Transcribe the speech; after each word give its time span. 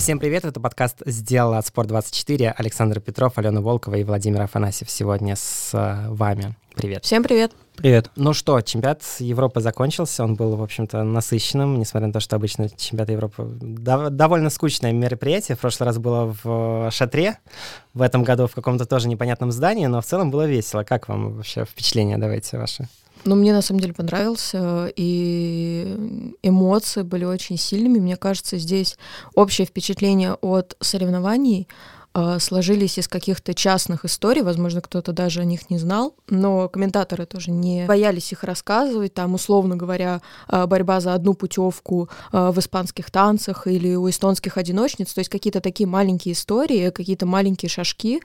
Всем 0.00 0.18
привет, 0.18 0.46
это 0.46 0.60
подкаст 0.60 1.02
«Сделала 1.04 1.58
от 1.58 1.66
Спорт24». 1.66 2.54
Александр 2.56 3.00
Петров, 3.00 3.36
Алена 3.36 3.60
Волкова 3.60 3.96
и 3.96 4.02
Владимир 4.02 4.40
Афанасьев 4.40 4.90
сегодня 4.90 5.36
с 5.36 5.72
э, 5.74 6.08
вами. 6.08 6.56
Привет. 6.74 7.04
Всем 7.04 7.22
привет. 7.22 7.52
Привет. 7.76 8.10
Ну 8.16 8.32
что, 8.32 8.58
чемпионат 8.62 9.02
Европы 9.18 9.60
закончился, 9.60 10.24
он 10.24 10.36
был, 10.36 10.56
в 10.56 10.62
общем-то, 10.62 11.02
насыщенным, 11.02 11.78
несмотря 11.78 12.06
на 12.06 12.14
то, 12.14 12.20
что 12.20 12.36
обычно 12.36 12.70
чемпионат 12.70 13.10
Европы 13.10 13.42
дов- 13.60 14.08
довольно 14.08 14.48
скучное 14.48 14.92
мероприятие. 14.92 15.56
В 15.56 15.60
прошлый 15.60 15.84
раз 15.84 15.98
было 15.98 16.34
в 16.42 16.86
э, 16.86 16.90
Шатре, 16.90 17.36
в 17.92 18.00
этом 18.00 18.24
году 18.24 18.46
в 18.46 18.54
каком-то 18.54 18.86
тоже 18.86 19.06
непонятном 19.06 19.52
здании, 19.52 19.84
но 19.84 20.00
в 20.00 20.06
целом 20.06 20.30
было 20.30 20.46
весело. 20.46 20.82
Как 20.82 21.08
вам 21.08 21.34
вообще 21.34 21.66
впечатления, 21.66 22.16
давайте 22.16 22.56
ваши? 22.56 22.88
Ну, 23.24 23.34
мне 23.34 23.52
на 23.52 23.62
самом 23.62 23.80
деле 23.80 23.92
понравился, 23.92 24.90
и 24.96 26.34
эмоции 26.42 27.02
были 27.02 27.24
очень 27.24 27.58
сильными. 27.58 27.98
Мне 27.98 28.16
кажется, 28.16 28.56
здесь 28.56 28.96
общее 29.34 29.66
впечатление 29.66 30.34
от 30.34 30.76
соревнований 30.80 31.68
сложились 32.38 32.98
из 32.98 33.06
каких-то 33.06 33.54
частных 33.54 34.04
историй, 34.04 34.42
возможно, 34.42 34.80
кто-то 34.80 35.12
даже 35.12 35.40
о 35.40 35.44
них 35.44 35.70
не 35.70 35.78
знал, 35.78 36.16
но 36.28 36.68
комментаторы 36.68 37.24
тоже 37.24 37.52
не 37.52 37.86
боялись 37.86 38.32
их 38.32 38.42
рассказывать, 38.42 39.14
там, 39.14 39.34
условно 39.34 39.76
говоря, 39.76 40.20
а, 40.48 40.66
борьба 40.66 41.00
за 41.00 41.14
одну 41.14 41.34
путевку 41.34 42.08
а, 42.32 42.50
в 42.50 42.58
испанских 42.58 43.10
танцах 43.12 43.68
или 43.68 43.94
у 43.94 44.08
эстонских 44.10 44.56
одиночниц, 44.56 45.12
то 45.12 45.20
есть 45.20 45.30
какие-то 45.30 45.60
такие 45.60 45.86
маленькие 45.86 46.32
истории, 46.32 46.90
какие-то 46.90 47.26
маленькие 47.26 47.68
шажки, 47.68 48.20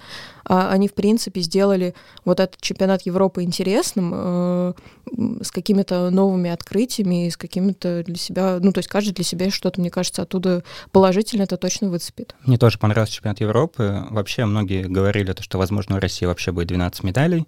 они, 0.46 0.88
в 0.88 0.94
принципе, 0.94 1.42
сделали 1.42 1.94
вот 2.24 2.40
этот 2.40 2.62
чемпионат 2.62 3.04
Европы 3.04 3.44
интересным, 3.44 4.76
с 5.42 5.52
какими-то 5.52 6.10
новыми 6.10 6.50
открытиями, 6.50 7.30
с 7.30 7.38
какими-то 7.38 8.04
для 8.04 8.16
себя, 8.16 8.60
ну, 8.62 8.72
то 8.72 8.80
есть 8.80 8.90
каждый 8.90 9.14
для 9.14 9.24
себя 9.24 9.50
что-то, 9.50 9.80
мне 9.80 9.90
кажется, 9.90 10.22
оттуда 10.22 10.64
положительно 10.92 11.44
это 11.44 11.58
точно 11.58 11.90
выцепит. 11.90 12.36
Мне 12.44 12.58
тоже 12.58 12.80
понравился 12.80 13.14
чемпионат 13.14 13.40
Европы, 13.40 13.75
Европы. 13.80 14.14
Вообще 14.14 14.46
многие 14.46 14.84
говорили, 14.84 15.34
то, 15.34 15.44
что, 15.44 15.58
возможно, 15.58 15.98
у 15.98 16.00
России 16.00 16.26
вообще 16.26 16.52
будет 16.52 16.68
12 16.68 17.04
медалей. 17.04 17.48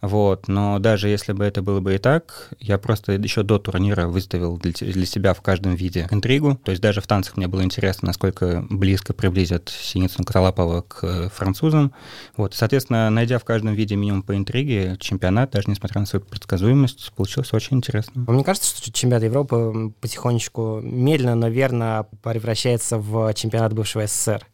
Вот. 0.00 0.48
Но 0.48 0.78
даже 0.78 1.08
если 1.08 1.32
бы 1.32 1.44
это 1.44 1.62
было 1.62 1.80
бы 1.80 1.94
и 1.94 1.98
так, 1.98 2.50
я 2.60 2.78
просто 2.78 3.12
еще 3.12 3.42
до 3.42 3.58
турнира 3.58 4.06
выставил 4.06 4.56
для, 4.58 4.72
для 4.72 5.06
себя 5.06 5.34
в 5.34 5.40
каждом 5.40 5.74
виде 5.74 6.06
интригу. 6.10 6.56
То 6.64 6.70
есть 6.70 6.82
даже 6.82 7.00
в 7.00 7.06
танцах 7.06 7.36
мне 7.36 7.48
было 7.48 7.62
интересно, 7.62 8.06
насколько 8.06 8.64
близко 8.70 9.12
приблизят 9.12 9.68
Синицын 9.68 10.24
Каталапова 10.24 10.82
к 10.82 11.30
французам. 11.30 11.92
Вот. 12.36 12.54
Соответственно, 12.54 13.10
найдя 13.10 13.38
в 13.38 13.44
каждом 13.44 13.74
виде 13.74 13.96
минимум 13.96 14.22
по 14.22 14.36
интриге, 14.36 14.96
чемпионат, 15.00 15.50
даже 15.50 15.70
несмотря 15.70 16.00
на 16.00 16.06
свою 16.06 16.24
предсказуемость, 16.24 17.12
получился 17.16 17.56
очень 17.56 17.78
интересным. 17.78 18.24
Мне 18.28 18.44
кажется, 18.44 18.76
что 18.76 18.92
чемпионат 18.92 19.24
Европы 19.24 19.92
потихонечку, 20.00 20.80
медленно, 20.82 21.34
но 21.34 21.48
верно 21.48 22.06
превращается 22.22 22.98
в 22.98 23.32
чемпионат 23.34 23.72
бывшего 23.72 24.06
СССР 24.06 24.44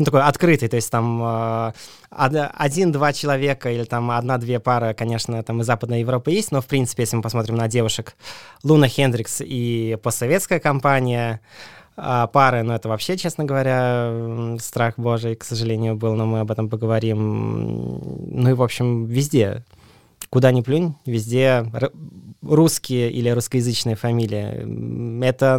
ну, 0.00 0.06
такой 0.06 0.22
открытый, 0.22 0.68
то 0.68 0.76
есть 0.76 0.90
там 0.90 1.22
э, 1.22 1.72
один-два 2.08 3.12
человека 3.12 3.70
или 3.70 3.84
там 3.84 4.10
одна-две 4.10 4.58
пары, 4.58 4.94
конечно, 4.94 5.42
там 5.42 5.60
из 5.60 5.66
Западной 5.66 6.00
Европы 6.00 6.30
есть, 6.30 6.52
но, 6.52 6.62
в 6.62 6.66
принципе, 6.66 7.02
если 7.02 7.16
мы 7.16 7.22
посмотрим 7.22 7.56
на 7.56 7.68
девушек, 7.68 8.16
Луна 8.64 8.88
Хендрикс 8.88 9.42
и 9.42 9.98
постсоветская 10.02 10.58
компания, 10.58 11.42
а 11.98 12.28
пары, 12.28 12.62
ну, 12.62 12.72
это 12.72 12.88
вообще, 12.88 13.18
честно 13.18 13.44
говоря, 13.44 14.56
страх 14.58 14.94
божий, 14.96 15.36
к 15.36 15.44
сожалению, 15.44 15.96
был, 15.96 16.14
но 16.14 16.24
мы 16.24 16.40
об 16.40 16.50
этом 16.50 16.70
поговорим. 16.70 18.00
Ну 18.40 18.48
и, 18.48 18.54
в 18.54 18.62
общем, 18.62 19.04
везде 19.04 19.64
куда 20.30 20.50
ни 20.52 20.62
плюнь, 20.62 20.94
везде 21.04 21.66
русские 22.42 23.10
или 23.10 23.28
русскоязычные 23.28 23.96
фамилии. 23.96 25.24
Это 25.24 25.58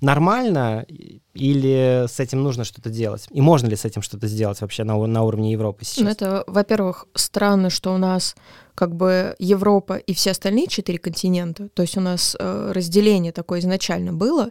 нормально 0.00 0.86
или 1.34 2.06
с 2.08 2.18
этим 2.18 2.42
нужно 2.42 2.64
что-то 2.64 2.90
делать? 2.90 3.26
И 3.30 3.40
можно 3.40 3.68
ли 3.68 3.76
с 3.76 3.84
этим 3.84 4.02
что-то 4.02 4.26
сделать 4.26 4.60
вообще 4.60 4.84
на, 4.84 5.06
на 5.06 5.22
уровне 5.22 5.52
Европы 5.52 5.84
сейчас? 5.84 6.04
Ну, 6.04 6.10
это, 6.10 6.44
во-первых, 6.46 7.06
странно, 7.14 7.70
что 7.70 7.94
у 7.94 7.98
нас 7.98 8.34
как 8.74 8.94
бы 8.94 9.34
Европа 9.38 9.96
и 9.96 10.14
все 10.14 10.30
остальные 10.30 10.68
четыре 10.68 10.98
континента, 10.98 11.68
то 11.68 11.82
есть 11.82 11.96
у 11.96 12.00
нас 12.00 12.36
э, 12.38 12.72
разделение 12.72 13.32
такое 13.32 13.58
изначально 13.58 14.12
было, 14.12 14.50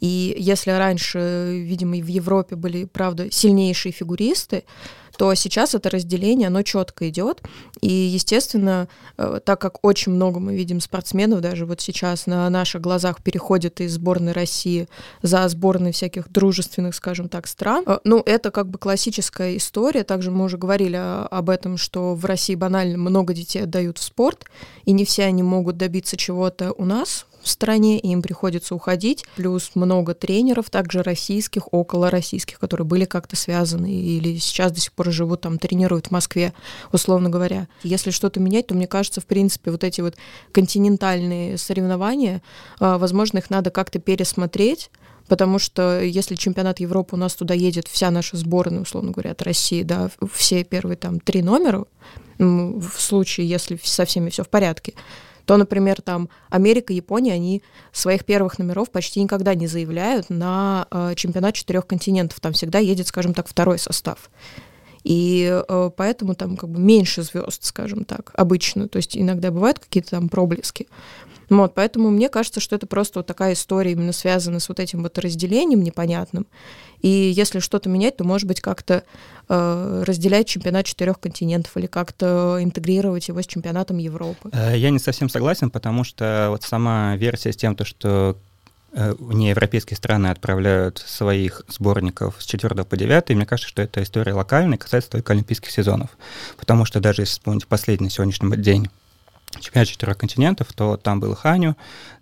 и 0.00 0.34
если 0.38 0.70
раньше, 0.70 1.62
видимо, 1.64 1.96
в 1.96 2.06
Европе 2.06 2.56
были, 2.56 2.84
правда, 2.84 3.32
сильнейшие 3.32 3.92
фигуристы, 3.92 4.64
то 5.16 5.34
сейчас 5.34 5.74
это 5.74 5.90
разделение, 5.90 6.48
оно 6.48 6.62
четко 6.62 7.08
идет. 7.08 7.42
И, 7.80 7.92
естественно, 7.92 8.88
э, 9.16 9.40
так 9.44 9.60
как 9.60 9.84
очень 9.84 10.12
много 10.12 10.40
мы 10.40 10.54
видим 10.54 10.80
спортсменов, 10.80 11.40
даже 11.40 11.66
вот 11.66 11.80
сейчас 11.80 12.26
на 12.26 12.48
наших 12.50 12.80
глазах 12.80 13.22
переходят 13.22 13.80
из 13.80 13.94
сборной 13.94 14.32
России 14.32 14.88
за 15.22 15.46
сборной 15.48 15.92
всяких 15.92 16.30
дружественных, 16.30 16.94
скажем 16.94 17.28
так, 17.28 17.46
стран, 17.46 17.84
э, 17.86 17.98
ну, 18.04 18.22
это 18.24 18.50
как 18.50 18.68
бы 18.68 18.78
классическая 18.78 19.56
история. 19.56 20.04
Также 20.04 20.30
мы 20.30 20.44
уже 20.44 20.58
говорили 20.58 20.96
об 20.96 21.50
этом, 21.50 21.76
что 21.76 22.14
в 22.14 22.24
России 22.24 22.54
банально 22.54 22.98
много 22.98 23.34
детей 23.34 23.62
отдают 23.62 23.98
в 23.98 24.02
спорт, 24.02 24.44
и 24.84 24.92
не 24.92 25.04
все 25.04 25.24
они 25.24 25.42
могут 25.42 25.76
добиться 25.76 26.16
чего-то 26.16 26.72
у 26.72 26.84
нас, 26.84 27.26
в 27.44 27.48
стране, 27.48 27.98
и 27.98 28.08
им 28.08 28.22
приходится 28.22 28.74
уходить. 28.74 29.24
Плюс 29.36 29.72
много 29.74 30.14
тренеров, 30.14 30.70
также 30.70 31.02
российских, 31.02 31.72
около 31.72 32.10
российских, 32.10 32.58
которые 32.58 32.86
были 32.86 33.04
как-то 33.04 33.36
связаны 33.36 33.92
или 33.92 34.38
сейчас 34.38 34.72
до 34.72 34.80
сих 34.80 34.92
пор 34.92 35.10
живут 35.12 35.42
там, 35.42 35.58
тренируют 35.58 36.08
в 36.08 36.10
Москве, 36.10 36.52
условно 36.92 37.28
говоря. 37.28 37.68
Если 37.82 38.10
что-то 38.10 38.40
менять, 38.40 38.68
то 38.68 38.74
мне 38.74 38.86
кажется, 38.86 39.20
в 39.20 39.26
принципе, 39.26 39.70
вот 39.70 39.84
эти 39.84 40.00
вот 40.00 40.16
континентальные 40.52 41.58
соревнования, 41.58 42.42
а, 42.80 42.98
возможно, 42.98 43.38
их 43.38 43.50
надо 43.50 43.70
как-то 43.70 43.98
пересмотреть, 43.98 44.90
потому 45.28 45.58
что 45.58 46.00
если 46.00 46.34
чемпионат 46.34 46.80
Европы 46.80 47.16
у 47.16 47.18
нас 47.18 47.34
туда 47.34 47.54
едет 47.54 47.88
вся 47.88 48.10
наша 48.10 48.36
сборная, 48.36 48.82
условно 48.82 49.12
говоря, 49.12 49.32
от 49.32 49.42
России, 49.42 49.82
да, 49.82 50.10
все 50.32 50.64
первые 50.64 50.96
там 50.96 51.20
три 51.20 51.42
номера, 51.42 51.84
в 52.38 53.00
случае, 53.00 53.48
если 53.48 53.78
со 53.82 54.04
всеми 54.04 54.30
все 54.30 54.42
в 54.42 54.48
порядке, 54.48 54.94
то, 55.44 55.56
например, 55.56 56.00
там 56.02 56.28
Америка, 56.48 56.92
Япония, 56.92 57.32
они 57.32 57.62
своих 57.92 58.24
первых 58.24 58.58
номеров 58.58 58.90
почти 58.90 59.22
никогда 59.22 59.54
не 59.54 59.66
заявляют 59.66 60.30
на 60.30 60.86
э, 60.90 61.14
чемпионат 61.16 61.54
четырех 61.54 61.86
континентов. 61.86 62.40
Там 62.40 62.52
всегда 62.52 62.78
едет, 62.78 63.08
скажем 63.08 63.34
так, 63.34 63.46
второй 63.48 63.78
состав. 63.78 64.30
И 65.04 65.62
э, 65.68 65.90
поэтому 65.94 66.34
там 66.34 66.56
как 66.56 66.70
бы 66.70 66.80
меньше 66.80 67.22
звезд, 67.22 67.64
скажем 67.64 68.04
так, 68.04 68.32
обычно. 68.34 68.88
То 68.88 68.96
есть 68.96 69.16
иногда 69.16 69.50
бывают 69.50 69.78
какие-то 69.78 70.10
там 70.10 70.28
проблески. 70.28 70.88
Вот, 71.48 71.74
поэтому 71.74 72.10
мне 72.10 72.28
кажется, 72.28 72.60
что 72.60 72.76
это 72.76 72.86
просто 72.86 73.20
вот 73.20 73.26
такая 73.26 73.54
история 73.54 73.92
именно 73.92 74.12
связана 74.12 74.60
с 74.60 74.68
вот 74.68 74.80
этим 74.80 75.02
вот 75.02 75.18
разделением 75.18 75.82
непонятным. 75.82 76.46
И 77.04 77.08
если 77.08 77.58
что-то 77.58 77.90
менять, 77.90 78.16
то, 78.16 78.24
может 78.24 78.48
быть, 78.48 78.62
как-то 78.62 79.04
э, 79.50 80.04
разделять 80.06 80.48
чемпионат 80.48 80.86
четырех 80.86 81.20
континентов 81.20 81.76
или 81.76 81.86
как-то 81.86 82.56
интегрировать 82.62 83.28
его 83.28 83.42
с 83.42 83.46
чемпионатом 83.46 83.98
Европы. 83.98 84.48
Э, 84.52 84.72
я 84.74 84.88
не 84.88 84.98
совсем 84.98 85.28
согласен, 85.28 85.68
потому 85.68 86.04
что 86.04 86.46
вот 86.48 86.62
сама 86.62 87.14
версия 87.16 87.52
с 87.52 87.56
тем, 87.56 87.76
то, 87.76 87.84
что 87.84 88.38
э, 88.92 89.14
неевропейские 89.18 89.98
страны 89.98 90.28
отправляют 90.28 90.96
своих 90.96 91.60
сборников 91.68 92.36
с 92.38 92.46
4 92.46 92.84
по 92.84 92.96
9, 92.96 93.30
мне 93.36 93.44
кажется, 93.44 93.68
что 93.68 93.82
эта 93.82 94.02
история 94.02 94.32
локальная, 94.32 94.78
касается 94.78 95.10
только 95.10 95.34
олимпийских 95.34 95.70
сезонов. 95.70 96.08
Потому 96.56 96.86
что 96.86 97.00
даже 97.00 97.20
если 97.20 97.32
вспомнить 97.32 97.66
последний 97.66 98.08
сегодняшний 98.08 98.56
день 98.56 98.88
чемпионат 99.60 99.88
четырех 99.88 100.18
континентов, 100.18 100.72
то 100.72 100.96
там 100.96 101.20
был 101.20 101.34
Ханю, 101.34 101.76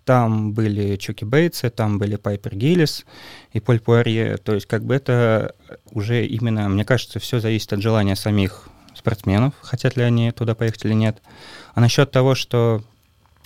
там 0.05 0.53
были 0.53 0.95
Чуки 0.97 1.23
Бейтсы, 1.23 1.69
там 1.69 1.97
были 1.97 2.15
Пайпер 2.15 2.55
Гиллис 2.55 3.05
и 3.51 3.59
Поль 3.59 3.79
Пуарье. 3.79 4.37
То 4.37 4.53
есть 4.53 4.65
как 4.65 4.83
бы 4.83 4.95
это 4.95 5.55
уже 5.91 6.25
именно, 6.25 6.69
мне 6.69 6.85
кажется, 6.85 7.19
все 7.19 7.39
зависит 7.39 7.73
от 7.73 7.81
желания 7.81 8.15
самих 8.15 8.67
спортсменов, 8.95 9.53
хотят 9.61 9.97
ли 9.97 10.03
они 10.03 10.31
туда 10.31 10.55
поехать 10.55 10.85
или 10.85 10.93
нет. 10.93 11.21
А 11.73 11.81
насчет 11.81 12.11
того, 12.11 12.35
что 12.35 12.83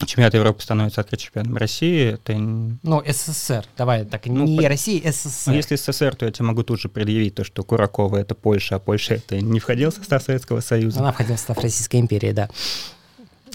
чемпионат 0.05 0.33
Европы 0.33 0.61
становится 0.61 1.01
открытым 1.01 1.25
чемпионатом 1.25 1.57
России, 1.57 2.13
это... 2.13 2.35
Ну, 2.35 3.03
СССР, 3.05 3.65
давай, 3.77 4.05
так 4.05 4.25
ну, 4.25 4.45
не 4.45 4.57
по... 4.57 4.67
Россия, 4.67 5.11
СССР. 5.11 5.51
Ну, 5.51 5.53
если 5.55 5.75
СССР, 5.75 6.15
то 6.15 6.25
я 6.25 6.31
тебе 6.31 6.45
могу 6.45 6.63
тут 6.63 6.79
же 6.79 6.89
предъявить 6.89 7.35
то, 7.35 7.43
что 7.43 7.63
Куракова— 7.63 8.17
это 8.17 8.35
Польша, 8.35 8.75
а 8.75 8.79
Польша— 8.79 9.13
это 9.15 9.41
не 9.41 9.59
входил 9.59 9.89
в 9.91 9.95
состав 9.95 10.21
Советского 10.21 10.59
Союза. 10.59 10.99
Она 10.99 11.11
входила 11.11 11.35
в 11.35 11.39
состав 11.39 11.57
Российской 11.59 11.99
империи, 11.99 12.31
да. 12.31 12.49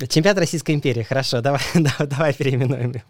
Чемпионат 0.08 0.38
Российской 0.38 0.74
империи, 0.74 1.02
хорошо, 1.02 1.40
давай, 1.42 1.60
давай 1.98 2.34
переименуем 2.34 2.90
его. 2.90 3.02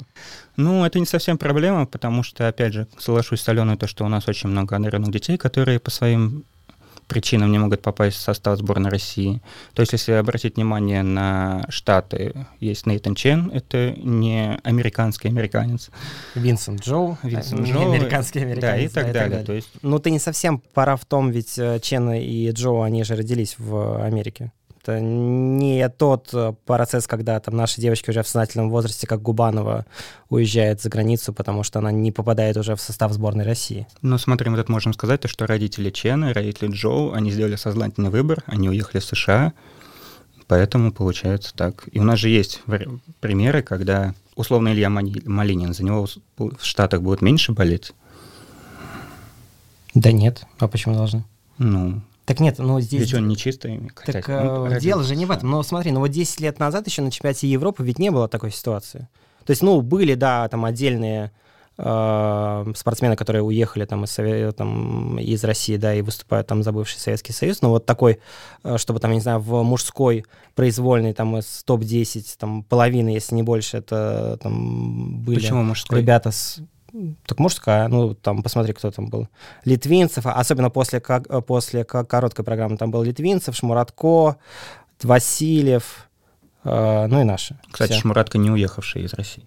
Ну, 0.56 0.84
это 0.84 0.98
не 0.98 1.06
совсем 1.06 1.38
проблема, 1.38 1.86
потому 1.86 2.22
что, 2.22 2.48
опять 2.48 2.72
же, 2.72 2.86
соглашусь 2.98 3.40
с 3.40 3.48
Аленой, 3.48 3.76
то, 3.76 3.86
что 3.86 4.04
у 4.04 4.08
нас 4.08 4.28
очень 4.28 4.48
много 4.48 4.76
одаренных 4.76 5.10
детей, 5.10 5.38
которые 5.38 5.80
по 5.80 5.90
своим 5.90 6.44
причинам 7.12 7.52
не 7.52 7.58
могут 7.58 7.82
попасть 7.82 8.16
в 8.16 8.20
состав 8.20 8.58
сборной 8.58 8.90
России. 8.90 9.42
То 9.74 9.80
есть, 9.80 9.92
если 9.92 10.12
обратить 10.12 10.56
внимание 10.56 11.02
на 11.02 11.64
Штаты, 11.68 12.46
есть 12.58 12.86
Нейтан 12.86 13.14
Чен, 13.14 13.50
это 13.52 13.92
не 13.96 14.58
американский 14.62 15.28
американец. 15.28 15.90
Винсент 16.34 16.80
Джоу, 16.80 17.18
Винсент 17.22 17.66
Джоу, 17.68 17.92
американский 17.92 18.40
американец. 18.40 18.92
Да, 18.92 19.02
и 19.02 19.04
так, 19.04 19.06
да, 19.06 19.12
далее. 19.12 19.12
И 19.12 19.12
так 19.12 19.30
далее. 19.30 19.46
То 19.46 19.52
есть... 19.52 19.68
Ну, 19.82 19.98
ты 19.98 20.10
не 20.10 20.18
совсем 20.18 20.62
пора 20.72 20.96
в 20.96 21.04
том, 21.04 21.30
ведь 21.30 21.58
э, 21.58 21.80
Чен 21.80 22.12
и 22.12 22.50
Джоу, 22.50 22.82
они 22.82 23.04
же 23.04 23.14
родились 23.14 23.56
в 23.58 24.02
Америке. 24.02 24.52
Это 24.82 24.98
не 25.00 25.88
тот 25.88 26.30
э, 26.32 26.54
процесс, 26.66 27.06
когда 27.06 27.38
там 27.38 27.56
наши 27.56 27.80
девочки 27.80 28.10
уже 28.10 28.22
в 28.22 28.26
сознательном 28.26 28.68
возрасте, 28.68 29.06
как 29.06 29.22
Губанова, 29.22 29.86
уезжает 30.28 30.80
за 30.80 30.88
границу, 30.88 31.32
потому 31.32 31.62
что 31.62 31.78
она 31.78 31.92
не 31.92 32.10
попадает 32.10 32.56
уже 32.56 32.74
в 32.74 32.80
состав 32.80 33.12
сборной 33.12 33.44
России. 33.44 33.86
Ну, 34.00 34.18
смотри, 34.18 34.50
мы 34.50 34.56
тут 34.56 34.68
можем 34.68 34.92
сказать, 34.92 35.20
то, 35.20 35.28
что 35.28 35.46
родители 35.46 35.90
Чена, 35.90 36.34
родители 36.34 36.68
Джоу, 36.68 37.12
они 37.12 37.30
сделали 37.30 37.54
сознательный 37.54 38.10
выбор, 38.10 38.42
они 38.46 38.68
уехали 38.68 39.00
в 39.00 39.04
США, 39.04 39.52
поэтому 40.48 40.90
получается 40.90 41.54
так. 41.54 41.88
И 41.92 42.00
у 42.00 42.04
нас 42.04 42.18
же 42.18 42.28
есть 42.28 42.60
примеры, 43.20 43.62
когда 43.62 44.14
условно 44.34 44.72
Илья 44.72 44.90
Малинин, 44.90 45.74
за 45.74 45.84
него 45.84 46.08
в 46.36 46.64
Штатах 46.64 47.02
будет 47.02 47.22
меньше 47.22 47.52
болеть? 47.52 47.92
Да 49.94 50.10
нет, 50.10 50.44
а 50.58 50.66
почему 50.66 50.96
должны? 50.96 51.24
Ну, 51.58 52.02
так 52.24 52.38
нет, 52.40 52.58
ну 52.58 52.80
здесь... 52.80 53.00
Ведь 53.00 53.14
он 53.14 53.28
не 53.28 53.36
чистый. 53.36 53.90
Так 54.06 54.28
э, 54.28 54.78
дело 54.80 55.02
же 55.02 55.16
не 55.16 55.26
в 55.26 55.30
этом. 55.30 55.50
Но 55.50 55.62
смотри, 55.62 55.90
ну 55.90 56.00
вот 56.00 56.08
10 56.08 56.40
лет 56.40 56.58
назад 56.58 56.86
еще 56.86 57.02
на 57.02 57.10
чемпионате 57.10 57.48
Европы 57.48 57.82
ведь 57.82 57.98
не 57.98 58.10
было 58.10 58.28
такой 58.28 58.52
ситуации. 58.52 59.08
То 59.44 59.50
есть, 59.50 59.62
ну, 59.62 59.80
были, 59.82 60.14
да, 60.14 60.48
там 60.48 60.64
отдельные 60.64 61.32
э, 61.78 62.72
спортсмены, 62.76 63.16
которые 63.16 63.42
уехали 63.42 63.84
там 63.84 64.04
из, 64.04 64.54
там 64.54 65.18
из 65.18 65.42
России, 65.42 65.76
да, 65.76 65.94
и 65.94 66.02
выступают 66.02 66.46
там 66.46 66.62
за 66.62 66.70
бывший 66.70 66.98
Советский 66.98 67.32
Союз, 67.32 67.60
но 67.60 67.70
вот 67.70 67.86
такой, 67.86 68.20
э, 68.62 68.78
чтобы 68.78 69.00
там, 69.00 69.10
я 69.10 69.16
не 69.16 69.20
знаю, 69.20 69.40
в 69.40 69.62
мужской 69.64 70.24
произвольной 70.54 71.12
там 71.12 71.36
из 71.38 71.64
топ-10, 71.64 72.36
там 72.38 72.62
половины, 72.62 73.08
если 73.08 73.34
не 73.34 73.42
больше, 73.42 73.78
это 73.78 74.38
там 74.40 75.22
были 75.22 75.40
Почему 75.40 75.64
мужской? 75.64 76.00
ребята 76.00 76.30
с 76.30 76.60
так 77.26 77.38
мужская, 77.38 77.88
ну, 77.88 78.14
там, 78.14 78.42
посмотри, 78.42 78.72
кто 78.72 78.90
там 78.90 79.08
был. 79.08 79.28
Литвинцев, 79.64 80.26
особенно 80.26 80.70
после, 80.70 81.00
как, 81.00 81.46
после 81.46 81.84
короткой 81.84 82.44
программы, 82.44 82.76
там 82.76 82.90
был 82.90 83.02
Литвинцев, 83.02 83.56
Шмуратко, 83.56 84.36
Васильев, 85.02 86.08
э, 86.64 87.06
ну 87.06 87.20
и 87.20 87.24
наши. 87.24 87.58
Кстати, 87.70 87.92
все. 87.92 88.00
Шмуратко 88.00 88.38
не 88.38 88.50
уехавший 88.50 89.02
из 89.02 89.14
России. 89.14 89.44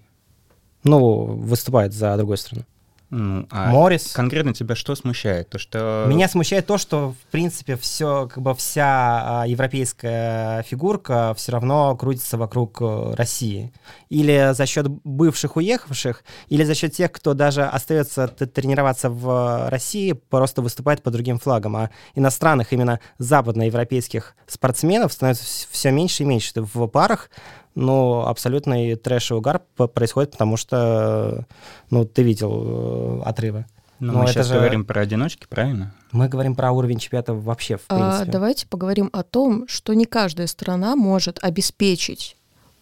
Ну, 0.83 1.25
выступает 1.25 1.93
за 1.93 2.15
другую 2.17 2.37
страну. 2.37 2.65
Ну, 3.09 3.47
а 3.51 3.69
Морис. 3.69 4.11
Конкретно 4.13 4.53
тебя 4.53 4.75
что 4.75 4.95
смущает? 4.95 5.49
То, 5.49 5.59
что... 5.59 6.05
Меня 6.07 6.27
смущает 6.27 6.65
то, 6.65 6.77
что, 6.77 7.11
в 7.11 7.31
принципе, 7.31 7.75
все, 7.75 8.27
как 8.27 8.41
бы 8.41 8.55
вся 8.55 9.41
а, 9.41 9.47
европейская 9.47 10.63
фигурка 10.63 11.33
все 11.35 11.51
равно 11.51 11.95
крутится 11.95 12.37
вокруг 12.37 12.81
э, 12.81 13.13
России. 13.15 13.71
Или 14.09 14.53
за 14.53 14.65
счет 14.65 14.87
бывших 14.87 15.55
уехавших, 15.55 16.23
или 16.47 16.63
за 16.63 16.73
счет 16.73 16.93
тех, 16.93 17.11
кто 17.11 17.33
даже 17.33 17.63
остается 17.63 18.27
тренироваться 18.27 19.09
в 19.09 19.69
России, 19.69 20.13
просто 20.13 20.61
выступает 20.61 21.03
по 21.03 21.11
другим 21.11 21.37
флагам. 21.37 21.75
А 21.75 21.89
иностранных, 22.15 22.73
именно 22.73 22.99
западноевропейских 23.19 24.35
спортсменов 24.47 25.13
становится 25.13 25.67
все 25.69 25.91
меньше 25.91 26.23
и 26.23 26.25
меньше. 26.25 26.51
В 26.55 26.87
парах 26.87 27.29
но 27.75 28.27
абсолютный 28.27 28.95
трэш 28.95 29.31
и 29.31 29.33
угар 29.33 29.61
происходит, 29.93 30.31
потому 30.31 30.57
что, 30.57 31.45
ну, 31.89 32.05
ты 32.05 32.23
видел 32.23 33.21
э, 33.21 33.21
отрывы. 33.25 33.65
Но, 33.99 34.13
но 34.13 34.19
мы 34.23 34.27
сейчас 34.27 34.47
же... 34.47 34.55
говорим 34.55 34.85
про 34.85 35.01
одиночки, 35.01 35.45
правильно? 35.49 35.93
Мы 36.11 36.27
говорим 36.27 36.55
про 36.55 36.71
уровень 36.71 36.99
чемпионата 36.99 37.33
вообще, 37.33 37.77
в 37.77 37.85
а, 37.87 37.95
принципе. 37.95 38.29
А, 38.29 38.31
давайте 38.31 38.67
поговорим 38.67 39.09
о 39.13 39.23
том, 39.23 39.67
что 39.67 39.93
не 39.93 40.05
каждая 40.05 40.47
страна 40.47 40.95
может 40.95 41.39
обеспечить 41.41 42.35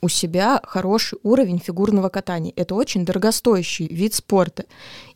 у 0.03 0.09
себя 0.09 0.59
хороший 0.65 1.17
уровень 1.23 1.59
фигурного 1.59 2.09
катания. 2.09 2.51
Это 2.57 2.75
очень 2.75 3.05
дорогостоящий 3.05 3.87
вид 3.87 4.13
спорта. 4.13 4.65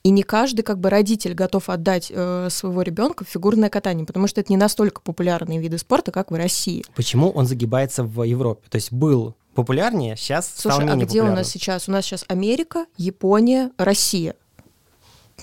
И 0.04 0.10
не 0.10 0.24
каждый 0.24 0.62
как 0.62 0.80
бы 0.80 0.90
родитель 0.90 1.34
готов 1.34 1.70
отдать 1.70 2.10
э, 2.10 2.48
своего 2.50 2.84
ребенка 2.84 3.26
в 3.26 3.28
фигурное 3.28 3.70
катание, 3.70 4.06
потому 4.06 4.28
что 4.28 4.40
это 4.40 4.52
не 4.52 4.56
настолько 4.56 5.02
популярные 5.02 5.60
виды 5.60 5.78
спорта, 5.78 6.12
как 6.12 6.32
в 6.32 6.36
России. 6.36 6.86
Почему 6.96 7.30
он 7.32 7.48
загибается 7.48 8.06
в 8.06 8.24
Европе? 8.24 8.62
То 8.70 8.78
есть 8.78 8.94
был 8.94 9.36
популярнее, 9.58 10.16
сейчас 10.16 10.54
Слушай, 10.56 10.76
стал 10.76 10.80
менее 10.88 11.04
а 11.04 11.08
где 11.08 11.22
у 11.24 11.26
нас 11.26 11.50
сейчас? 11.50 11.90
У 11.90 11.92
нас 11.92 12.06
сейчас 12.06 12.24
Америка, 12.28 12.86
Япония, 12.96 13.72
Россия, 13.78 14.36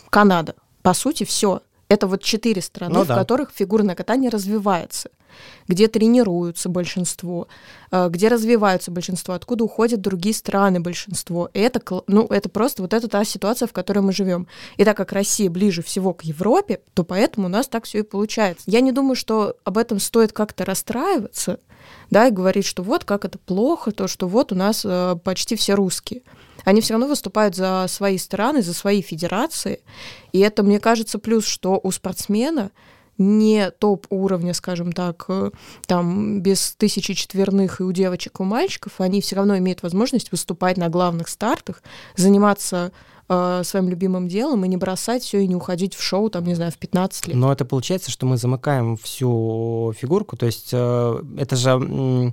Канада. 0.08 0.54
По 0.82 0.94
сути, 0.94 1.24
все. 1.24 1.62
Это 1.88 2.06
вот 2.06 2.22
четыре 2.22 2.62
страны, 2.62 2.94
ну, 2.94 3.02
в 3.02 3.08
да. 3.08 3.16
которых 3.16 3.50
фигурное 3.52 3.96
катание 3.96 4.30
развивается 4.30 5.10
где 5.68 5.88
тренируются 5.88 6.68
большинство, 6.68 7.48
э, 7.90 8.08
где 8.10 8.28
развиваются 8.28 8.90
большинство, 8.90 9.34
откуда 9.34 9.64
уходят 9.64 10.00
другие 10.00 10.34
страны 10.34 10.80
большинство. 10.80 11.50
И 11.52 11.60
это, 11.60 11.80
ну, 12.06 12.26
это 12.26 12.48
просто 12.48 12.82
вот 12.82 12.92
это 12.92 13.08
та 13.08 13.24
ситуация, 13.24 13.66
в 13.66 13.72
которой 13.72 14.00
мы 14.00 14.12
живем. 14.12 14.46
И 14.76 14.84
так 14.84 14.96
как 14.96 15.12
Россия 15.12 15.50
ближе 15.50 15.82
всего 15.82 16.12
к 16.12 16.24
Европе, 16.24 16.80
то 16.94 17.04
поэтому 17.04 17.46
у 17.46 17.50
нас 17.50 17.68
так 17.68 17.84
все 17.84 18.00
и 18.00 18.02
получается. 18.02 18.64
Я 18.66 18.80
не 18.80 18.92
думаю, 18.92 19.16
что 19.16 19.56
об 19.64 19.78
этом 19.78 19.98
стоит 19.98 20.32
как-то 20.32 20.64
расстраиваться, 20.64 21.60
да, 22.10 22.28
и 22.28 22.30
говорить, 22.30 22.66
что 22.66 22.82
вот 22.82 23.04
как 23.04 23.24
это 23.24 23.38
плохо, 23.38 23.92
то, 23.92 24.08
что 24.08 24.28
вот 24.28 24.52
у 24.52 24.54
нас 24.54 24.84
э, 24.84 25.16
почти 25.22 25.56
все 25.56 25.74
русские. 25.74 26.22
Они 26.64 26.80
все 26.80 26.94
равно 26.94 27.08
выступают 27.08 27.54
за 27.54 27.86
свои 27.88 28.18
страны, 28.18 28.62
за 28.62 28.72
свои 28.72 29.02
федерации. 29.02 29.80
И 30.32 30.40
это, 30.40 30.62
мне 30.62 30.80
кажется, 30.80 31.18
плюс, 31.18 31.46
что 31.46 31.78
у 31.82 31.90
спортсмена 31.90 32.70
не 33.18 33.70
топ 33.70 34.06
уровня, 34.10 34.54
скажем 34.54 34.92
так, 34.92 35.24
э, 35.28 35.50
там 35.86 36.40
без 36.40 36.74
тысячи 36.76 37.14
четверных 37.14 37.80
и 37.80 37.84
у 37.84 37.92
девочек, 37.92 38.40
и 38.40 38.42
у 38.42 38.46
мальчиков, 38.46 38.92
они 38.98 39.20
все 39.20 39.36
равно 39.36 39.56
имеют 39.58 39.82
возможность 39.82 40.30
выступать 40.32 40.76
на 40.76 40.88
главных 40.88 41.28
стартах, 41.28 41.82
заниматься 42.16 42.92
э, 43.28 43.62
своим 43.64 43.88
любимым 43.88 44.28
делом 44.28 44.64
и 44.64 44.68
не 44.68 44.76
бросать 44.76 45.22
все 45.22 45.40
и 45.40 45.46
не 45.46 45.56
уходить 45.56 45.94
в 45.94 46.02
шоу, 46.02 46.30
там, 46.30 46.44
не 46.44 46.54
знаю, 46.54 46.72
в 46.72 46.78
15 46.78 47.28
лет. 47.28 47.36
Но 47.36 47.52
это 47.52 47.64
получается, 47.64 48.10
что 48.10 48.26
мы 48.26 48.36
замыкаем 48.36 48.96
всю 48.96 49.94
фигурку, 49.96 50.36
то 50.36 50.46
есть 50.46 50.70
э, 50.72 51.22
это 51.38 51.56
же... 51.56 52.32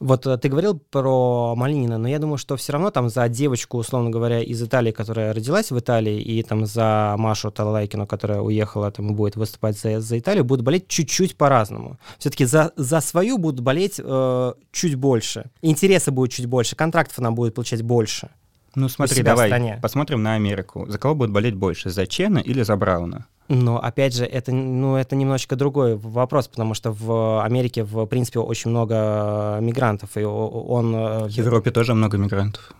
Вот 0.00 0.26
э, 0.26 0.36
ты 0.38 0.48
говорил 0.48 0.78
про 0.78 1.54
Малинина, 1.56 1.98
но 1.98 2.08
я 2.08 2.18
думаю, 2.18 2.38
что 2.38 2.56
все 2.56 2.72
равно 2.72 2.90
там 2.90 3.08
за 3.08 3.28
девочку, 3.28 3.78
условно 3.78 4.10
говоря, 4.10 4.40
из 4.40 4.62
Италии, 4.62 4.92
которая 4.92 5.32
родилась 5.32 5.70
в 5.70 5.78
Италии, 5.78 6.20
и 6.20 6.42
там 6.42 6.66
за 6.66 7.14
Машу 7.16 7.50
Талалайкину, 7.50 8.06
которая 8.06 8.40
уехала 8.40 8.90
там 8.90 9.10
и 9.10 9.14
будет 9.14 9.36
выступать 9.36 9.78
за, 9.78 10.00
за 10.00 10.18
Италию, 10.18 10.44
будут 10.44 10.64
болеть 10.64 10.88
чуть-чуть 10.88 11.36
по-разному. 11.36 11.98
Все-таки 12.18 12.44
за, 12.44 12.72
за 12.76 13.00
свою 13.00 13.38
будут 13.38 13.60
болеть 13.60 14.00
э, 14.02 14.52
чуть 14.72 14.94
больше. 14.96 15.50
Интереса 15.62 16.12
будет 16.12 16.32
чуть 16.32 16.46
больше, 16.46 16.76
контрактов 16.76 17.18
она 17.18 17.30
будет 17.30 17.54
получать 17.54 17.82
больше. 17.82 18.30
Ну 18.74 18.88
смотри, 18.88 19.22
давай 19.22 19.78
посмотрим 19.80 20.22
на 20.22 20.34
Америку. 20.34 20.86
За 20.88 20.98
кого 20.98 21.14
будет 21.14 21.30
болеть 21.30 21.54
больше, 21.54 21.90
за 21.90 22.06
Чена 22.06 22.38
или 22.38 22.62
за 22.62 22.76
Брауна? 22.76 23.26
Но 23.48 23.78
опять 23.78 24.14
же, 24.14 24.24
это, 24.24 24.52
ну, 24.52 24.96
это 24.96 25.16
немножечко 25.16 25.56
другой 25.56 25.96
вопрос, 25.96 26.48
потому 26.48 26.74
что 26.74 26.92
в 26.92 27.44
Америке, 27.44 27.84
в 27.84 28.06
принципе, 28.06 28.38
очень 28.38 28.70
много 28.70 29.58
мигрантов, 29.60 30.16
и 30.16 30.24
он... 30.24 30.94
Э, 30.94 31.24
в 31.26 31.30
Европе 31.30 31.70
тоже 31.70 31.94
много 31.94 32.16
мигрантов 32.16 32.74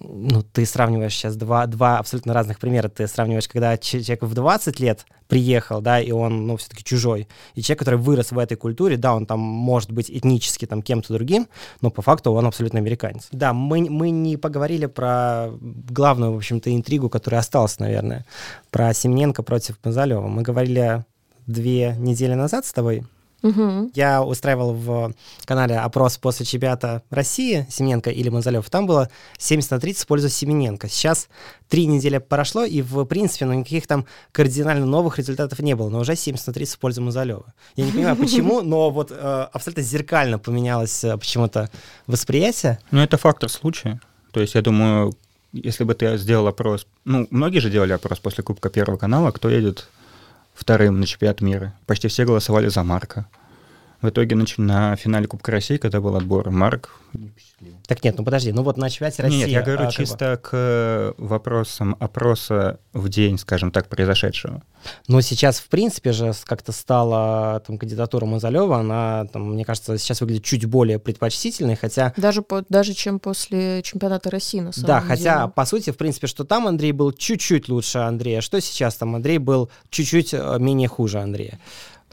ну, 0.00 0.42
ты 0.42 0.66
сравниваешь 0.66 1.14
сейчас 1.14 1.36
два, 1.36 1.66
два 1.66 1.98
абсолютно 1.98 2.34
разных 2.34 2.58
примера. 2.58 2.88
Ты 2.88 3.06
сравниваешь, 3.06 3.48
когда 3.48 3.76
человек 3.76 4.22
в 4.22 4.34
20 4.34 4.80
лет 4.80 5.06
приехал, 5.28 5.80
да, 5.80 6.00
и 6.00 6.10
он, 6.10 6.46
ну, 6.46 6.56
все-таки 6.56 6.84
чужой, 6.84 7.28
и 7.54 7.62
человек, 7.62 7.78
который 7.80 7.98
вырос 7.98 8.30
в 8.30 8.38
этой 8.38 8.56
культуре, 8.56 8.96
да, 8.96 9.14
он 9.14 9.26
там 9.26 9.40
может 9.40 9.90
быть 9.90 10.10
этнически 10.10 10.66
там 10.66 10.82
кем-то 10.82 11.12
другим, 11.14 11.48
но 11.80 11.90
по 11.90 12.02
факту 12.02 12.32
он 12.32 12.46
абсолютно 12.46 12.78
американец. 12.78 13.28
Да, 13.32 13.52
мы, 13.52 13.88
мы 13.90 14.10
не 14.10 14.36
поговорили 14.36 14.86
про 14.86 15.50
главную, 15.60 16.32
в 16.32 16.36
общем-то, 16.36 16.74
интригу, 16.74 17.08
которая 17.08 17.40
осталась, 17.40 17.78
наверное, 17.78 18.26
про 18.70 18.92
Семененко 18.92 19.42
против 19.42 19.78
Мазалева. 19.82 20.26
Мы 20.26 20.42
говорили 20.42 21.04
две 21.46 21.94
недели 21.98 22.34
назад 22.34 22.66
с 22.66 22.72
тобой, 22.72 23.04
Угу. 23.44 23.90
Я 23.94 24.22
устраивал 24.22 24.72
в 24.72 25.12
канале 25.44 25.76
опрос 25.76 26.16
после 26.16 26.46
чемпионата 26.46 27.02
России 27.10 27.66
Семененко 27.68 28.08
или 28.10 28.30
Мазалев. 28.30 28.68
Там 28.70 28.86
было 28.86 29.10
70 29.36 29.70
на 29.70 29.80
30 29.80 30.02
в 30.02 30.06
пользу 30.06 30.30
Семененко. 30.30 30.88
Сейчас 30.88 31.28
три 31.68 31.84
недели 31.84 32.16
прошло, 32.16 32.64
и 32.64 32.80
в 32.80 33.04
принципе 33.04 33.44
ну, 33.44 33.52
никаких 33.52 33.86
там 33.86 34.06
кардинально 34.32 34.86
новых 34.86 35.18
результатов 35.18 35.58
не 35.58 35.76
было, 35.76 35.90
но 35.90 36.00
уже 36.00 36.16
70 36.16 36.46
на 36.46 36.52
30 36.54 36.76
в 36.76 36.78
пользу 36.78 37.02
Мазалева. 37.02 37.52
Я 37.76 37.84
не 37.84 37.92
понимаю, 37.92 38.16
почему, 38.16 38.62
но 38.62 38.88
вот 38.88 39.10
э, 39.10 39.48
абсолютно 39.52 39.82
зеркально 39.82 40.38
поменялось 40.38 41.04
э, 41.04 41.14
почему-то 41.18 41.68
восприятие. 42.06 42.78
Ну, 42.90 43.00
это 43.00 43.18
фактор 43.18 43.50
случая. 43.50 44.00
То 44.32 44.40
есть, 44.40 44.54
я 44.54 44.62
думаю, 44.62 45.12
если 45.52 45.84
бы 45.84 45.94
ты 45.94 46.16
сделал 46.16 46.46
опрос... 46.46 46.86
Ну, 47.04 47.26
многие 47.30 47.58
же 47.58 47.70
делали 47.70 47.92
опрос 47.92 48.20
после 48.20 48.42
Кубка 48.42 48.70
Первого 48.70 48.96
канала, 48.96 49.30
кто 49.32 49.50
едет 49.50 49.86
вторым 50.54 51.00
на 51.00 51.06
чемпионат 51.06 51.40
мира. 51.40 51.74
Почти 51.86 52.08
все 52.08 52.24
голосовали 52.24 52.68
за 52.68 52.82
Марка. 52.82 53.26
В 54.04 54.10
итоге 54.10 54.36
на 54.58 54.96
финале 54.96 55.26
Кубка 55.26 55.50
России, 55.50 55.78
когда 55.78 55.98
был 55.98 56.14
отбор, 56.14 56.50
Марк 56.50 56.90
Так 57.86 58.04
нет, 58.04 58.18
ну 58.18 58.22
подожди, 58.22 58.52
ну 58.52 58.62
вот 58.62 58.76
на 58.76 58.90
чемпионате 58.90 59.22
России... 59.22 59.38
Нет, 59.38 59.48
я 59.48 59.62
говорю 59.62 59.86
а, 59.86 59.90
чисто 59.90 60.38
к 60.42 60.50
э, 60.52 61.14
вопросам 61.16 61.96
опроса 61.98 62.80
в 62.92 63.08
день, 63.08 63.38
скажем 63.38 63.70
так, 63.70 63.88
произошедшего. 63.88 64.62
Но 65.08 65.22
сейчас, 65.22 65.58
в 65.58 65.68
принципе 65.68 66.12
же, 66.12 66.34
как-то 66.44 66.72
стала 66.72 67.62
там 67.66 67.78
кандидатура 67.78 68.26
Мазалева, 68.26 68.78
она, 68.78 69.24
там, 69.32 69.54
мне 69.54 69.64
кажется, 69.64 69.96
сейчас 69.96 70.20
выглядит 70.20 70.44
чуть 70.44 70.66
более 70.66 70.98
предпочтительной, 70.98 71.76
хотя... 71.76 72.12
Даже, 72.18 72.42
по, 72.42 72.62
даже 72.68 72.92
чем 72.92 73.18
после 73.18 73.82
чемпионата 73.82 74.28
России, 74.28 74.60
на 74.60 74.72
самом 74.72 74.86
Да, 74.86 74.98
деле. 75.00 75.08
хотя, 75.08 75.48
по 75.48 75.64
сути, 75.64 75.88
в 75.92 75.96
принципе, 75.96 76.26
что 76.26 76.44
там 76.44 76.66
Андрей 76.66 76.92
был 76.92 77.10
чуть-чуть 77.10 77.70
лучше 77.70 78.00
Андрея, 78.00 78.42
что 78.42 78.60
сейчас 78.60 78.96
там 78.96 79.14
Андрей 79.14 79.38
был 79.38 79.70
чуть-чуть 79.88 80.34
э, 80.34 80.58
менее 80.58 80.88
хуже 80.88 81.20
Андрея. 81.20 81.58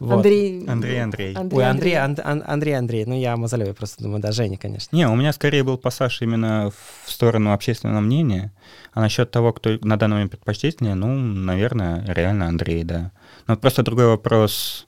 Вот. 0.01 0.13
Андрей... 0.13 0.65
Андрей, 0.67 1.03
Андрей. 1.03 1.37
Ой, 1.37 1.69
Андрей, 1.69 1.93
Ан- 1.93 2.17
Ан- 2.23 2.43
Андрей, 2.43 2.75
Андрей. 2.75 3.05
Ну, 3.05 3.13
я 3.13 3.33
о 3.33 3.37
Мазалеве 3.37 3.75
просто 3.75 4.01
думаю, 4.01 4.19
да, 4.19 4.31
Женя, 4.31 4.57
конечно. 4.57 4.95
Не, 4.95 5.07
у 5.07 5.15
меня 5.15 5.31
скорее 5.31 5.63
был 5.63 5.77
пассаж 5.77 6.23
именно 6.23 6.71
в 7.05 7.11
сторону 7.11 7.53
общественного 7.53 7.99
мнения. 7.99 8.51
А 8.93 8.99
насчет 8.99 9.29
того, 9.29 9.53
кто 9.53 9.77
на 9.81 9.99
данный 9.99 10.13
момент 10.13 10.31
предпочтительнее, 10.31 10.95
ну, 10.95 11.15
наверное, 11.15 12.03
реально 12.07 12.47
Андрей, 12.47 12.83
да. 12.83 13.11
Но 13.45 13.55
просто 13.57 13.83
другой 13.83 14.07
вопрос. 14.07 14.87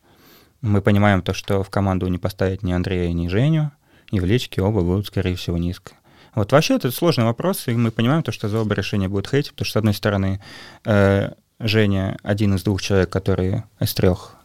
Мы 0.61 0.81
понимаем 0.81 1.21
то, 1.21 1.35
что 1.35 1.61
в 1.61 1.69
команду 1.69 2.07
не 2.07 2.17
поставить 2.17 2.63
ни 2.63 2.71
Андрея, 2.71 3.13
ни 3.13 3.27
Женю, 3.27 3.69
и 4.09 4.19
в 4.19 4.25
личке 4.25 4.63
оба 4.63 4.81
будут, 4.81 5.05
скорее 5.05 5.35
всего, 5.35 5.59
низко. 5.59 5.91
Вот 6.33 6.51
вообще 6.51 6.77
это 6.77 6.89
сложный 6.89 7.25
вопрос, 7.25 7.67
и 7.67 7.73
мы 7.73 7.91
понимаем 7.91 8.23
то, 8.23 8.31
что 8.31 8.49
за 8.49 8.59
оба 8.59 8.73
решения 8.73 9.09
будет 9.09 9.29
хейтить, 9.29 9.51
потому 9.51 9.65
что, 9.65 9.73
с 9.73 9.77
одной 9.77 9.93
стороны, 9.93 10.41
э, 10.85 11.33
Женя 11.59 12.17
один 12.23 12.55
из 12.55 12.63
двух 12.63 12.81
человек, 12.81 13.11
который 13.11 13.61
из 13.79 13.93
трех, 13.93 14.37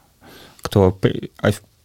кто 0.68 0.98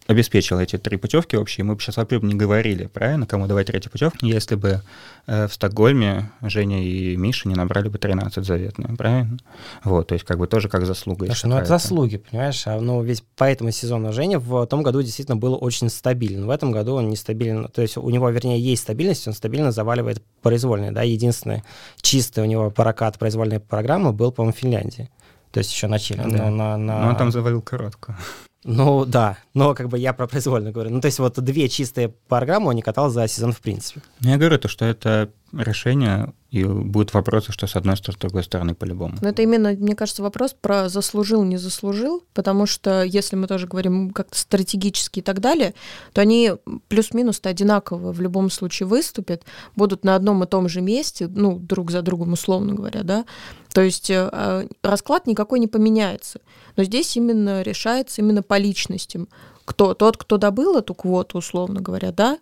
обеспечил 0.06 0.60
эти 0.60 0.76
три 0.76 0.98
путевки 0.98 1.36
общие, 1.36 1.64
мы 1.64 1.74
бы 1.74 1.80
сейчас 1.80 1.96
вообще 1.96 2.20
не 2.20 2.34
говорили, 2.34 2.86
правильно, 2.86 3.26
кому 3.26 3.46
давать 3.46 3.68
третью 3.68 3.90
путевку, 3.90 4.18
если 4.20 4.54
бы 4.54 4.82
э, 5.26 5.48
в 5.48 5.54
Стокгольме 5.54 6.30
Женя 6.42 6.84
и 6.84 7.16
Миша 7.16 7.48
не 7.48 7.54
набрали 7.54 7.88
бы 7.88 7.98
13 7.98 8.44
заветные, 8.44 8.94
правильно? 8.96 9.38
Вот, 9.82 10.08
то 10.08 10.12
есть 10.14 10.26
как 10.26 10.38
бы 10.38 10.46
тоже 10.46 10.68
как 10.68 10.84
заслуга. 10.84 11.26
Слушай, 11.26 11.46
ну 11.46 11.56
это 11.56 11.66
заслуги, 11.66 12.18
понимаешь? 12.18 12.66
А, 12.66 12.78
ну 12.78 13.02
ведь 13.02 13.24
по 13.36 13.44
этому 13.44 13.70
сезону 13.70 14.12
Женя 14.12 14.38
в 14.38 14.66
том 14.66 14.82
году 14.82 15.00
действительно 15.02 15.36
был 15.36 15.56
очень 15.58 15.88
стабилен. 15.88 16.44
В 16.44 16.50
этом 16.50 16.70
году 16.70 16.96
он 16.96 17.08
нестабилен. 17.08 17.68
То 17.68 17.80
есть 17.80 17.96
у 17.96 18.10
него, 18.10 18.28
вернее, 18.28 18.60
есть 18.60 18.82
стабильность, 18.82 19.26
он 19.26 19.32
стабильно 19.32 19.72
заваливает 19.72 20.22
произвольные. 20.42 20.92
Да? 20.92 21.02
Единственный 21.02 21.62
чистый 22.02 22.40
у 22.40 22.46
него 22.46 22.70
прокат 22.70 23.18
произвольной 23.18 23.60
программы 23.60 24.12
был, 24.12 24.32
по-моему, 24.32 24.54
в 24.54 24.58
Финляндии. 24.58 25.08
То 25.50 25.58
есть 25.58 25.72
еще 25.72 25.86
начали. 25.86 26.18
Да. 26.18 26.24
Но 26.26 26.50
на, 26.50 26.76
на... 26.76 27.00
Но 27.00 27.08
он 27.08 27.16
там 27.16 27.30
завалил 27.30 27.62
короткую. 27.62 28.18
Ну 28.64 29.04
да, 29.04 29.38
но 29.52 29.74
как 29.74 29.88
бы 29.88 29.98
я 29.98 30.12
про 30.14 30.26
произвольно 30.26 30.72
говорю. 30.72 30.90
Ну 30.90 31.00
то 31.00 31.06
есть 31.06 31.18
вот 31.18 31.38
две 31.38 31.68
чистые 31.68 32.08
программы 32.08 32.68
он 32.68 32.76
не 32.76 32.82
катал 32.82 33.10
за 33.10 33.28
сезон 33.28 33.52
в 33.52 33.60
принципе. 33.60 34.00
Ну, 34.20 34.30
Я 34.30 34.38
говорю 34.38 34.58
то, 34.58 34.68
что 34.68 34.86
это 34.86 35.30
решение, 35.52 36.32
и 36.50 36.64
будут 36.64 37.14
вопросы, 37.14 37.52
что 37.52 37.66
с 37.66 37.76
одной 37.76 37.96
стороны, 37.96 38.18
с 38.18 38.20
другой 38.20 38.42
стороны 38.42 38.74
по-любому. 38.74 39.16
Но 39.20 39.28
это 39.28 39.42
именно, 39.42 39.70
мне 39.70 39.94
кажется, 39.94 40.22
вопрос 40.22 40.54
про 40.58 40.88
заслужил, 40.88 41.44
не 41.44 41.56
заслужил, 41.56 42.22
потому 42.32 42.66
что 42.66 43.02
если 43.02 43.36
мы 43.36 43.46
тоже 43.46 43.66
говорим 43.66 44.10
как-то 44.10 44.38
стратегически 44.38 45.20
и 45.20 45.22
так 45.22 45.40
далее, 45.40 45.74
то 46.12 46.20
они 46.20 46.52
плюс-минус-то 46.88 47.48
одинаково 47.48 48.12
в 48.12 48.20
любом 48.20 48.50
случае 48.50 48.86
выступят, 48.86 49.44
будут 49.76 50.04
на 50.04 50.16
одном 50.16 50.42
и 50.42 50.46
том 50.46 50.68
же 50.68 50.80
месте, 50.80 51.28
ну, 51.28 51.58
друг 51.58 51.90
за 51.90 52.02
другом, 52.02 52.32
условно 52.32 52.74
говоря, 52.74 53.02
да. 53.02 53.24
То 53.72 53.80
есть 53.80 54.08
э, 54.08 54.28
э, 54.32 54.68
расклад 54.82 55.26
никакой 55.26 55.58
не 55.58 55.66
поменяется. 55.66 56.40
Но 56.76 56.84
здесь 56.84 57.16
именно 57.16 57.62
решается 57.62 58.20
именно 58.20 58.42
по 58.42 58.58
личностям. 58.58 59.28
Кто, 59.64 59.94
тот, 59.94 60.16
кто 60.16 60.36
добыл 60.36 60.76
эту 60.76 60.94
квоту, 60.94 61.38
условно 61.38 61.80
говоря, 61.80 62.12
да, 62.12 62.38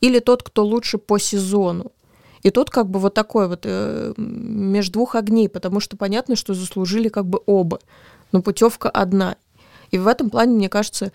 или 0.00 0.18
тот, 0.18 0.42
кто 0.42 0.64
лучше 0.64 0.98
по 0.98 1.18
сезону. 1.18 1.92
И 2.42 2.50
тут 2.50 2.70
как 2.70 2.88
бы 2.88 3.00
вот 3.00 3.14
такой 3.14 3.48
вот 3.48 3.60
э, 3.64 4.14
между 4.16 4.92
двух 4.94 5.14
огней, 5.14 5.48
потому 5.48 5.80
что 5.80 5.96
понятно, 5.96 6.36
что 6.36 6.54
заслужили 6.54 7.08
как 7.08 7.26
бы 7.26 7.40
оба, 7.46 7.80
но 8.32 8.40
путевка 8.40 8.88
одна. 8.88 9.36
И 9.90 9.98
в 9.98 10.06
этом 10.06 10.30
плане, 10.30 10.54
мне 10.54 10.68
кажется, 10.68 11.12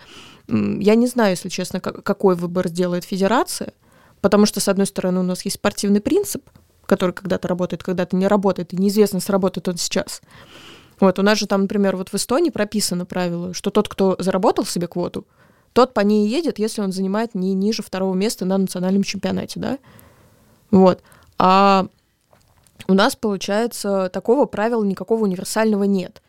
я 0.48 0.94
не 0.94 1.06
знаю, 1.06 1.30
если 1.30 1.48
честно, 1.48 1.80
как- 1.80 2.04
какой 2.04 2.36
выбор 2.36 2.68
сделает 2.68 3.04
федерация, 3.04 3.72
потому 4.20 4.46
что, 4.46 4.60
с 4.60 4.68
одной 4.68 4.86
стороны, 4.86 5.20
у 5.20 5.24
нас 5.24 5.44
есть 5.44 5.56
спортивный 5.56 6.00
принцип, 6.00 6.48
который 6.84 7.12
когда-то 7.12 7.48
работает, 7.48 7.82
когда-то 7.82 8.14
не 8.14 8.28
работает, 8.28 8.72
и 8.72 8.76
неизвестно, 8.76 9.18
сработает 9.18 9.66
он 9.68 9.76
сейчас. 9.78 10.20
Вот, 11.00 11.18
у 11.18 11.22
нас 11.22 11.38
же 11.38 11.46
там, 11.46 11.62
например, 11.62 11.96
вот 11.96 12.08
в 12.08 12.14
Эстонии 12.14 12.50
прописано 12.50 13.04
правило, 13.04 13.52
что 13.52 13.70
тот, 13.70 13.88
кто 13.88 14.16
заработал 14.18 14.64
себе 14.64 14.86
квоту, 14.86 15.26
тот 15.72 15.92
по 15.92 16.00
ней 16.00 16.26
едет, 16.26 16.58
если 16.58 16.80
он 16.80 16.92
занимает 16.92 17.34
не 17.34 17.52
ниже 17.52 17.82
второго 17.82 18.14
места 18.14 18.46
на 18.46 18.56
национальном 18.56 19.02
чемпионате, 19.02 19.60
да? 19.60 19.78
Вот. 20.70 21.02
А 21.38 21.86
у 22.88 22.94
нас, 22.94 23.14
получается, 23.16 24.10
такого 24.12 24.46
правила 24.46 24.82
никакого 24.84 25.24
универсального 25.24 25.84
нет. 25.84 26.22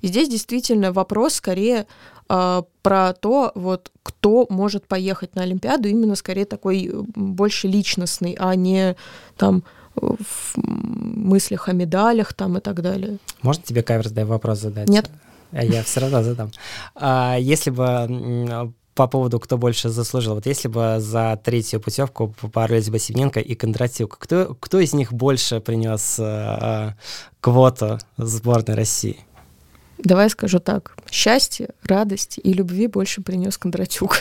И 0.00 0.06
здесь 0.06 0.28
действительно 0.28 0.92
вопрос 0.92 1.34
скорее 1.34 1.86
э, 2.28 2.62
про 2.82 3.12
то, 3.14 3.52
вот, 3.54 3.90
кто 4.02 4.46
может 4.48 4.86
поехать 4.86 5.34
на 5.34 5.42
Олимпиаду, 5.42 5.88
именно 5.88 6.14
скорее 6.14 6.44
такой 6.44 6.90
больше 7.14 7.68
личностный, 7.68 8.36
а 8.38 8.54
не 8.54 8.96
там 9.36 9.64
в 9.96 10.56
мыслях 10.56 11.68
о 11.68 11.72
медалях 11.72 12.34
там 12.34 12.58
и 12.58 12.60
так 12.60 12.82
далее. 12.82 13.18
Можно 13.42 13.62
тебе 13.62 13.82
каверс 13.82 14.10
дай 14.10 14.24
вопрос 14.24 14.60
задать? 14.60 14.88
Нет. 14.88 15.10
А 15.52 15.64
я 15.64 15.82
все 15.82 16.00
равно 16.00 16.22
задам. 16.22 16.50
А, 16.94 17.36
если 17.38 17.70
бы 17.70 18.72
по 18.94 19.08
поводу, 19.08 19.40
кто 19.40 19.58
больше 19.58 19.88
заслужил, 19.88 20.34
вот 20.34 20.46
если 20.46 20.68
бы 20.68 20.96
за 21.00 21.38
третью 21.42 21.80
путевку 21.80 22.34
попарились 22.40 22.90
бы 22.90 22.98
Севненко 22.98 23.40
и 23.40 23.54
Кондратюк, 23.54 24.18
кто, 24.18 24.56
кто 24.58 24.78
из 24.78 24.92
них 24.94 25.12
больше 25.12 25.60
принес 25.60 26.16
э, 26.18 26.92
квоту 27.40 27.98
сборной 28.16 28.76
России? 28.76 29.18
Давай 29.98 30.30
скажу 30.30 30.60
так. 30.60 30.96
Счастье, 31.10 31.70
радости 31.82 32.40
и 32.40 32.52
любви 32.52 32.86
больше 32.86 33.22
принес 33.22 33.58
Кондратюк. 33.58 34.18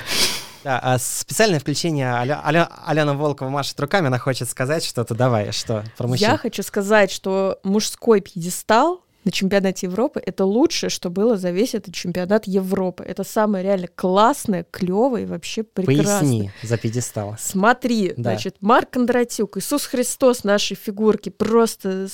Да, 0.63 0.79
а 0.79 0.97
специальное 0.99 1.59
включение 1.59 2.07
Аля, 2.13 2.41
Аля, 2.45 2.69
Алена 2.85 3.13
Волкова 3.13 3.49
машет 3.49 3.79
руками, 3.79 4.07
она 4.07 4.17
хочет 4.19 4.49
сказать 4.49 4.83
что-то. 4.83 5.13
Давай, 5.15 5.51
что 5.51 5.83
про 5.97 6.07
мужчин? 6.07 6.29
Я 6.29 6.37
хочу 6.37 6.63
сказать, 6.63 7.11
что 7.11 7.59
мужской 7.63 8.21
пьедестал 8.21 9.01
на 9.25 9.31
чемпионате 9.31 9.87
Европы 9.87 10.21
это 10.25 10.43
лучшее, 10.45 10.89
что 10.89 11.09
было 11.09 11.37
за 11.37 11.51
весь 11.51 11.75
этот 11.75 11.93
чемпионат 11.93 12.45
Европы. 12.45 13.03
Это 13.03 13.23
самое 13.23 13.63
реально 13.63 13.87
классное, 13.87 14.65
клевое 14.69 15.23
и 15.23 15.25
вообще 15.25 15.63
прекрасное. 15.63 16.19
Поясни 16.19 16.51
за 16.61 16.77
пьедестал. 16.77 17.35
Смотри, 17.39 18.13
Да. 18.17 18.31
значит, 18.31 18.57
Марк 18.59 18.89
Кондратюк, 18.91 19.57
Иисус 19.57 19.85
Христос 19.85 20.43
нашей 20.43 20.75
фигурки, 20.75 21.29
просто 21.29 22.07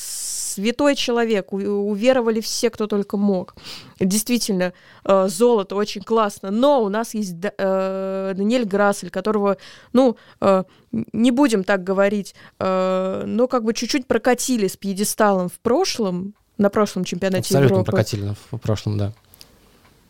святой 0.49 0.95
человек, 0.95 1.53
у- 1.53 1.57
уверовали 1.89 2.41
все, 2.41 2.69
кто 2.69 2.87
только 2.87 3.17
мог. 3.17 3.55
Действительно, 3.99 4.73
э, 5.05 5.27
золото 5.27 5.75
очень 5.75 6.01
классно, 6.01 6.51
но 6.51 6.83
у 6.83 6.89
нас 6.89 7.13
есть 7.13 7.35
э, 7.41 8.33
Даниэль 8.35 8.65
Грассель, 8.65 9.09
которого, 9.09 9.57
ну, 9.93 10.17
э, 10.41 10.63
не 11.13 11.31
будем 11.31 11.63
так 11.63 11.83
говорить, 11.83 12.33
но 12.59 13.47
как 13.49 13.63
бы 13.63 13.73
чуть-чуть 13.75 14.07
прокатили 14.07 14.67
с 14.67 14.75
пьедесталом 14.75 15.47
в 15.49 15.59
прошлом, 15.59 16.33
на 16.57 16.69
прошлом 16.69 17.03
чемпионате 17.03 17.41
Абсолютно 17.41 17.73
Европы. 17.75 17.91
прокатили 17.91 18.33
в 18.51 18.57
прошлом, 18.57 18.97
да. 18.97 19.13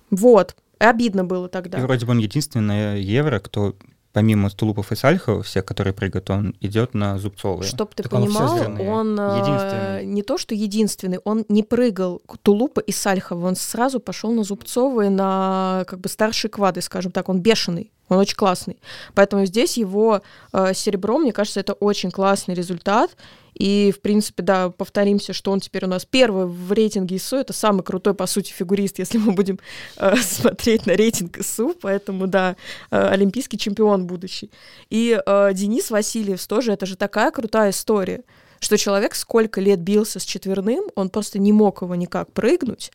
Вот, 0.10 0.56
обидно 0.80 1.24
было 1.26 1.50
тогда. 1.50 1.78
И 1.78 1.82
вроде 1.82 2.06
бы 2.06 2.12
он 2.12 2.20
единственный 2.20 3.02
евро, 3.02 3.40
кто 3.40 3.76
помимо 4.14 4.50
Тулупов 4.50 4.92
и 4.92 4.96
Сальхова, 4.96 5.44
всех, 5.44 5.66
которые 5.66 5.94
прыгают, 5.94 6.30
он 6.30 6.56
идет 6.62 6.94
на 6.94 7.18
Зубцовые. 7.20 7.68
Чтоб 7.68 7.94
ты 7.94 8.04
Так 8.04 8.14
он 8.14 8.24
понимал, 8.26 8.58
сделал. 8.58 8.82
он, 8.88 9.20
э, 9.20 9.40
Единственный. 9.40 10.06
не 10.06 10.24
то 10.24 10.38
что 10.38 10.56
единственный, 10.56 11.20
он 11.24 11.46
не 11.50 11.64
прыгал 11.64 12.22
Тулупа 12.42 12.80
и 12.80 12.92
Сальхова, 12.92 13.48
он 13.48 13.56
сразу 13.56 14.00
пошел 14.00 14.32
на 14.32 14.44
Зубцовые, 14.44 15.10
на 15.10 15.84
как 15.88 16.00
бы 16.00 16.10
старшие 16.10 16.50
квады, 16.52 16.82
скажем 16.82 17.12
так, 17.12 17.30
он 17.30 17.40
бешеный, 17.42 17.92
он 18.10 18.18
очень 18.18 18.36
классный. 18.36 18.78
Поэтому 19.14 19.46
здесь 19.46 19.78
его 19.78 20.22
э, 20.52 20.74
серебро, 20.74 21.18
мне 21.18 21.32
кажется, 21.32 21.60
это 21.60 21.74
очень 21.74 22.12
классный 22.12 22.56
результат. 22.56 23.16
И, 23.54 23.94
в 23.96 24.02
принципе, 24.02 24.42
да, 24.42 24.70
повторимся, 24.70 25.34
что 25.34 25.52
он 25.52 25.60
теперь 25.60 25.86
у 25.86 25.88
нас 25.88 26.06
первый 26.06 26.46
в 26.46 26.72
рейтинге 26.72 27.18
ИСУ. 27.18 27.38
Это 27.38 27.54
самый 27.54 27.84
крутой, 27.84 28.14
по 28.14 28.26
сути, 28.26 28.52
фигурист, 28.52 29.00
если 29.00 29.18
мы 29.18 29.34
будем 29.34 29.60
э, 29.98 30.16
смотреть 30.22 30.86
на 30.86 30.96
рейтинг 30.96 31.38
ИСУ. 31.38 31.76
Поэтому, 31.82 32.28
да, 32.28 32.56
э, 32.90 32.98
олимпийский 32.98 33.58
чемпион 33.58 34.08
будущий. 34.08 34.50
И 34.90 35.20
э, 35.24 35.54
Денис 35.54 35.92
Васильев 35.92 36.46
тоже, 36.48 36.72
это 36.72 36.86
же 36.86 36.96
такая 36.96 37.32
крутая 37.32 37.72
история, 37.72 38.24
что 38.60 38.78
человек 38.78 39.16
сколько 39.16 39.62
лет 39.62 39.80
бился 39.80 40.20
с 40.20 40.24
четверным, 40.24 40.86
он 40.96 41.10
просто 41.10 41.40
не 41.40 41.54
мог 41.54 41.82
его 41.82 41.96
никак 41.96 42.32
прыгнуть. 42.32 42.92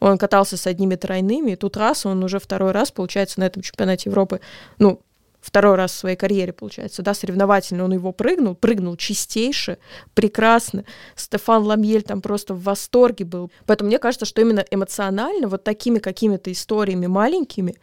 Он 0.00 0.18
катался 0.18 0.56
с 0.56 0.66
одними 0.66 0.94
тройными, 0.94 1.52
и 1.52 1.56
тут 1.56 1.76
раз, 1.76 2.06
он 2.06 2.22
уже 2.22 2.38
второй 2.38 2.72
раз, 2.72 2.90
получается, 2.90 3.40
на 3.40 3.44
этом 3.44 3.62
чемпионате 3.62 4.10
Европы, 4.10 4.40
ну, 4.78 5.00
второй 5.46 5.76
раз 5.76 5.92
в 5.92 5.98
своей 5.98 6.16
карьере, 6.16 6.52
получается, 6.52 7.02
да, 7.02 7.14
соревновательно 7.14 7.84
он 7.84 7.92
его 7.92 8.12
прыгнул, 8.12 8.54
прыгнул 8.54 8.96
чистейше, 8.96 9.78
прекрасно. 10.14 10.84
Стефан 11.14 11.62
Ламьель 11.62 12.02
там 12.02 12.20
просто 12.20 12.52
в 12.52 12.62
восторге 12.62 13.24
был. 13.24 13.50
Поэтому 13.64 13.88
мне 13.88 13.98
кажется, 13.98 14.26
что 14.26 14.40
именно 14.40 14.64
эмоционально 14.70 15.46
вот 15.46 15.62
такими 15.62 16.00
какими-то 16.00 16.50
историями 16.50 17.06
маленькими 17.06 17.76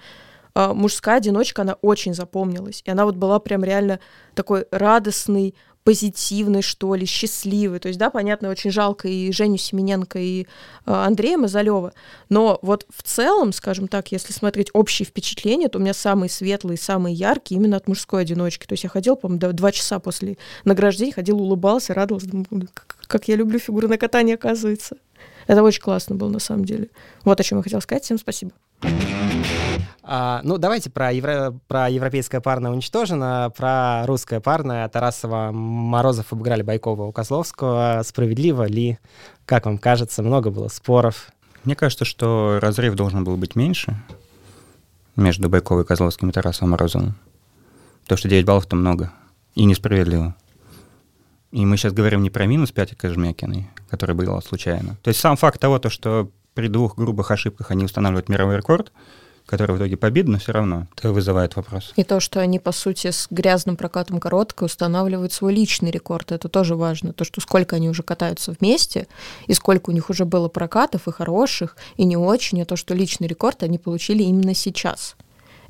а, 0.56 0.74
мужская 0.74 1.18
одиночка, 1.18 1.62
она 1.62 1.74
очень 1.82 2.14
запомнилась. 2.14 2.82
И 2.86 2.92
она 2.92 3.06
вот 3.06 3.16
была 3.16 3.40
прям 3.40 3.64
реально 3.64 4.00
такой 4.36 4.66
радостный, 4.72 5.56
позитивный, 5.84 6.62
что 6.62 6.96
ли, 6.96 7.06
счастливый. 7.06 7.80
То 7.80 7.90
есть, 7.90 8.00
да, 8.00 8.10
понятно, 8.10 8.50
очень 8.50 8.72
жалко 8.72 9.08
и 9.08 9.32
Женю 9.32 9.58
Семененко, 9.58 10.20
и 10.20 10.44
э, 10.44 10.46
Андрея 10.86 11.38
Мазалева. 11.38 11.94
Но 12.30 12.60
вот 12.62 12.86
в 12.90 13.04
целом, 13.04 13.52
скажем 13.52 13.88
так, 13.88 14.12
если 14.12 14.34
смотреть 14.34 14.70
общие 14.74 15.06
впечатления, 15.06 15.68
то 15.68 15.80
у 15.80 15.82
меня 15.82 15.94
самые 15.94 16.30
светлые, 16.30 16.78
самые 16.78 17.14
яркие 17.14 17.60
именно 17.60 17.78
от 17.78 17.88
мужской 17.88 18.22
одиночки. 18.22 18.66
То 18.66 18.74
есть 18.74 18.84
я 18.84 18.90
ходил, 18.90 19.16
по-моему, 19.16 19.54
два 19.54 19.72
часа 19.72 20.00
после 20.00 20.38
награждения, 20.64 21.14
ходил, 21.14 21.42
улыбался, 21.42 21.94
радовался, 21.94 22.28
думаю, 22.28 22.48
«Блин, 22.50 22.70
как, 22.74 22.98
как 23.08 23.28
я 23.28 23.36
люблю 23.36 23.60
фигурное 23.60 23.98
катание, 23.98 24.36
оказывается. 24.36 24.98
Это 25.48 25.62
очень 25.64 25.82
классно 25.82 26.16
было, 26.16 26.30
на 26.30 26.40
самом 26.40 26.66
деле. 26.66 26.90
Вот 27.26 27.40
о 27.40 27.44
чем 27.44 27.58
я 27.58 27.64
хотела 27.64 27.82
сказать. 27.82 28.04
Всем 28.04 28.18
спасибо. 28.18 28.52
А, 30.06 30.42
ну, 30.44 30.58
давайте 30.58 30.90
про, 30.90 31.12
евро... 31.14 31.58
про 31.68 31.90
европейское 31.90 32.42
парное 32.42 32.72
уничтожено, 32.72 33.52
про 33.56 34.06
русское 34.06 34.42
парное. 34.42 34.88
Тарасова, 34.90 35.52
Морозов 35.54 36.34
обыграли 36.34 36.62
Байкова 36.62 37.04
у 37.04 37.12
Козловского. 37.14 38.02
Справедливо 38.04 38.68
ли? 38.68 39.00
Как 39.46 39.66
вам 39.66 39.78
кажется? 39.78 40.22
Много 40.22 40.52
было 40.52 40.68
споров. 40.68 41.32
Мне 41.64 41.76
кажется, 41.76 42.04
что 42.04 42.60
разрыв 42.62 42.96
должен 42.96 43.24
был 43.24 43.38
быть 43.38 43.56
меньше 43.56 43.96
между 45.16 45.48
Байковой, 45.48 45.86
Козловским 45.86 46.30
и 46.30 46.34
Тарасовым 46.34 46.72
Морозовым. 46.72 47.16
То, 48.08 48.18
что 48.18 48.28
9 48.28 48.46
баллов-то 48.46 48.76
много. 48.76 49.12
И 49.56 49.64
несправедливо. 49.64 50.36
И 51.52 51.66
мы 51.66 51.78
сейчас 51.78 51.94
говорим 51.94 52.24
не 52.24 52.30
про 52.30 52.46
минус 52.46 52.72
5 52.72 52.98
Кожмякиной, 52.98 53.70
который 53.90 54.16
был 54.16 54.42
случайно. 54.42 54.98
То 55.02 55.10
есть 55.10 55.22
сам 55.22 55.38
факт 55.38 55.62
того, 55.62 55.80
то, 55.80 55.90
что 55.90 56.30
при 56.56 56.68
двух 56.68 56.98
грубых 56.98 57.32
ошибках 57.32 57.72
они 57.72 57.86
устанавливают 57.86 58.28
мировой 58.28 58.58
рекорд, 58.58 58.92
который 59.46 59.76
в 59.76 59.78
итоге 59.78 59.98
победа, 59.98 60.32
но 60.32 60.40
все 60.40 60.52
равно 60.52 60.88
это 60.96 61.12
вызывает 61.12 61.56
вопрос. 61.56 61.94
И 61.96 62.04
то, 62.04 62.20
что 62.20 62.40
они, 62.40 62.60
по 62.60 62.72
сути, 62.72 63.12
с 63.12 63.28
грязным 63.30 63.76
прокатом 63.76 64.20
короткой 64.20 64.66
устанавливают 64.66 65.34
свой 65.34 65.54
личный 65.54 65.92
рекорд, 65.92 66.32
это 66.32 66.50
тоже 66.50 66.76
важно. 66.76 67.14
То, 67.14 67.24
что 67.24 67.42
сколько 67.42 67.76
они 67.76 67.90
уже 67.90 68.04
катаются 68.04 68.56
вместе, 68.58 69.08
и 69.48 69.54
сколько 69.54 69.90
у 69.90 69.94
них 69.94 70.10
уже 70.10 70.26
было 70.26 70.48
прокатов, 70.48 71.08
и 71.08 71.12
хороших, 71.12 71.76
и 71.98 72.06
не 72.06 72.18
очень, 72.18 72.60
и 72.60 72.66
то, 72.66 72.76
что 72.76 72.94
личный 72.94 73.28
рекорд 73.28 73.64
они 73.64 73.78
получили 73.78 74.24
именно 74.24 74.54
сейчас. 74.54 75.16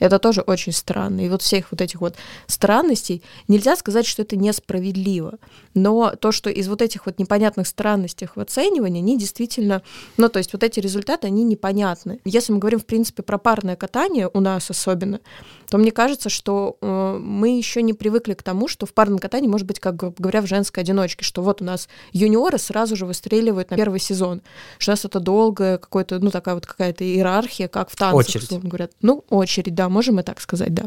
Это 0.03 0.19
тоже 0.19 0.41
очень 0.41 0.73
странно. 0.73 1.25
И 1.25 1.29
вот 1.29 1.41
всех 1.41 1.71
вот 1.71 1.79
этих 1.79 2.01
вот 2.01 2.15
странностей 2.47 3.23
нельзя 3.47 3.77
сказать, 3.77 4.05
что 4.05 4.23
это 4.23 4.35
несправедливо. 4.35 5.35
Но 5.75 6.11
то, 6.19 6.33
что 6.33 6.49
из 6.49 6.67
вот 6.67 6.81
этих 6.81 7.05
вот 7.05 7.19
непонятных 7.19 7.67
странностей 7.67 8.27
в 8.27 8.37
оценивании, 8.37 8.99
они 8.99 9.17
действительно, 9.17 9.81
ну, 10.17 10.27
то 10.27 10.39
есть 10.39 10.51
вот 10.51 10.61
эти 10.61 10.81
результаты, 10.81 11.27
они 11.27 11.45
непонятны. 11.45 12.19
Если 12.25 12.51
мы 12.51 12.59
говорим, 12.59 12.79
в 12.79 12.85
принципе, 12.85 13.23
про 13.23 13.37
парное 13.37 13.77
катание 13.77 14.29
у 14.33 14.41
нас 14.41 14.69
особенно, 14.69 15.21
то 15.69 15.77
мне 15.77 15.91
кажется, 15.91 16.29
что 16.29 16.77
э, 16.81 17.17
мы 17.21 17.57
еще 17.57 17.81
не 17.81 17.93
привыкли 17.93 18.33
к 18.33 18.43
тому, 18.43 18.67
что 18.67 18.85
в 18.85 18.93
парном 18.93 19.19
катании 19.19 19.47
может 19.47 19.65
быть, 19.65 19.79
как 19.79 19.95
говоря, 19.95 20.41
в 20.41 20.47
женской 20.47 20.83
одиночке, 20.83 21.23
что 21.23 21.41
вот 21.41 21.61
у 21.61 21.65
нас 21.65 21.87
юниоры 22.11 22.57
сразу 22.57 22.97
же 22.97 23.05
выстреливают 23.05 23.71
на 23.71 23.77
первый 23.77 23.99
сезон, 24.01 24.41
что 24.79 24.91
у 24.91 24.93
нас 24.93 25.05
это 25.05 25.21
долгое 25.21 25.77
какое-то, 25.77 26.19
ну, 26.19 26.29
такая 26.29 26.55
вот 26.55 26.65
какая-то 26.65 27.05
иерархия, 27.05 27.69
как 27.69 27.89
в 27.89 27.95
танцах, 27.95 28.43
условно 28.43 28.69
говоря. 28.69 28.89
Ну, 29.01 29.23
очередь, 29.29 29.73
да, 29.73 29.89
можем 29.93 30.19
и 30.19 30.23
так 30.23 30.41
сказать, 30.41 30.73
да. 30.73 30.85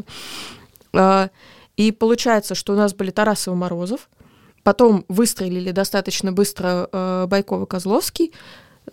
А, 0.93 1.29
и 1.75 1.91
получается, 1.91 2.55
что 2.55 2.73
у 2.73 2.75
нас 2.75 2.93
были 2.93 3.11
Тарасов 3.11 3.53
и 3.53 3.57
Морозов, 3.57 4.09
потом 4.63 5.05
выстрелили 5.07 5.71
достаточно 5.71 6.31
быстро 6.31 6.89
э, 6.91 7.25
Байков 7.27 7.63
и 7.63 7.65
Козловский, 7.65 8.33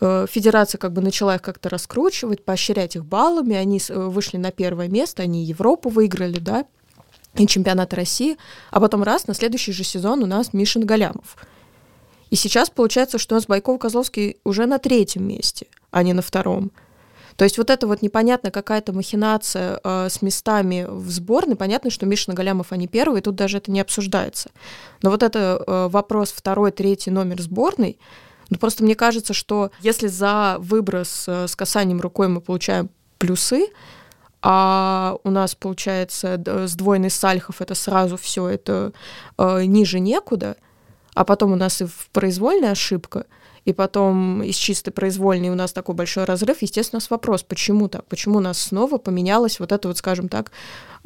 Э, 0.01 0.27
федерация 0.29 0.79
как 0.79 0.93
бы 0.93 1.01
начала 1.01 1.37
их 1.37 1.43
как-то 1.43 1.69
раскручивать, 1.69 2.45
поощрять 2.45 2.97
их 2.97 3.05
баллами, 3.05 3.55
они 3.55 3.81
э, 3.89 3.95
вышли 3.95 4.39
на 4.39 4.51
первое 4.51 4.89
место, 4.89 5.23
они 5.23 5.45
Европу 5.45 5.89
выиграли, 5.89 6.39
да, 6.39 6.67
и 7.35 7.47
чемпионат 7.47 7.95
России, 7.95 8.37
а 8.71 8.81
потом 8.81 9.03
раз, 9.03 9.27
на 9.27 9.35
следующий 9.35 9.73
же 9.73 9.85
сезон 9.85 10.23
у 10.23 10.27
нас 10.27 10.53
Мишин 10.53 10.85
Галямов. 10.85 11.37
И 12.31 12.37
сейчас 12.37 12.71
получается, 12.71 13.19
что 13.19 13.35
у 13.35 13.39
нас 13.39 13.47
Байков 13.47 13.79
Козловский 13.79 14.39
уже 14.45 14.67
на 14.67 14.79
третьем 14.79 15.29
месте, 15.29 15.67
а 15.91 16.03
не 16.03 16.13
на 16.13 16.23
втором. 16.23 16.73
То 17.37 17.45
есть 17.45 17.59
вот 17.59 17.71
это 17.71 17.87
вот 17.87 18.03
непонятно 18.03 18.51
какая-то 18.51 18.93
махинация 18.93 19.81
э, 19.83 20.09
с 20.09 20.23
местами 20.23 20.87
в 20.89 21.11
сборной. 21.11 21.57
Понятно, 21.57 21.91
что 21.91 22.07
Мишин 22.07 22.35
Галямов 22.35 22.73
они 22.73 22.87
первые, 22.87 23.23
тут 23.23 23.35
даже 23.35 23.59
это 23.59 23.71
не 23.71 23.81
обсуждается. 23.81 24.51
Но 25.03 25.11
вот 25.11 25.23
это 25.23 25.63
э, 25.67 25.89
вопрос 25.91 26.33
второй, 26.33 26.71
третий 26.71 27.11
номер 27.11 27.43
сборной, 27.43 27.99
ну, 28.51 28.59
просто 28.59 28.85
мне 28.85 28.95
кажется, 28.95 29.33
что 29.33 29.71
если 29.81 30.07
за 30.07 30.57
выброс 30.59 31.25
э, 31.27 31.49
с 31.49 31.57
касанием 31.57 32.01
рукой 32.01 32.29
мы 32.29 32.41
получаем 32.41 32.91
плюсы, 33.19 33.69
а 34.43 35.17
у 35.25 35.31
нас 35.31 35.55
получается 35.55 36.39
сдвоенный 36.67 37.11
сальхов 37.11 37.63
это 37.63 37.75
сразу 37.75 38.17
все 38.17 38.49
это 38.49 38.93
э, 39.39 39.65
ниже 39.65 40.01
некуда, 40.01 40.57
а 41.15 41.25
потом 41.25 41.53
у 41.53 41.57
нас 41.57 41.81
и 41.81 41.87
в 41.87 42.11
произвольная 42.13 42.73
ошибка, 42.73 43.27
и 43.65 43.73
потом 43.73 44.43
из 44.43 44.57
чистой 44.57 44.91
произвольной 44.91 45.49
у 45.49 45.55
нас 45.55 45.73
такой 45.73 45.95
большой 45.95 46.25
разрыв, 46.25 46.63
естественно, 46.63 46.99
нас 46.99 47.11
вопрос, 47.11 47.43
почему 47.43 47.89
так? 47.89 48.05
Почему 48.07 48.39
у 48.39 48.41
нас 48.41 48.59
снова 48.59 48.99
поменялась 48.99 49.59
вот 49.61 49.73
эта 49.73 49.89
вот, 49.89 49.99
скажем 49.99 50.29
так, 50.29 50.51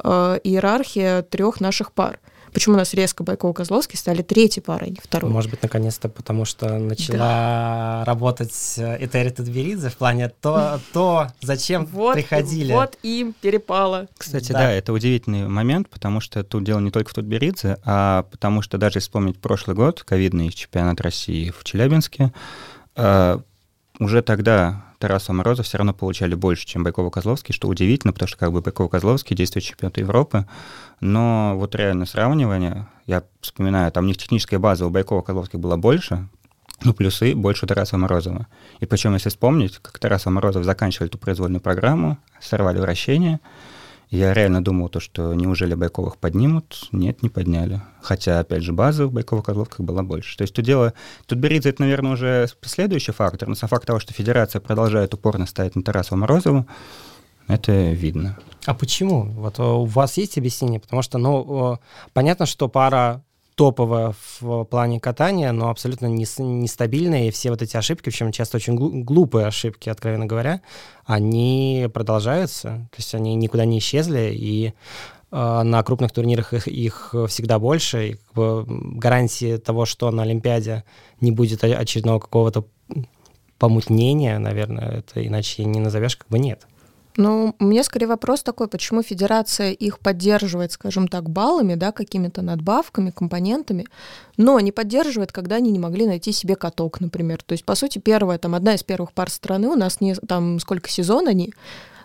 э, 0.03 0.39
иерархия 0.43 1.21
трех 1.21 1.61
наших 1.61 1.91
пар? 1.91 2.19
Почему 2.53 2.75
у 2.75 2.77
нас 2.77 2.93
резко 2.93 3.23
Байков 3.23 3.53
и 3.53 3.57
Козловский 3.57 3.97
стали 3.97 4.21
третьей 4.21 4.61
парой, 4.61 4.87
а 4.87 4.89
не 4.89 4.99
второй? 5.01 5.31
Может 5.31 5.51
быть, 5.51 5.61
наконец-то, 5.61 6.09
потому 6.09 6.45
что 6.45 6.77
начала 6.77 7.17
да. 7.17 8.03
работать 8.05 8.53
э, 8.77 9.05
Этери 9.05 9.29
Тутберидзе 9.29 9.89
в 9.89 9.97
плане 9.97 10.29
то, 10.29 10.79
то 10.93 11.27
зачем 11.41 11.85
вот, 11.85 12.13
приходили. 12.13 12.73
Вот 12.73 12.97
им 13.03 13.33
перепало. 13.39 14.07
Кстати, 14.17 14.51
да. 14.51 14.59
да, 14.59 14.71
это 14.71 14.93
удивительный 14.93 15.47
момент, 15.47 15.89
потому 15.89 16.19
что 16.19 16.43
тут 16.43 16.63
дело 16.63 16.79
не 16.79 16.91
только 16.91 17.09
в 17.09 17.13
Тутберидзе, 17.13 17.77
а 17.85 18.23
потому 18.23 18.61
что 18.61 18.77
даже 18.77 18.99
вспомнить 18.99 19.39
прошлый 19.39 19.75
год, 19.75 20.03
ковидный 20.03 20.49
чемпионат 20.51 21.01
России 21.01 21.51
в 21.51 21.63
Челябинске, 21.63 22.33
э, 22.95 23.39
уже 23.99 24.21
тогда 24.21 24.83
Тарасов 24.97 25.35
Морозов 25.35 25.65
все 25.65 25.77
равно 25.77 25.93
получали 25.93 26.33
больше, 26.33 26.65
чем 26.65 26.85
Байкова-Козловский, 26.85 27.53
что 27.53 27.67
удивительно, 27.67 28.13
потому 28.13 28.27
что 28.27 28.37
как 28.37 28.51
бы 28.51 28.61
Байкова-Козловский 28.61 29.35
действует 29.35 29.65
чемпионат 29.65 29.97
Европы, 29.97 30.45
но 31.01 31.53
вот 31.55 31.75
реально 31.75 32.05
сравнивание, 32.05 32.87
я 33.05 33.23
вспоминаю, 33.41 33.91
там 33.91 34.05
у 34.05 34.07
них 34.07 34.17
техническая 34.17 34.59
база 34.59 34.85
у 34.85 34.89
Байкова-Козловских 34.89 35.59
была 35.59 35.77
больше, 35.77 36.27
ну, 36.83 36.93
плюсы 36.93 37.35
больше 37.35 37.67
Тараса 37.67 37.97
Морозова. 37.97 38.47
И 38.79 38.85
причем, 38.85 39.13
если 39.13 39.29
вспомнить, 39.29 39.77
как 39.79 39.99
Тарасов 39.99 40.31
Морозов 40.31 40.63
заканчивали 40.63 41.09
эту 41.09 41.17
произвольную 41.17 41.61
программу, 41.61 42.17
сорвали 42.39 42.79
вращение, 42.79 43.41
я 44.09 44.33
реально 44.33 44.63
думал, 44.63 44.89
то, 44.89 44.99
что 44.99 45.33
неужели 45.35 45.75
Байковых 45.75 46.17
поднимут? 46.17 46.89
Нет, 46.91 47.21
не 47.21 47.29
подняли. 47.29 47.81
Хотя, 48.01 48.39
опять 48.39 48.63
же, 48.63 48.73
база 48.73 49.05
в 49.05 49.11
Байковых 49.11 49.45
Козловках 49.45 49.81
была 49.81 50.01
больше. 50.01 50.35
То 50.35 50.41
есть 50.41 50.53
тут 50.55 50.65
дело... 50.65 50.93
Тут 51.27 51.37
Беридзе, 51.37 51.69
это, 51.69 51.83
наверное, 51.83 52.13
уже 52.13 52.47
следующий 52.61 53.11
фактор, 53.11 53.47
но 53.47 53.53
сам 53.53 53.69
факт 53.69 53.85
того, 53.85 53.99
что 53.99 54.13
федерация 54.13 54.61
продолжает 54.61 55.13
упорно 55.13 55.45
ставить 55.45 55.75
на 55.75 55.83
Тарасова 55.83 56.17
Морозову, 56.17 56.65
это 57.47 57.71
видно. 57.71 58.37
А 58.65 58.73
почему? 58.73 59.23
Вот 59.23 59.59
у 59.59 59.85
вас 59.85 60.17
есть 60.17 60.37
объяснение? 60.37 60.79
Потому 60.79 61.03
что, 61.03 61.17
ну, 61.17 61.79
понятно, 62.13 62.47
что 62.47 62.67
пара 62.67 63.23
топовая 63.59 64.15
в 64.39 64.63
плане 64.63 65.01
катания, 65.01 65.51
но 65.51 65.69
абсолютно 65.69 66.05
нестабильная, 66.05 67.27
и 67.27 67.29
все 67.29 67.49
вот 67.49 67.61
эти 67.61 67.75
ошибки, 67.75 68.05
причем 68.05 68.31
часто 68.31 68.55
очень 68.55 69.03
глупые 69.03 69.47
ошибки, 69.47 69.89
откровенно 69.89 70.25
говоря, 70.25 70.61
они 71.03 71.89
продолжаются, 71.93 72.87
то 72.89 72.95
есть 72.95 73.13
они 73.13 73.35
никуда 73.35 73.65
не 73.65 73.79
исчезли, 73.79 74.31
и 74.33 74.67
э, 75.31 75.61
на 75.63 75.83
крупных 75.83 76.13
турнирах 76.13 76.53
их, 76.53 76.69
их 76.69 77.13
всегда 77.27 77.59
больше, 77.59 78.11
и 78.11 78.17
гарантии 78.33 79.57
того, 79.57 79.83
что 79.83 80.09
на 80.09 80.23
Олимпиаде 80.23 80.85
не 81.19 81.33
будет 81.33 81.61
очередного 81.61 82.19
какого-то 82.19 82.63
помутнения, 83.57 84.39
наверное, 84.39 84.99
это 84.99 85.27
иначе 85.27 85.65
не 85.65 85.81
назовешь, 85.81 86.15
как 86.15 86.29
бы 86.29 86.39
нет. 86.39 86.65
Ну, 87.19 87.53
у 87.59 87.65
меня 87.65 87.83
скорее 87.83 88.07
вопрос 88.07 88.43
такой, 88.43 88.69
почему 88.69 89.03
федерация 89.03 89.73
их 89.73 89.99
поддерживает, 89.99 90.71
скажем 90.71 91.09
так, 91.09 91.29
баллами, 91.29 91.75
да, 91.75 91.91
какими-то 91.91 92.41
надбавками, 92.41 93.09
компонентами, 93.11 93.87
но 94.37 94.57
не 94.61 94.71
поддерживает, 94.71 95.33
когда 95.33 95.57
они 95.57 95.69
не 95.71 95.79
могли 95.79 96.07
найти 96.07 96.31
себе 96.31 96.55
каток, 96.55 97.01
например. 97.01 97.43
То 97.43 97.51
есть, 97.51 97.65
по 97.65 97.75
сути, 97.75 97.99
первая, 97.99 98.37
там, 98.37 98.55
одна 98.55 98.75
из 98.75 98.83
первых 98.83 99.11
пар 99.11 99.29
страны, 99.29 99.67
у 99.67 99.75
нас 99.75 99.99
не, 99.99 100.15
там, 100.15 100.61
сколько 100.61 100.89
сезон 100.89 101.27
они, 101.27 101.53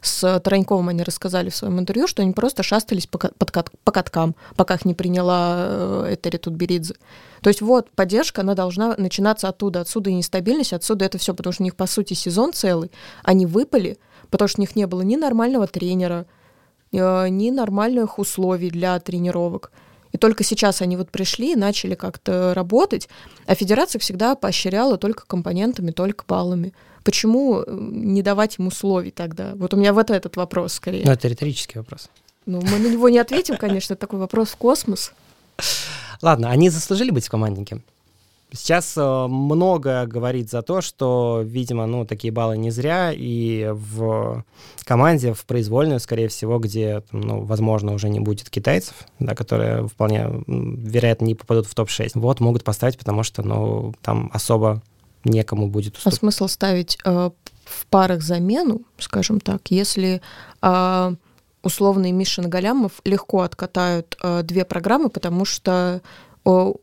с 0.02 0.40
Тараньковым 0.40 0.88
они 0.88 1.04
рассказали 1.04 1.48
в 1.48 1.54
своем 1.54 1.78
интервью, 1.78 2.08
что 2.08 2.22
они 2.22 2.32
просто 2.32 2.64
шастались 2.64 3.06
по, 3.06 3.18
под, 3.18 3.70
по 3.84 3.92
каткам, 3.92 4.34
пока 4.56 4.74
их 4.74 4.84
не 4.84 4.94
приняла 4.94 5.54
э, 5.58 6.14
Этери 6.14 6.38
Тутберидзе. 6.38 6.94
То 7.40 7.50
есть 7.50 7.62
вот 7.62 7.88
поддержка, 7.92 8.40
она 8.40 8.54
должна 8.54 8.96
начинаться 8.98 9.48
оттуда. 9.48 9.82
Отсюда 9.82 10.10
и 10.10 10.14
нестабильность, 10.14 10.72
отсюда 10.72 11.04
это 11.04 11.18
все, 11.18 11.34
потому 11.34 11.52
что 11.52 11.62
у 11.62 11.66
них, 11.66 11.76
по 11.76 11.86
сути, 11.86 12.14
сезон 12.14 12.52
целый. 12.52 12.90
Они 13.22 13.46
выпали, 13.46 13.96
потому 14.34 14.48
что 14.48 14.60
у 14.60 14.62
них 14.62 14.74
не 14.74 14.88
было 14.88 15.02
ни 15.02 15.14
нормального 15.14 15.68
тренера, 15.68 16.26
э, 16.90 17.28
ни 17.28 17.50
нормальных 17.50 18.18
условий 18.18 18.68
для 18.68 18.98
тренировок. 18.98 19.70
И 20.10 20.18
только 20.18 20.42
сейчас 20.42 20.82
они 20.82 20.96
вот 20.96 21.08
пришли 21.08 21.52
и 21.52 21.56
начали 21.56 21.94
как-то 21.94 22.52
работать, 22.52 23.08
а 23.46 23.54
федерация 23.54 24.00
всегда 24.00 24.34
поощряла 24.34 24.98
только 24.98 25.24
компонентами, 25.24 25.92
только 25.92 26.24
баллами. 26.26 26.72
Почему 27.04 27.62
не 27.68 28.22
давать 28.22 28.58
им 28.58 28.66
условий 28.66 29.12
тогда? 29.12 29.52
Вот 29.54 29.72
у 29.72 29.76
меня 29.76 29.92
вот 29.92 30.10
этот 30.10 30.34
вопрос 30.36 30.72
скорее. 30.72 31.04
Ну, 31.04 31.12
это 31.12 31.28
риторический 31.28 31.78
вопрос. 31.78 32.10
Ну, 32.44 32.60
мы 32.60 32.80
на 32.80 32.88
него 32.88 33.08
не 33.10 33.18
ответим, 33.18 33.56
конечно, 33.56 33.94
такой 33.94 34.18
вопрос 34.18 34.48
в 34.48 34.56
космос. 34.56 35.12
Ладно, 36.22 36.50
они 36.50 36.70
заслужили 36.70 37.12
быть 37.12 37.26
в 37.26 37.30
команднике? 37.30 37.82
Сейчас 38.52 38.96
э, 38.96 39.26
много 39.26 40.06
говорит 40.06 40.50
за 40.50 40.62
то, 40.62 40.80
что, 40.80 41.42
видимо, 41.44 41.86
ну, 41.86 42.06
такие 42.06 42.32
баллы 42.32 42.56
не 42.56 42.70
зря, 42.70 43.12
и 43.12 43.68
в 43.72 44.44
команде, 44.84 45.32
в 45.32 45.44
произвольную, 45.44 45.98
скорее 45.98 46.28
всего, 46.28 46.58
где, 46.58 47.02
ну, 47.10 47.42
возможно, 47.42 47.92
уже 47.92 48.08
не 48.08 48.20
будет 48.20 48.50
китайцев, 48.50 48.94
да, 49.18 49.34
которые 49.34 49.88
вполне, 49.88 50.28
вероятно, 50.46 51.24
не 51.24 51.34
попадут 51.34 51.66
в 51.66 51.74
топ-6, 51.74 52.12
вот, 52.14 52.40
могут 52.40 52.62
поставить, 52.62 52.98
потому 52.98 53.24
что, 53.24 53.42
ну, 53.42 53.94
там 54.02 54.30
особо 54.32 54.82
некому 55.24 55.68
будет 55.68 55.96
уступать. 55.96 56.14
А 56.14 56.16
смысл 56.16 56.48
ставить 56.48 56.98
э, 57.04 57.30
в 57.64 57.86
парах 57.86 58.22
замену, 58.22 58.82
скажем 58.98 59.40
так, 59.40 59.70
если 59.70 60.20
э, 60.62 61.14
условный 61.62 62.12
Миша 62.12 62.42
Галямов 62.42 63.00
легко 63.04 63.40
откатают 63.40 64.16
э, 64.22 64.42
две 64.42 64.64
программы, 64.64 65.08
потому 65.08 65.44
что 65.44 66.02
о, 66.44 66.74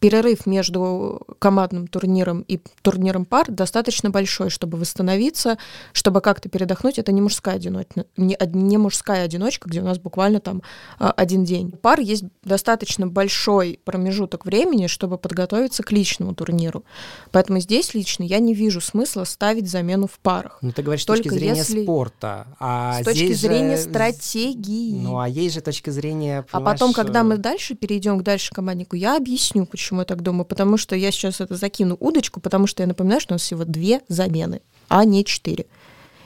перерыв 0.00 0.46
между 0.46 1.22
командным 1.38 1.86
турниром 1.86 2.42
и 2.42 2.60
турниром 2.82 3.24
пар 3.24 3.50
достаточно 3.50 4.10
большой, 4.10 4.50
чтобы 4.50 4.78
восстановиться, 4.78 5.58
чтобы 5.92 6.20
как-то 6.20 6.48
передохнуть. 6.48 6.98
Это 6.98 7.12
не 7.12 7.20
мужская 7.20 7.56
одиночка, 7.56 8.04
не, 8.16 8.36
не 8.52 8.78
мужская 8.78 9.24
одиночка, 9.24 9.68
где 9.68 9.80
у 9.80 9.84
нас 9.84 9.98
буквально 9.98 10.40
там 10.40 10.62
а, 10.98 11.10
один 11.12 11.44
день. 11.44 11.70
У 11.72 11.76
пар 11.76 12.00
есть 12.00 12.24
достаточно 12.44 13.06
большой 13.06 13.80
промежуток 13.84 14.44
времени, 14.44 14.86
чтобы 14.86 15.18
подготовиться 15.18 15.82
к 15.82 15.92
личному 15.92 16.34
турниру. 16.34 16.84
Поэтому 17.30 17.60
здесь 17.60 17.94
лично 17.94 18.24
я 18.24 18.38
не 18.38 18.54
вижу 18.54 18.80
смысла 18.80 19.24
ставить 19.24 19.68
замену 19.68 20.06
в 20.06 20.18
парах. 20.18 20.58
Ну, 20.60 20.72
ты 20.72 20.82
говоришь 20.82 21.02
с 21.02 21.06
точки 21.06 21.28
зрения 21.28 21.58
если... 21.58 21.82
спорта. 21.84 22.46
А 22.60 23.00
с 23.00 23.04
точки 23.04 23.32
зрения 23.32 23.76
же... 23.76 23.82
стратегии. 23.82 25.00
Ну, 25.00 25.18
а 25.18 25.28
есть 25.28 25.54
же 25.54 25.60
точки 25.62 25.90
зрения, 25.90 26.44
А 26.52 26.60
потом, 26.60 26.92
когда 26.92 27.22
мы 27.22 27.38
дальше 27.38 27.74
перейдем 27.74 28.18
к 28.18 28.22
дальше 28.22 28.54
команднику, 28.54 28.96
я 28.96 29.16
объясню, 29.16 29.64
почему 29.66 29.85
почему 29.86 30.00
я 30.00 30.04
так 30.04 30.22
думаю? 30.22 30.44
Потому 30.44 30.78
что 30.78 30.96
я 30.96 31.12
сейчас 31.12 31.40
это 31.40 31.54
закину 31.54 31.96
удочку, 32.00 32.40
потому 32.40 32.66
что 32.66 32.82
я 32.82 32.88
напоминаю, 32.88 33.20
что 33.20 33.34
у 33.34 33.36
нас 33.36 33.42
всего 33.42 33.64
две 33.64 34.00
замены, 34.08 34.60
а 34.88 35.04
не 35.04 35.24
четыре. 35.24 35.66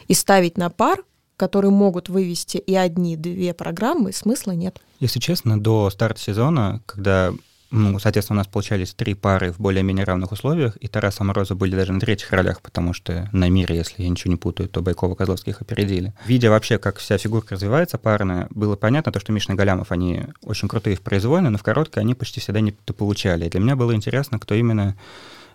И 0.09 0.15
ставить 0.15 0.57
на 0.57 0.71
пар, 0.71 1.05
которые 1.37 1.71
могут 1.71 2.09
вывести 2.09 2.57
и 2.57 2.75
одни, 2.75 3.17
две 3.19 3.53
программы, 3.53 4.15
смысла 4.15 4.53
нет. 4.53 4.81
Если 4.99 5.21
честно, 5.21 5.61
до 5.61 5.91
старта 5.91 6.19
сезона, 6.19 6.81
когда 6.87 7.35
ну, 7.71 7.99
соответственно, 8.01 8.39
у 8.39 8.41
нас 8.41 8.49
получались 8.49 8.95
три 8.95 9.15
пары 9.15 9.53
в 9.53 9.61
более-менее 9.61 10.05
равных 10.05 10.33
условиях, 10.33 10.77
и 10.81 10.89
Тарас 10.89 11.21
и 11.21 11.25
Морозов 11.25 11.57
были 11.57 11.77
даже 11.77 11.93
на 11.93 12.01
третьих 12.01 12.33
ролях, 12.33 12.61
потому 12.63 12.93
что 12.93 13.29
на 13.33 13.49
мире, 13.49 13.77
если 13.77 14.03
я 14.03 14.09
ничего 14.09 14.33
не 14.33 14.37
путаю, 14.37 14.69
то 14.69 14.83
Байкова 14.83 15.15
Козловских 15.15 15.61
опередили. 15.61 16.13
Видя 16.27 16.51
вообще, 16.51 16.79
как 16.79 16.99
вся 16.99 17.17
фигурка 17.17 17.55
развивается 17.55 17.97
парная, 17.97 18.49
было 18.51 18.75
понятно, 18.75 19.13
то, 19.13 19.21
что 19.21 19.33
Мишна 19.33 19.55
Галямов, 19.55 19.93
они 19.93 20.25
очень 20.43 20.69
крутые 20.69 20.97
в 20.97 21.01
произвольной, 21.01 21.51
но 21.51 21.59
в 21.59 21.63
короткой 21.63 22.03
они 22.03 22.15
почти 22.15 22.41
всегда 22.41 22.61
не 22.61 22.73
получали. 22.73 23.47
И 23.47 23.51
для 23.51 23.61
меня 23.61 23.77
было 23.77 23.95
интересно, 23.95 24.41
кто 24.41 24.55
именно 24.55 24.97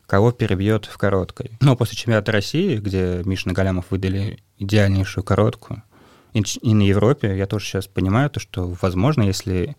кого 0.08 0.32
перебьет 0.32 0.86
в 0.86 0.98
короткой. 0.98 1.52
Но 1.60 1.76
после 1.76 1.98
чемпионата 1.98 2.32
России, 2.32 2.78
где 2.78 3.22
Мишна 3.26 3.52
Галямов 3.52 3.88
выдали 3.90 4.40
идеальнейшую 4.58 5.24
короткую, 5.24 5.84
и, 6.34 6.44
и 6.62 6.74
на 6.74 6.84
Европе 6.84 7.36
я 7.38 7.46
тоже 7.46 7.66
сейчас 7.66 7.88
понимаю 7.88 8.30
то, 8.30 8.40
что, 8.40 8.76
возможно, 8.82 9.24
если 9.24 9.76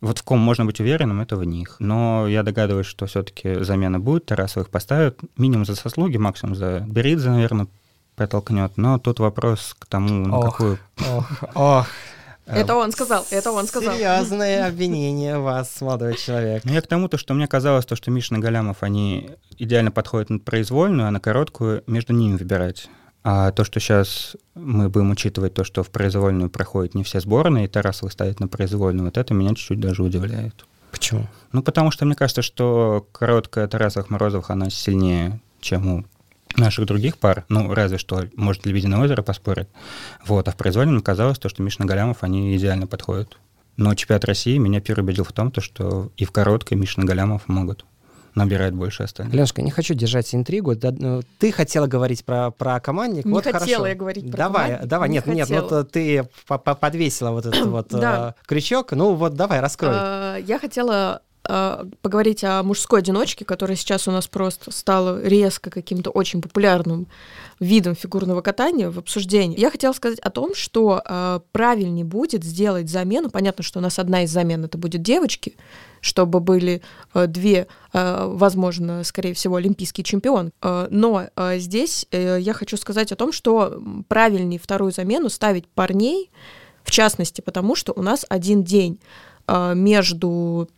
вот 0.00 0.18
в 0.18 0.22
ком 0.22 0.38
можно 0.38 0.64
быть 0.64 0.80
уверенным, 0.80 1.20
это 1.20 1.36
в 1.36 1.44
них. 1.44 1.76
Но 1.80 2.28
я 2.28 2.42
догадываюсь, 2.42 2.86
что 2.86 3.06
все-таки 3.06 3.62
замена 3.64 3.98
будет, 3.98 4.26
Тарасовых 4.26 4.70
поставят. 4.70 5.18
Минимум 5.36 5.64
за 5.64 5.74
заслуги, 5.74 6.16
максимум 6.16 6.54
за 6.54 6.84
Беридзе, 6.86 7.30
наверное, 7.30 7.66
протолкнет. 8.14 8.76
Но 8.76 8.98
тут 8.98 9.18
вопрос 9.18 9.74
к 9.78 9.86
тому, 9.86 10.26
на 10.26 10.38
ох, 10.38 10.44
какую... 10.44 10.78
Ох, 11.10 11.32
ох. 11.54 11.86
Это 12.46 12.76
он 12.76 12.92
сказал, 12.92 13.26
это 13.30 13.52
он 13.52 13.66
сказал. 13.66 13.94
Серьезное 13.94 14.68
обвинение 14.68 15.38
вас, 15.38 15.80
молодой 15.82 16.16
человек. 16.16 16.64
Ну, 16.64 16.72
я 16.72 16.80
к 16.80 16.86
тому, 16.86 17.08
то, 17.08 17.18
что 17.18 17.34
мне 17.34 17.46
казалось, 17.46 17.84
то, 17.84 17.94
что 17.94 18.10
Мишин 18.10 18.38
и 18.38 18.40
Галямов, 18.40 18.82
они 18.82 19.30
идеально 19.58 19.90
подходят 19.90 20.30
на 20.30 20.38
произвольную, 20.38 21.08
а 21.08 21.10
на 21.10 21.20
короткую 21.20 21.82
между 21.86 22.14
ними 22.14 22.36
выбирать. 22.36 22.88
А 23.24 23.50
то, 23.52 23.64
что 23.64 23.80
сейчас 23.80 24.36
мы 24.54 24.88
будем 24.88 25.10
учитывать 25.10 25.54
то, 25.54 25.64
что 25.64 25.82
в 25.82 25.90
произвольную 25.90 26.50
проходят 26.50 26.94
не 26.94 27.04
все 27.04 27.20
сборные, 27.20 27.64
и 27.64 27.68
Тарасов 27.68 28.12
ставит 28.12 28.40
на 28.40 28.48
произвольную, 28.48 29.06
вот 29.06 29.18
это 29.18 29.34
меня 29.34 29.50
чуть-чуть 29.50 29.80
даже 29.80 30.02
удивляет. 30.02 30.66
Почему? 30.90 31.26
Ну, 31.52 31.62
потому 31.62 31.90
что 31.90 32.06
мне 32.06 32.14
кажется, 32.14 32.42
что 32.42 33.06
короткая 33.12 33.66
Тарасовых-Морозовых, 33.68 34.46
она 34.48 34.70
сильнее, 34.70 35.40
чем 35.60 35.88
у 35.88 36.04
наших 36.56 36.86
других 36.86 37.18
пар, 37.18 37.44
ну, 37.48 37.72
разве 37.74 37.98
что, 37.98 38.24
может, 38.36 38.64
Лебединое 38.64 39.00
озеро 39.00 39.22
поспорить. 39.22 39.68
Вот, 40.24 40.48
а 40.48 40.52
в 40.52 40.56
произвольном 40.56 41.02
казалось 41.02 41.38
то, 41.38 41.48
что 41.48 41.62
Мишна 41.62 41.84
Галямов, 41.84 42.18
они 42.22 42.56
идеально 42.56 42.86
подходят. 42.86 43.36
Но 43.76 43.94
чемпионат 43.94 44.24
России 44.24 44.58
меня 44.58 44.80
переубедил 44.80 45.24
в 45.24 45.32
том, 45.32 45.52
то, 45.52 45.60
что 45.60 46.10
и 46.16 46.24
в 46.24 46.32
короткой 46.32 46.78
Мишна 46.78 47.04
Галямов 47.04 47.46
могут 47.48 47.84
набирает 48.38 48.74
больше 48.74 49.02
остальных. 49.02 49.34
Ленушка, 49.34 49.62
не 49.62 49.70
хочу 49.70 49.94
держать 49.94 50.34
интригу. 50.34 50.74
Ну, 50.80 51.22
ты 51.38 51.52
хотела 51.52 51.86
говорить 51.86 52.24
про, 52.24 52.50
про 52.50 52.80
командник. 52.80 53.24
Не 53.24 53.32
вот 53.32 53.44
хотела 53.44 53.60
хорошо. 53.64 53.86
я 53.86 53.94
говорить 53.94 54.30
про 54.30 54.36
давай, 54.36 54.64
командник. 54.66 54.88
Давай, 54.88 55.08
не 55.08 55.14
нет, 55.16 55.26
нет, 55.26 55.48
хотела. 55.48 55.78
ну 55.80 55.84
ты 55.84 56.28
подвесила 56.80 57.30
вот 57.30 57.46
этот 57.46 57.66
вот 57.66 57.88
Да. 57.88 58.34
э, 58.38 58.46
крючок. 58.46 58.92
Ну 58.92 59.14
вот 59.14 59.34
давай, 59.34 59.60
раскрой. 59.60 59.92
А, 59.94 60.36
Я 60.36 60.58
хотела 60.58 61.22
а, 61.44 61.86
поговорить 62.02 62.44
о 62.44 62.62
мужской 62.62 63.00
одиночке, 63.00 63.44
которая 63.44 63.76
сейчас 63.76 64.06
у 64.06 64.10
нас 64.10 64.26
просто 64.26 64.70
стала 64.70 65.22
резко 65.22 65.70
каким-то 65.70 66.10
очень 66.10 66.42
популярным 66.42 67.06
видом 67.60 67.94
фигурного 67.94 68.40
катания 68.40 68.90
в 68.90 68.98
обсуждении. 68.98 69.58
Я 69.58 69.70
хотела 69.70 69.92
сказать 69.92 70.18
о 70.20 70.30
том, 70.30 70.54
что 70.54 71.02
а, 71.04 71.42
правильнее 71.52 72.04
будет 72.04 72.44
сделать 72.44 72.88
замену. 72.88 73.30
Понятно, 73.30 73.64
что 73.64 73.78
у 73.80 73.82
нас 73.82 73.98
одна 73.98 74.22
из 74.24 74.30
замен 74.30 74.64
это 74.64 74.78
будет 74.78 75.02
девочки, 75.02 75.56
чтобы 76.00 76.40
были 76.40 76.82
а, 77.12 77.26
две, 77.26 77.66
а, 77.92 78.28
возможно, 78.28 79.02
скорее 79.04 79.34
всего, 79.34 79.56
олимпийский 79.56 80.04
чемпион. 80.04 80.52
А, 80.60 80.88
Но 80.90 81.28
а, 81.34 81.58
здесь 81.58 82.06
э, 82.10 82.38
я 82.40 82.52
хочу 82.52 82.76
сказать 82.76 83.12
о 83.12 83.16
том, 83.16 83.32
что 83.32 83.82
правильнее 84.08 84.60
вторую 84.60 84.92
замену 84.92 85.28
ставить 85.28 85.66
парней, 85.66 86.30
в 86.84 86.90
частности, 86.90 87.40
потому 87.40 87.74
что 87.74 87.92
у 87.92 88.02
нас 88.02 88.24
один 88.28 88.64
день 88.64 88.98
а, 89.46 89.74
между 89.74 90.68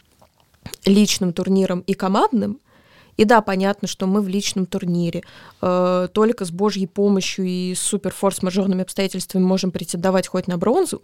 личным 0.85 1.33
турниром 1.33 1.81
и 1.81 1.95
командным. 1.95 2.61
И 3.21 3.27
да, 3.27 3.43
понятно, 3.43 3.87
что 3.87 4.07
мы 4.07 4.23
в 4.23 4.29
личном 4.29 4.65
турнире 4.65 5.25
э, 5.61 6.09
только 6.11 6.47
с 6.47 6.51
Божьей 6.51 6.87
помощью 6.87 7.45
и 7.45 7.75
с 7.75 7.81
супер 7.81 8.15
форс-мажорными 8.15 8.81
обстоятельствами 8.81 9.43
можем 9.43 9.73
претендовать 9.73 10.27
хоть 10.27 10.47
на 10.47 10.57
бронзу, 10.57 11.03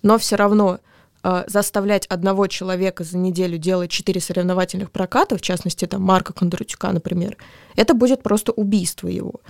но 0.00 0.16
все 0.16 0.36
равно 0.36 0.78
э, 1.22 1.44
заставлять 1.48 2.06
одного 2.06 2.46
человека 2.46 3.04
за 3.04 3.18
неделю 3.18 3.58
делать 3.58 3.90
четыре 3.90 4.18
соревновательных 4.22 4.90
проката, 4.90 5.36
в 5.36 5.42
частности, 5.42 5.84
там 5.84 6.00
Марка 6.00 6.32
Кондратюка, 6.32 6.90
например, 6.90 7.36
это 7.76 7.92
будет 7.92 8.22
просто 8.22 8.52
убийство 8.52 9.08
его. 9.08 9.42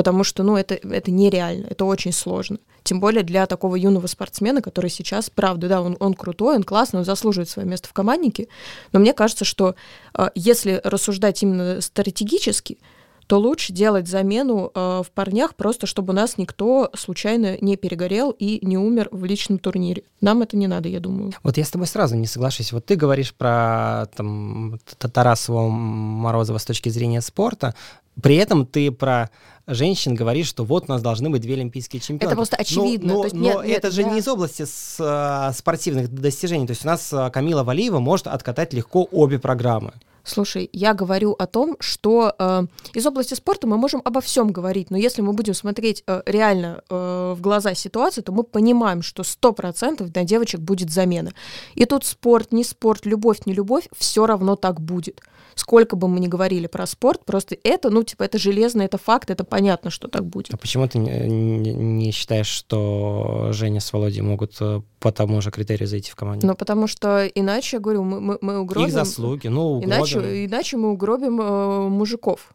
Потому 0.00 0.24
что, 0.24 0.42
ну, 0.42 0.56
это, 0.56 0.76
это 0.76 1.10
нереально, 1.10 1.66
это 1.66 1.84
очень 1.84 2.12
сложно. 2.12 2.56
Тем 2.84 3.00
более 3.00 3.22
для 3.22 3.44
такого 3.44 3.76
юного 3.76 4.06
спортсмена, 4.06 4.62
который 4.62 4.88
сейчас, 4.88 5.28
правда, 5.28 5.68
да, 5.68 5.82
он, 5.82 5.98
он 6.00 6.14
крутой, 6.14 6.56
он 6.56 6.62
классный, 6.62 7.00
он 7.00 7.04
заслуживает 7.04 7.50
свое 7.50 7.68
место 7.68 7.86
в 7.86 7.92
команднике. 7.92 8.48
Но 8.92 9.00
мне 9.00 9.12
кажется, 9.12 9.44
что 9.44 9.74
э, 10.16 10.30
если 10.34 10.80
рассуждать 10.84 11.42
именно 11.42 11.82
стратегически, 11.82 12.78
то 13.26 13.38
лучше 13.38 13.74
делать 13.74 14.08
замену 14.08 14.72
э, 14.74 15.02
в 15.06 15.10
парнях, 15.12 15.54
просто 15.54 15.86
чтобы 15.86 16.14
у 16.14 16.16
нас 16.16 16.38
никто 16.38 16.90
случайно 16.96 17.58
не 17.60 17.76
перегорел 17.76 18.30
и 18.30 18.64
не 18.64 18.78
умер 18.78 19.10
в 19.12 19.26
личном 19.26 19.58
турнире. 19.58 20.04
Нам 20.22 20.40
это 20.40 20.56
не 20.56 20.66
надо, 20.66 20.88
я 20.88 20.98
думаю. 20.98 21.34
Вот 21.42 21.58
я 21.58 21.66
с 21.66 21.70
тобой 21.70 21.88
сразу 21.88 22.16
не 22.16 22.26
соглашусь. 22.26 22.72
Вот 22.72 22.86
ты 22.86 22.96
говоришь 22.96 23.34
про 23.34 24.06
там, 24.16 24.80
Тарасова 24.96 25.68
Морозова 25.68 26.56
с 26.56 26.64
точки 26.64 26.88
зрения 26.88 27.20
спорта, 27.20 27.74
при 28.20 28.36
этом 28.36 28.66
ты 28.66 28.90
про 28.90 29.30
женщин 29.66 30.14
говоришь, 30.14 30.46
что 30.46 30.64
вот 30.64 30.84
у 30.88 30.92
нас 30.92 31.02
должны 31.02 31.30
быть 31.30 31.42
две 31.42 31.54
олимпийские 31.54 32.00
чемпионы. 32.00 32.30
Это 32.30 32.36
просто 32.36 32.56
очевидно. 32.56 33.14
Но, 33.14 33.18
То 33.20 33.24
есть 33.24 33.36
но 33.36 33.42
нет, 33.42 33.64
нет, 33.64 33.78
это 33.78 33.90
же 33.90 34.02
я- 34.02 34.10
не 34.10 34.18
из 34.18 34.28
области 34.28 34.64
с, 34.64 34.96
а, 35.00 35.52
спортивных 35.52 36.08
достижений. 36.12 36.66
То 36.66 36.72
есть 36.72 36.84
у 36.84 36.88
нас 36.88 37.12
а, 37.12 37.30
Камила 37.30 37.62
Валиева 37.62 38.00
может 38.00 38.26
откатать 38.26 38.72
легко 38.72 39.06
обе 39.10 39.38
программы. 39.38 39.92
Слушай, 40.22 40.68
я 40.72 40.94
говорю 40.94 41.32
о 41.32 41.46
том, 41.46 41.76
что 41.80 42.34
э, 42.38 42.66
из 42.92 43.06
области 43.06 43.34
спорта 43.34 43.66
мы 43.66 43.76
можем 43.76 44.02
обо 44.04 44.20
всем 44.20 44.52
говорить, 44.52 44.90
но 44.90 44.98
если 44.98 45.22
мы 45.22 45.32
будем 45.32 45.54
смотреть 45.54 46.04
э, 46.06 46.22
реально 46.26 46.82
э, 46.88 47.34
в 47.36 47.40
глаза 47.40 47.74
ситуации, 47.74 48.20
то 48.20 48.30
мы 48.30 48.44
понимаем, 48.44 49.02
что 49.02 49.22
100% 49.22 50.10
на 50.14 50.24
девочек 50.24 50.60
будет 50.60 50.90
замена. 50.90 51.32
И 51.74 51.86
тут 51.86 52.04
спорт, 52.04 52.52
не 52.52 52.64
спорт, 52.64 53.06
любовь, 53.06 53.46
не 53.46 53.54
любовь, 53.54 53.88
все 53.96 54.26
равно 54.26 54.56
так 54.56 54.80
будет. 54.80 55.20
Сколько 55.54 55.96
бы 55.96 56.08
мы 56.08 56.20
ни 56.20 56.26
говорили 56.26 56.66
про 56.66 56.86
спорт, 56.86 57.24
просто 57.24 57.56
это, 57.62 57.90
ну, 57.90 58.02
типа, 58.02 58.24
это 58.24 58.38
железно, 58.38 58.82
это 58.82 58.98
факт, 58.98 59.30
это 59.30 59.44
понятно, 59.44 59.90
что 59.90 60.08
так 60.08 60.24
будет. 60.24 60.54
А 60.54 60.56
почему 60.56 60.88
ты 60.88 60.98
не, 60.98 62.10
считаешь, 62.12 62.46
что 62.46 63.48
Женя 63.52 63.80
с 63.80 63.92
Володей 63.92 64.22
могут 64.22 64.56
э, 64.60 64.82
по 64.98 65.12
тому 65.12 65.40
же 65.40 65.50
критерию 65.50 65.88
зайти 65.88 66.10
в 66.10 66.16
команду? 66.16 66.46
Ну, 66.46 66.54
потому 66.54 66.86
что 66.86 67.26
иначе, 67.26 67.76
я 67.76 67.80
говорю, 67.80 68.02
мы, 68.02 68.20
мы, 68.20 68.38
мы 68.40 68.60
угробим... 68.60 68.88
Их 68.88 68.92
заслуги, 68.92 69.48
ну, 69.48 69.78
угробим. 69.78 69.94
Иначе, 69.94 70.44
иначе 70.46 70.76
мы 70.76 70.90
угробим 70.90 71.40
э, 71.40 71.88
мужиков. 71.88 72.54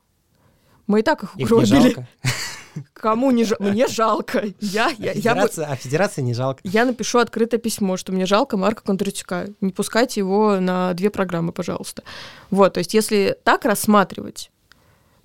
Мы 0.88 1.00
и 1.00 1.04
так 1.04 1.24
их 1.24 1.36
Их 1.38 1.52
угробили. 1.52 2.08
Кому 2.94 3.32
не 3.32 3.44
жалко? 3.46 3.64
Мне 3.64 3.88
жалко. 3.88 4.44
Я, 4.60 4.90
я, 4.98 5.12
я, 5.14 5.34
бы- 5.36 5.42
Федерация- 5.42 5.68
а 5.68 5.76
федерации 5.76 6.22
не 6.22 6.34
жалко. 6.34 6.62
я 6.64 6.86
напишу 6.86 7.20
открытое 7.20 7.58
письмо, 7.58 7.98
что 7.98 8.12
мне 8.12 8.26
жалко 8.26 8.58
Марка 8.58 8.84
Кондратюка. 8.84 9.46
Не 9.62 9.72
пускайте 9.72 10.20
его 10.20 10.60
на 10.60 10.94
две 10.94 11.10
программы, 11.10 11.52
пожалуйста. 11.52 12.04
Вот, 12.52 12.74
то 12.74 12.80
есть 12.80 12.94
если 12.94 13.38
так 13.44 13.66
рассматривать, 13.66 14.52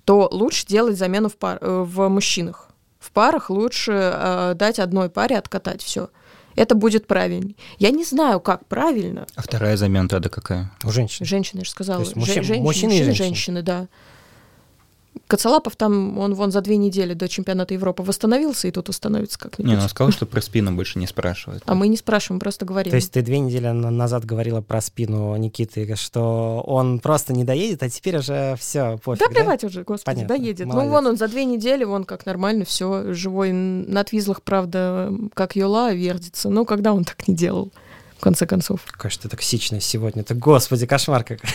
то 0.05 0.27
лучше 0.31 0.65
делать 0.67 0.97
замену 0.97 1.29
в, 1.29 1.35
пар, 1.37 1.57
э, 1.61 1.83
в 1.87 2.07
мужчинах. 2.09 2.69
В 2.99 3.11
парах 3.11 3.49
лучше 3.49 3.91
э, 3.93 4.53
дать 4.55 4.79
одной 4.79 5.09
паре 5.09 5.37
откатать 5.37 5.81
все. 5.81 6.09
Это 6.55 6.75
будет 6.75 7.07
правильней. 7.07 7.55
Я 7.77 7.91
не 7.91 8.03
знаю, 8.03 8.39
как 8.41 8.65
правильно. 8.65 9.25
А 9.35 9.41
вторая 9.41 9.77
замена 9.77 10.09
тогда 10.09 10.27
какая? 10.29 10.69
У 10.83 10.91
женщин. 10.91 11.25
Женщины, 11.25 11.59
я 11.59 11.65
же 11.65 11.71
сказала. 11.71 11.99
То 11.99 12.03
есть 12.05 12.15
мужчин- 12.17 12.33
Жен- 12.35 12.43
женщины, 12.43 12.63
мужчины 12.65 12.91
и 12.91 12.93
мужчины, 12.93 13.05
женщины. 13.05 13.27
женщины, 13.27 13.61
да. 13.61 13.87
Коцалапов 15.27 15.75
там, 15.75 16.17
он 16.17 16.33
вон 16.35 16.51
за 16.51 16.61
две 16.61 16.77
недели 16.77 17.13
до 17.13 17.27
чемпионата 17.27 17.73
Европы 17.73 18.03
восстановился, 18.03 18.67
и 18.67 18.71
тут 18.71 18.89
восстановится 18.89 19.39
как-нибудь. 19.39 19.69
Не, 19.69 19.77
ну 19.77 19.83
он 19.83 19.89
сказал, 19.89 20.11
что 20.11 20.25
про 20.25 20.41
спину 20.41 20.73
больше 20.73 20.99
не 20.99 21.07
спрашивает. 21.07 21.63
А 21.65 21.75
мы 21.75 21.87
не 21.87 21.97
спрашиваем, 21.97 22.39
просто 22.39 22.65
говорим. 22.65 22.91
То 22.91 22.95
есть 22.97 23.11
ты 23.11 23.21
две 23.21 23.39
недели 23.39 23.67
назад 23.69 24.25
говорила 24.25 24.61
про 24.61 24.81
спину 24.81 25.35
Никиты, 25.37 25.95
что 25.95 26.61
он 26.65 26.99
просто 26.99 27.33
не 27.33 27.43
доедет, 27.43 27.83
а 27.83 27.89
теперь 27.89 28.17
уже 28.17 28.55
все, 28.59 28.97
пофиг, 28.97 29.25
Да, 29.25 29.33
плевать 29.33 29.63
уже, 29.63 29.83
господи, 29.83 30.15
Понятно, 30.17 30.37
доедет. 30.37 30.67
молодец. 30.67 30.85
Ну, 30.85 30.91
вон 30.91 31.07
он 31.07 31.17
за 31.17 31.27
две 31.27 31.45
недели, 31.45 31.83
вон 31.83 32.03
как 32.03 32.25
нормально, 32.25 32.65
все 32.65 33.13
живой. 33.13 33.51
На 33.51 34.03
твизлах, 34.03 34.41
правда, 34.41 35.13
как 35.33 35.55
Йола 35.55 35.93
вердится. 35.93 36.49
Ну, 36.49 36.65
когда 36.65 36.93
он 36.93 37.03
так 37.05 37.27
не 37.27 37.35
делал, 37.35 37.71
в 38.17 38.21
конце 38.21 38.45
концов. 38.45 38.81
Какая 38.85 39.11
же 39.11 39.19
ты 39.19 39.29
токсичная 39.29 39.79
сегодня. 39.79 40.23
Ты, 40.23 40.35
господи, 40.35 40.85
кошмар 40.85 41.23
какой. 41.23 41.49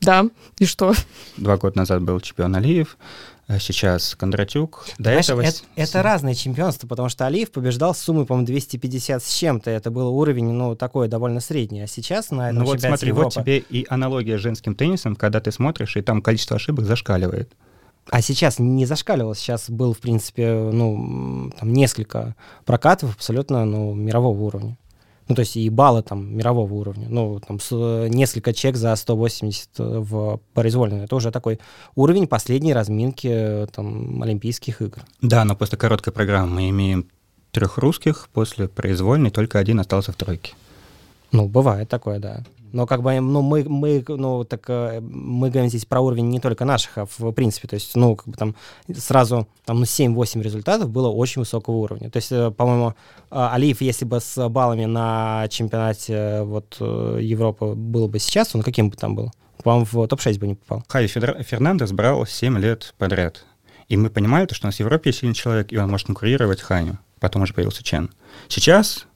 Да, 0.00 0.28
и 0.58 0.66
что? 0.66 0.92
Два 1.36 1.56
года 1.56 1.78
назад 1.78 2.02
был 2.02 2.20
чемпион 2.20 2.54
Алиев, 2.56 2.98
а 3.46 3.58
сейчас 3.58 4.14
Кондратюк. 4.14 4.86
До 4.98 5.04
Знаешь, 5.10 5.24
этого... 5.26 5.40
это, 5.42 5.58
это 5.76 6.02
разные 6.02 6.34
чемпионства, 6.34 6.86
потому 6.86 7.08
что 7.08 7.26
Алиев 7.26 7.50
побеждал 7.50 7.94
с 7.94 7.98
суммой, 7.98 8.26
по-моему, 8.26 8.46
250 8.46 9.22
с 9.22 9.34
чем-то. 9.34 9.70
Это 9.70 9.90
был 9.90 10.16
уровень, 10.16 10.50
ну, 10.50 10.76
такой 10.76 11.08
довольно 11.08 11.40
средний. 11.40 11.82
А 11.82 11.86
сейчас 11.86 12.30
на 12.30 12.50
этом 12.50 12.60
Ну 12.60 12.64
вот 12.64 12.80
смотри, 12.80 13.08
Европы... 13.08 13.24
вот 13.34 13.44
тебе 13.44 13.58
и 13.58 13.86
аналогия 13.88 14.38
с 14.38 14.40
женским 14.40 14.74
теннисом, 14.74 15.16
когда 15.16 15.40
ты 15.40 15.52
смотришь, 15.52 15.96
и 15.96 16.02
там 16.02 16.22
количество 16.22 16.56
ошибок 16.56 16.86
зашкаливает. 16.86 17.52
А 18.10 18.20
сейчас 18.20 18.58
не 18.58 18.86
зашкаливал. 18.86 19.34
Сейчас 19.34 19.70
был, 19.70 19.94
в 19.94 19.98
принципе, 19.98 20.52
ну, 20.52 21.50
там 21.58 21.72
несколько 21.72 22.36
прокатов 22.64 23.14
абсолютно, 23.14 23.64
ну, 23.64 23.94
мирового 23.94 24.40
уровня. 24.40 24.76
Ну, 25.28 25.34
то 25.34 25.40
есть 25.40 25.56
и 25.56 25.70
баллы 25.70 26.02
там 26.02 26.36
мирового 26.36 26.72
уровня. 26.74 27.06
Ну, 27.08 27.40
там 27.40 27.58
с- 27.58 28.08
несколько 28.10 28.52
чек 28.52 28.76
за 28.76 28.94
180 28.94 29.68
в 29.78 30.40
произвольную. 30.52 31.04
Это 31.04 31.16
уже 31.16 31.30
такой 31.30 31.58
уровень 31.94 32.26
последней 32.26 32.74
разминки 32.74 33.28
э, 33.30 33.66
там 33.72 34.22
Олимпийских 34.22 34.82
игр. 34.82 34.98
Да, 35.22 35.44
но 35.44 35.56
после 35.56 35.78
короткой 35.78 36.12
программы 36.12 36.54
мы 36.54 36.70
имеем 36.70 37.06
трех 37.52 37.78
русских, 37.78 38.28
после 38.34 38.68
произвольной 38.68 39.30
только 39.30 39.58
один 39.58 39.80
остался 39.80 40.12
в 40.12 40.16
тройке. 40.16 40.52
Ну, 41.32 41.48
бывает 41.48 41.88
такое, 41.88 42.18
да. 42.18 42.42
Но 42.74 42.86
как 42.86 43.02
бы, 43.02 43.20
ну, 43.20 43.40
мы, 43.40 43.62
мы, 43.62 44.04
ну, 44.08 44.42
так 44.44 44.64
э, 44.68 45.00
мы 45.00 45.48
говорим 45.48 45.68
здесь 45.68 45.84
про 45.86 46.00
уровень 46.00 46.28
не 46.28 46.40
только 46.40 46.64
наших, 46.64 46.98
а 46.98 47.06
в 47.06 47.30
принципе, 47.30 47.68
то 47.68 47.74
есть, 47.74 47.94
ну, 47.94 48.16
как 48.16 48.26
бы 48.26 48.36
там 48.36 48.56
сразу, 48.96 49.46
там, 49.64 49.78
ну, 49.78 49.84
7-8 49.84 50.42
результатов 50.42 50.90
было 50.90 51.08
очень 51.08 51.40
высокого 51.40 51.76
уровня. 51.76 52.10
То 52.10 52.16
есть, 52.16 52.32
э, 52.32 52.50
по-моему, 52.50 52.94
а, 53.30 53.54
Алиев, 53.54 53.80
если 53.80 54.04
бы 54.04 54.18
с 54.18 54.48
баллами 54.48 54.86
на 54.86 55.46
чемпионате 55.50 56.12
э, 56.14 56.42
вот 56.42 56.76
э, 56.80 57.18
Европы 57.22 57.74
был 57.76 58.08
бы 58.08 58.18
сейчас, 58.18 58.56
он 58.56 58.62
каким 58.62 58.90
бы 58.90 58.96
там 58.96 59.14
был? 59.14 59.30
По-моему, 59.62 59.86
в 59.90 60.08
топ-6 60.08 60.40
бы 60.40 60.48
не 60.48 60.54
попал. 60.56 60.82
Хави 60.88 61.06
Фернандес 61.06 61.92
брал 61.92 62.26
7 62.26 62.58
лет 62.58 62.92
подряд. 62.98 63.44
И 63.88 63.96
мы 63.96 64.10
понимали, 64.10 64.46
то, 64.46 64.54
что 64.56 64.66
у 64.66 64.68
нас 64.68 64.76
в 64.76 64.80
Европе 64.80 65.10
есть 65.10 65.20
сильный 65.20 65.34
человек, 65.34 65.72
и 65.72 65.76
он 65.76 65.90
может 65.90 66.08
конкурировать 66.08 66.60
Ханю. 66.60 66.98
Потом 67.20 67.42
уже 67.42 67.54
появился 67.54 67.84
Чен. 67.84 68.10
Сейчас 68.48 69.06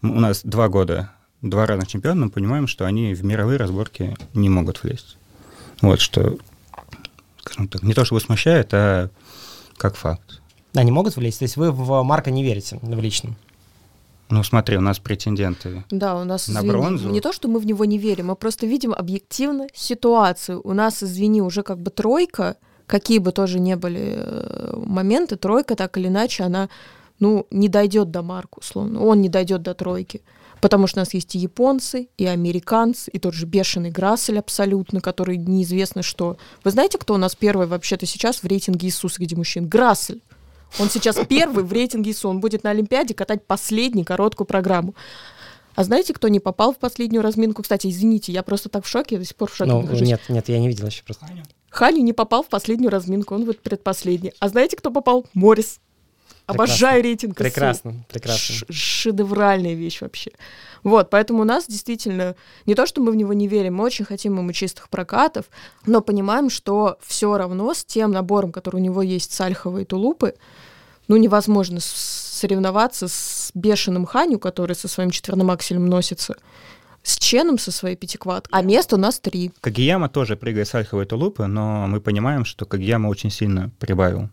у 0.00 0.06
нас 0.06 0.42
два 0.44 0.68
года, 0.68 1.10
два 1.42 1.66
разных 1.66 1.88
чемпиона, 1.88 2.26
мы 2.26 2.30
понимаем, 2.30 2.66
что 2.66 2.86
они 2.86 3.14
в 3.14 3.24
мировые 3.24 3.58
разборки 3.58 4.16
не 4.32 4.48
могут 4.48 4.82
влезть. 4.82 5.16
Вот 5.80 6.00
что, 6.00 6.38
скажем 7.40 7.68
так, 7.68 7.82
не 7.82 7.94
то 7.94 8.04
чтобы 8.04 8.20
смущает, 8.20 8.72
а 8.72 9.10
как 9.76 9.96
факт. 9.96 10.40
Они 10.74 10.90
могут 10.90 11.16
влезть? 11.16 11.40
То 11.40 11.44
есть 11.44 11.56
вы 11.56 11.70
в 11.72 12.02
Марка 12.02 12.30
не 12.30 12.42
верите 12.42 12.78
в 12.80 13.00
личном? 13.00 13.36
Ну 14.30 14.42
смотри, 14.42 14.78
у 14.78 14.80
нас 14.80 14.98
претенденты. 14.98 15.84
Да, 15.90 16.18
у 16.18 16.24
нас, 16.24 16.48
На 16.48 16.60
извини, 16.60 16.70
бронзу? 16.70 17.10
не 17.10 17.20
то, 17.20 17.32
что 17.32 17.48
мы 17.48 17.58
в 17.60 17.66
него 17.66 17.84
не 17.84 17.98
верим, 17.98 18.28
мы 18.28 18.36
просто 18.36 18.66
видим 18.66 18.94
объективно 18.94 19.66
ситуацию. 19.74 20.62
У 20.64 20.72
нас, 20.72 21.02
извини, 21.02 21.42
уже 21.42 21.62
как 21.62 21.78
бы 21.78 21.90
тройка, 21.90 22.56
какие 22.86 23.18
бы 23.18 23.32
тоже 23.32 23.60
не 23.60 23.76
были 23.76 24.14
э, 24.16 24.74
моменты, 24.76 25.36
тройка 25.36 25.76
так 25.76 25.98
или 25.98 26.08
иначе, 26.08 26.44
она, 26.44 26.70
ну, 27.18 27.46
не 27.50 27.68
дойдет 27.68 28.10
до 28.10 28.22
Марка, 28.22 28.60
условно. 28.60 29.04
Он 29.04 29.20
не 29.20 29.28
дойдет 29.28 29.62
до 29.62 29.74
тройки. 29.74 30.22
Потому 30.62 30.86
что 30.86 31.00
у 31.00 31.02
нас 31.02 31.12
есть 31.12 31.34
и 31.34 31.40
японцы, 31.40 32.08
и 32.16 32.24
американцы, 32.24 33.10
и 33.10 33.18
тот 33.18 33.34
же 33.34 33.46
бешеный 33.46 33.90
Грассель 33.90 34.38
абсолютно, 34.38 35.00
который 35.00 35.36
неизвестно 35.36 36.04
что. 36.04 36.36
Вы 36.62 36.70
знаете, 36.70 36.98
кто 36.98 37.14
у 37.14 37.16
нас 37.16 37.34
первый 37.34 37.66
вообще-то 37.66 38.06
сейчас 38.06 38.44
в 38.44 38.46
рейтинге 38.46 38.86
Иисуса 38.86 39.16
среди 39.16 39.34
мужчин? 39.34 39.68
Грассель. 39.68 40.22
Он 40.78 40.88
сейчас 40.88 41.18
первый 41.28 41.64
в 41.64 41.72
рейтинге 41.72 42.12
ИСУ. 42.12 42.28
Он 42.28 42.38
будет 42.38 42.62
на 42.62 42.70
Олимпиаде 42.70 43.12
катать 43.12 43.44
последнюю 43.44 44.06
короткую 44.06 44.46
программу. 44.46 44.94
А 45.74 45.82
знаете, 45.82 46.14
кто 46.14 46.28
не 46.28 46.38
попал 46.38 46.72
в 46.72 46.78
последнюю 46.78 47.22
разминку? 47.22 47.62
Кстати, 47.62 47.88
извините, 47.88 48.30
я 48.30 48.44
просто 48.44 48.68
так 48.68 48.84
в 48.84 48.88
шоке, 48.88 49.16
я 49.16 49.18
до 49.18 49.24
сих 49.24 49.34
пор 49.34 49.50
в 49.50 49.56
шоке 49.56 49.68
Ну, 49.68 49.82
нахожусь. 49.82 50.06
нет, 50.06 50.20
нет, 50.28 50.48
я 50.48 50.60
не 50.60 50.68
видел 50.68 50.86
еще 50.86 51.02
просто. 51.02 51.26
Хали 51.70 51.98
не 51.98 52.12
попал 52.12 52.44
в 52.44 52.48
последнюю 52.48 52.92
разминку, 52.92 53.34
он 53.34 53.46
вот 53.46 53.58
предпоследний. 53.58 54.32
А 54.38 54.48
знаете, 54.48 54.76
кто 54.76 54.92
попал? 54.92 55.26
Морис. 55.34 55.80
Обожаю 56.46 57.02
рейтинг 57.02 57.34
ИСУ. 57.34 57.44
Прекрасно, 57.44 58.04
прекрасно. 58.08 58.54
Ш- 58.54 58.66
шедевральная 58.70 59.74
вещь 59.74 60.00
вообще. 60.00 60.32
Вот, 60.82 61.10
поэтому 61.10 61.42
у 61.42 61.44
нас 61.44 61.66
действительно 61.68 62.34
не 62.66 62.74
то, 62.74 62.86
что 62.86 63.00
мы 63.00 63.12
в 63.12 63.16
него 63.16 63.32
не 63.32 63.46
верим, 63.48 63.76
мы 63.76 63.84
очень 63.84 64.04
хотим 64.04 64.36
ему 64.38 64.52
чистых 64.52 64.88
прокатов, 64.88 65.46
но 65.86 66.00
понимаем, 66.00 66.50
что 66.50 66.98
все 67.04 67.36
равно 67.38 67.72
с 67.72 67.84
тем 67.84 68.10
набором, 68.10 68.50
который 68.50 68.76
у 68.76 68.80
него 68.80 69.02
есть 69.02 69.32
Сальхова 69.32 69.78
и 69.78 69.84
Тулупы, 69.84 70.34
ну, 71.08 71.16
невозможно 71.16 71.78
соревноваться 71.80 73.06
с 73.08 73.50
бешеным 73.54 74.06
Ханю, 74.06 74.38
который 74.38 74.74
со 74.74 74.88
своим 74.88 75.10
четверным 75.10 75.50
акселем 75.50 75.86
носится, 75.86 76.36
с 77.02 77.18
Ченом 77.18 77.58
со 77.58 77.70
своей 77.72 77.96
пятикваткой, 77.96 78.58
а 78.58 78.62
мест 78.62 78.92
у 78.92 78.96
нас 78.96 79.18
три. 79.18 79.52
Кагияма 79.60 80.08
тоже 80.08 80.36
прыгает 80.36 80.68
с 80.68 80.74
альховой 80.74 81.04
тулупы, 81.06 81.46
но 81.46 81.86
мы 81.86 82.00
понимаем, 82.00 82.44
что 82.44 82.64
Кагияма 82.64 83.08
очень 83.08 83.30
сильно 83.30 83.70
прибавил. 83.78 84.30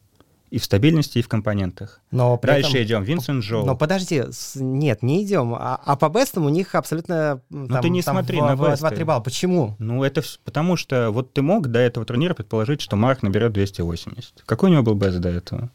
И 0.51 0.57
в 0.57 0.63
стабильности, 0.65 1.19
и 1.19 1.21
в 1.21 1.27
компонентах. 1.27 2.01
Но 2.09 2.39
Дальше 2.41 2.71
этом- 2.71 2.83
идем. 2.83 3.03
Винсент 3.03 3.43
Джоу. 3.43 3.65
Но 3.65 3.75
подожди, 3.75 4.23
нет, 4.55 5.03
не 5.03 5.23
идем. 5.23 5.53
А, 5.53 5.79
а 5.85 5.95
по 5.95 6.09
бестам 6.09 6.45
у 6.45 6.49
них 6.49 6.73
абсолютно 6.73 7.41
там, 7.51 7.81
ты 7.81 7.89
не 7.89 8.01
там 8.01 8.15
смотри 8.15 8.39
в- 8.39 8.45
на 8.45 8.55
бесты. 8.55 8.83
2-3 8.87 9.03
балла. 9.05 9.19
Почему? 9.21 9.75
Ну, 9.77 10.03
это 10.03 10.23
потому 10.43 10.75
что 10.75 11.11
вот 11.11 11.33
ты 11.33 11.43
мог 11.43 11.67
до 11.67 11.77
этого 11.79 12.03
турнира 12.05 12.33
предположить, 12.33 12.81
что 12.81 12.95
Марк 12.95 13.21
наберет 13.21 13.53
280. 13.53 14.43
Какой 14.45 14.69
у 14.69 14.73
него 14.73 14.83
был 14.83 14.95
бест 14.95 15.19
до 15.19 15.29
этого? 15.29 15.69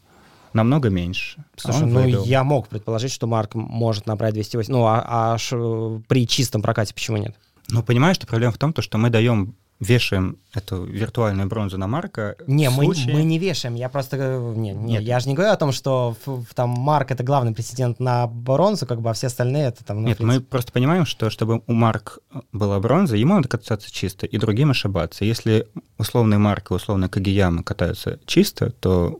Намного 0.51 0.89
меньше. 0.89 1.37
А 1.57 1.61
Слушай, 1.61 1.83
он 1.83 1.93
ну 1.93 2.01
выдал. 2.03 2.23
я 2.25 2.43
мог 2.43 2.67
предположить, 2.67 3.11
что 3.11 3.27
Марк 3.27 3.55
может 3.55 4.05
набрать 4.07 4.33
208. 4.33 4.71
Ну, 4.73 4.85
а, 4.85 5.33
а 5.33 5.37
ш- 5.37 6.01
при 6.07 6.27
чистом 6.27 6.61
прокате 6.61 6.93
почему 6.93 7.17
нет? 7.17 7.35
Ну, 7.69 7.81
понимаешь, 7.81 8.15
что 8.17 8.27
проблема 8.27 8.51
в 8.53 8.57
том, 8.57 8.71
то, 8.73 8.81
что 8.81 8.97
мы 8.97 9.09
даем, 9.09 9.55
вешаем 9.79 10.37
эту 10.53 10.83
виртуальную 10.85 11.49
бронзу 11.49 11.77
на 11.77 11.85
Марка. 11.87 12.37
Не, 12.47 12.69
в 12.69 12.77
мы, 12.77 12.85
случае- 12.85 13.13
мы 13.13 13.23
не 13.23 13.37
вешаем. 13.39 13.75
Я 13.75 13.89
просто 13.89 14.15
не, 14.55 14.71
не, 14.71 14.93
Нет. 14.93 15.03
я 15.03 15.19
же 15.19 15.27
не 15.27 15.35
говорю 15.35 15.51
о 15.51 15.57
том, 15.57 15.71
что 15.73 16.15
ф- 16.25 16.53
там 16.55 16.69
Марк 16.69 17.11
это 17.11 17.23
главный 17.23 17.53
претендент 17.53 17.99
на 17.99 18.25
бронзу, 18.27 18.85
как 18.85 19.01
бы, 19.01 19.09
а 19.09 19.13
все 19.13 19.27
остальные 19.27 19.65
это 19.67 19.83
там. 19.83 20.01
ну, 20.01 20.07
Нет, 20.07 20.17
в 20.19 20.21
мы 20.21 20.27
принципе. 20.29 20.49
просто 20.49 20.71
понимаем, 20.71 21.05
что 21.05 21.29
чтобы 21.29 21.61
у 21.67 21.73
Марк 21.73 22.19
была 22.53 22.79
бронза, 22.79 23.17
ему 23.17 23.33
надо 23.35 23.49
кататься 23.49 23.91
чисто, 23.91 24.25
и 24.25 24.37
другим 24.37 24.71
ошибаться. 24.71 25.25
Если 25.25 25.67
условный 25.97 26.37
Марк 26.37 26.71
и 26.71 26.73
условный 26.73 27.09
Кагияма 27.09 27.61
катаются 27.63 28.19
чисто, 28.25 28.71
то 28.71 29.19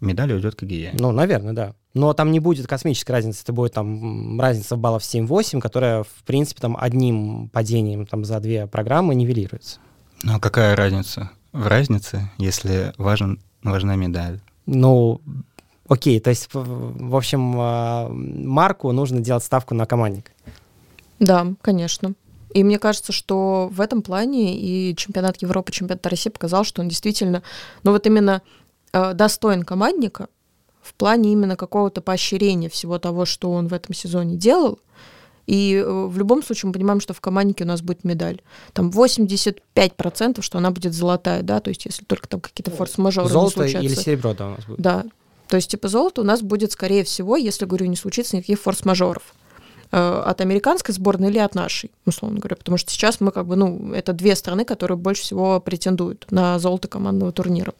медаль 0.00 0.32
уйдет 0.32 0.54
Кагияме. 0.54 0.98
Ну, 1.00 1.10
наверное, 1.10 1.52
да. 1.52 1.74
Но 1.94 2.12
там 2.12 2.30
не 2.30 2.40
будет 2.40 2.66
космической 2.66 3.12
разницы, 3.12 3.42
это 3.42 3.52
будет 3.54 3.72
там 3.72 4.38
разница 4.38 4.76
в 4.76 4.78
баллов 4.78 5.02
7-8, 5.02 5.60
которая, 5.60 6.02
в 6.04 6.22
принципе, 6.26 6.60
там 6.60 6.76
одним 6.78 7.48
падением 7.48 8.04
там 8.06 8.24
за 8.24 8.38
две 8.38 8.66
программы 8.66 9.14
нивелируется. 9.14 9.80
Ну, 10.26 10.34
а 10.34 10.40
какая 10.40 10.74
разница 10.74 11.30
в 11.52 11.68
разнице, 11.68 12.28
если 12.36 12.92
важен, 12.98 13.38
важна 13.62 13.94
медаль? 13.94 14.40
Ну, 14.66 15.20
окей, 15.86 16.18
то 16.18 16.30
есть, 16.30 16.48
в 16.52 17.14
общем, 17.14 17.54
а, 17.56 18.08
Марку 18.08 18.90
нужно 18.90 19.20
делать 19.20 19.44
ставку 19.44 19.76
на 19.76 19.86
командник. 19.86 20.32
Да, 21.20 21.46
конечно. 21.62 22.14
И 22.52 22.64
мне 22.64 22.80
кажется, 22.80 23.12
что 23.12 23.68
в 23.70 23.80
этом 23.80 24.02
плане 24.02 24.58
и 24.58 24.96
чемпионат 24.96 25.40
Европы, 25.42 25.70
чемпионат 25.70 26.04
России 26.08 26.30
показал, 26.30 26.64
что 26.64 26.82
он 26.82 26.88
действительно, 26.88 27.44
ну 27.84 27.92
вот 27.92 28.04
именно 28.08 28.42
э, 28.92 29.12
достоин 29.14 29.62
командника 29.62 30.26
в 30.82 30.92
плане 30.94 31.32
именно 31.32 31.54
какого-то 31.54 32.00
поощрения 32.00 32.68
всего 32.68 32.98
того, 32.98 33.26
что 33.26 33.52
он 33.52 33.68
в 33.68 33.74
этом 33.74 33.94
сезоне 33.94 34.34
делал. 34.36 34.80
И 35.46 35.74
э, 35.74 36.06
в 36.06 36.18
любом 36.18 36.42
случае 36.42 36.68
мы 36.68 36.72
понимаем, 36.72 37.00
что 37.00 37.14
в 37.14 37.20
команднике 37.20 37.64
у 37.64 37.66
нас 37.66 37.80
будет 37.82 38.04
медаль. 38.04 38.40
Там 38.72 38.90
85%, 38.90 40.42
что 40.42 40.58
она 40.58 40.70
будет 40.70 40.92
золотая, 40.92 41.42
да, 41.42 41.60
то 41.60 41.70
есть 41.70 41.84
если 41.84 42.04
только 42.04 42.28
там 42.28 42.40
какие-то 42.40 42.70
форс-мажоры 42.70 43.28
не 43.28 43.32
Золото 43.32 43.54
случатся. 43.54 43.78
или 43.78 43.94
серебро, 43.94 44.34
да, 44.34 44.48
у 44.48 44.50
нас 44.50 44.64
будет. 44.64 44.80
Да. 44.80 45.04
То 45.48 45.56
есть, 45.56 45.70
типа, 45.70 45.88
золото 45.88 46.22
у 46.22 46.24
нас 46.24 46.42
будет, 46.42 46.72
скорее 46.72 47.04
всего, 47.04 47.36
если, 47.36 47.66
говорю, 47.66 47.86
не 47.86 47.96
случится 47.96 48.36
никаких 48.36 48.60
форс-мажоров 48.60 49.22
э, 49.92 50.22
от 50.26 50.40
американской 50.40 50.92
сборной 50.92 51.30
или 51.30 51.38
от 51.38 51.54
нашей, 51.54 51.92
условно 52.04 52.40
говоря. 52.40 52.56
Потому 52.56 52.78
что 52.78 52.90
сейчас 52.90 53.20
мы 53.20 53.30
как 53.30 53.46
бы, 53.46 53.54
ну, 53.54 53.92
это 53.92 54.12
две 54.12 54.34
страны, 54.34 54.64
которые 54.64 54.98
больше 54.98 55.22
всего 55.22 55.60
претендуют 55.60 56.26
на 56.30 56.58
золото 56.58 56.88
командного 56.88 57.30
турнира. 57.30 57.74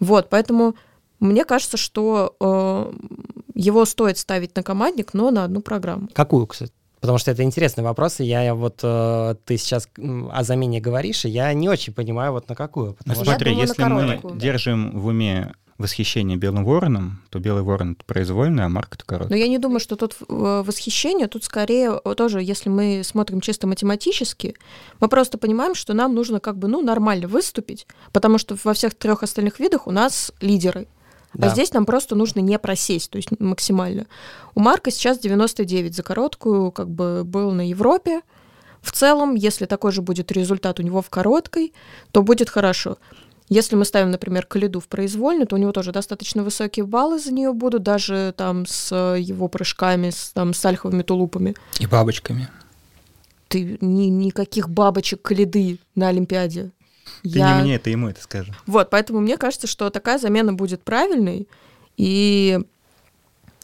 Вот, 0.00 0.28
поэтому 0.30 0.74
мне 1.20 1.44
кажется, 1.44 1.76
что 1.76 2.34
э, 2.40 2.92
его 3.54 3.84
стоит 3.84 4.18
ставить 4.18 4.56
на 4.56 4.62
командник, 4.62 5.14
но 5.14 5.30
на 5.30 5.44
одну 5.44 5.60
программу. 5.60 6.08
Какую, 6.12 6.46
кстати? 6.46 6.72
Потому 7.00 7.18
что 7.18 7.30
это 7.30 7.42
интересный 7.42 7.82
вопрос, 7.82 8.20
и 8.20 8.24
я 8.24 8.54
вот 8.54 8.80
э, 8.82 9.34
ты 9.46 9.56
сейчас 9.56 9.88
о 9.96 10.42
замене 10.44 10.80
говоришь, 10.80 11.24
и 11.24 11.30
я 11.30 11.52
не 11.54 11.68
очень 11.68 11.94
понимаю, 11.94 12.32
вот 12.32 12.48
на 12.48 12.54
какую. 12.54 12.96
Ну, 13.06 13.14
смотри, 13.14 13.52
думаю, 13.52 13.66
если 13.66 13.84
мы 13.84 14.38
держим 14.38 14.98
в 14.98 15.06
уме 15.06 15.54
восхищение 15.80 16.36
белым 16.36 16.64
вороном, 16.64 17.22
то 17.30 17.38
белый 17.38 17.62
ворон 17.62 17.92
это 17.92 18.04
произвольный, 18.04 18.64
а 18.64 18.68
марк 18.68 18.96
это 18.96 19.04
короткий. 19.04 19.32
Но 19.32 19.36
я 19.36 19.48
не 19.48 19.58
думаю, 19.58 19.80
что 19.80 19.96
тут 19.96 20.14
э, 20.20 20.62
восхищение, 20.64 21.26
тут 21.26 21.44
скорее 21.44 21.98
тоже, 22.16 22.42
если 22.42 22.68
мы 22.68 23.00
смотрим 23.02 23.40
чисто 23.40 23.66
математически, 23.66 24.54
мы 25.00 25.08
просто 25.08 25.38
понимаем, 25.38 25.74
что 25.74 25.94
нам 25.94 26.14
нужно 26.14 26.38
как 26.38 26.58
бы 26.58 26.68
ну 26.68 26.82
нормально 26.82 27.28
выступить, 27.28 27.86
потому 28.12 28.36
что 28.36 28.56
во 28.62 28.74
всех 28.74 28.94
трех 28.94 29.22
остальных 29.22 29.58
видах 29.58 29.86
у 29.86 29.90
нас 29.90 30.32
лидеры. 30.40 30.86
А 31.32 31.38
да. 31.38 31.46
А 31.46 31.50
здесь 31.50 31.72
нам 31.72 31.86
просто 31.86 32.14
нужно 32.16 32.40
не 32.40 32.58
просесть, 32.58 33.10
то 33.10 33.16
есть 33.16 33.28
максимально. 33.38 34.06
У 34.54 34.60
Марка 34.60 34.90
сейчас 34.90 35.18
99 35.18 35.94
за 35.94 36.02
короткую, 36.02 36.72
как 36.72 36.90
бы 36.90 37.22
был 37.24 37.52
на 37.52 37.68
Европе. 37.68 38.22
В 38.80 38.92
целом, 38.92 39.34
если 39.34 39.66
такой 39.66 39.92
же 39.92 40.02
будет 40.02 40.32
результат 40.32 40.80
у 40.80 40.82
него 40.82 41.02
в 41.02 41.10
короткой, 41.10 41.72
то 42.12 42.22
будет 42.22 42.48
хорошо. 42.48 42.98
Если 43.50 43.74
мы 43.74 43.84
ставим, 43.84 44.12
например, 44.12 44.46
Калиду 44.46 44.78
в 44.78 44.86
произвольную, 44.86 45.46
то 45.46 45.56
у 45.56 45.58
него 45.58 45.72
тоже 45.72 45.90
достаточно 45.90 46.44
высокие 46.44 46.86
баллы 46.86 47.18
за 47.18 47.32
нее 47.32 47.52
будут, 47.52 47.82
даже 47.82 48.32
там 48.36 48.64
с 48.64 48.94
его 49.16 49.48
прыжками, 49.48 50.10
с, 50.10 50.30
там, 50.32 50.54
с 50.54 50.64
альховыми 50.64 51.02
тулупами. 51.02 51.56
И 51.80 51.86
бабочками. 51.86 52.48
Ты 53.48 53.76
ни, 53.80 54.04
никаких 54.04 54.70
бабочек 54.70 55.22
Калиды 55.22 55.80
на 55.96 56.08
Олимпиаде. 56.08 56.70
Ты 57.22 57.38
я... 57.38 57.56
не 57.56 57.62
мне, 57.62 57.76
это 57.76 57.90
ему 57.90 58.08
это 58.08 58.22
скажем. 58.22 58.54
Вот, 58.66 58.90
поэтому 58.90 59.20
мне 59.20 59.36
кажется, 59.36 59.66
что 59.66 59.90
такая 59.90 60.18
замена 60.18 60.52
будет 60.52 60.82
правильной, 60.82 61.48
и 61.96 62.60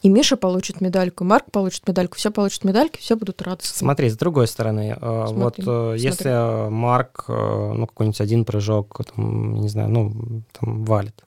и 0.06 0.08
Миша 0.08 0.36
получит 0.36 0.80
медальку, 0.80 1.24
и 1.24 1.26
Марк 1.26 1.50
получит 1.50 1.88
медальку, 1.88 2.16
все 2.16 2.30
получат 2.30 2.62
медальки, 2.62 3.00
все 3.00 3.16
будут 3.16 3.42
радостны. 3.42 3.76
Смотри, 3.76 4.08
с 4.08 4.16
другой 4.16 4.46
стороны, 4.46 4.96
э, 4.96 5.24
смотри, 5.26 5.42
вот 5.42 5.58
э, 5.58 5.62
смотри. 5.62 6.00
если 6.00 6.68
Марк, 6.70 7.24
э, 7.26 7.72
ну, 7.74 7.88
какой-нибудь 7.88 8.20
один 8.20 8.44
прыжок, 8.44 9.00
там, 9.12 9.56
не 9.56 9.68
знаю, 9.68 9.88
ну, 9.88 10.42
там, 10.52 10.84
валит, 10.84 11.24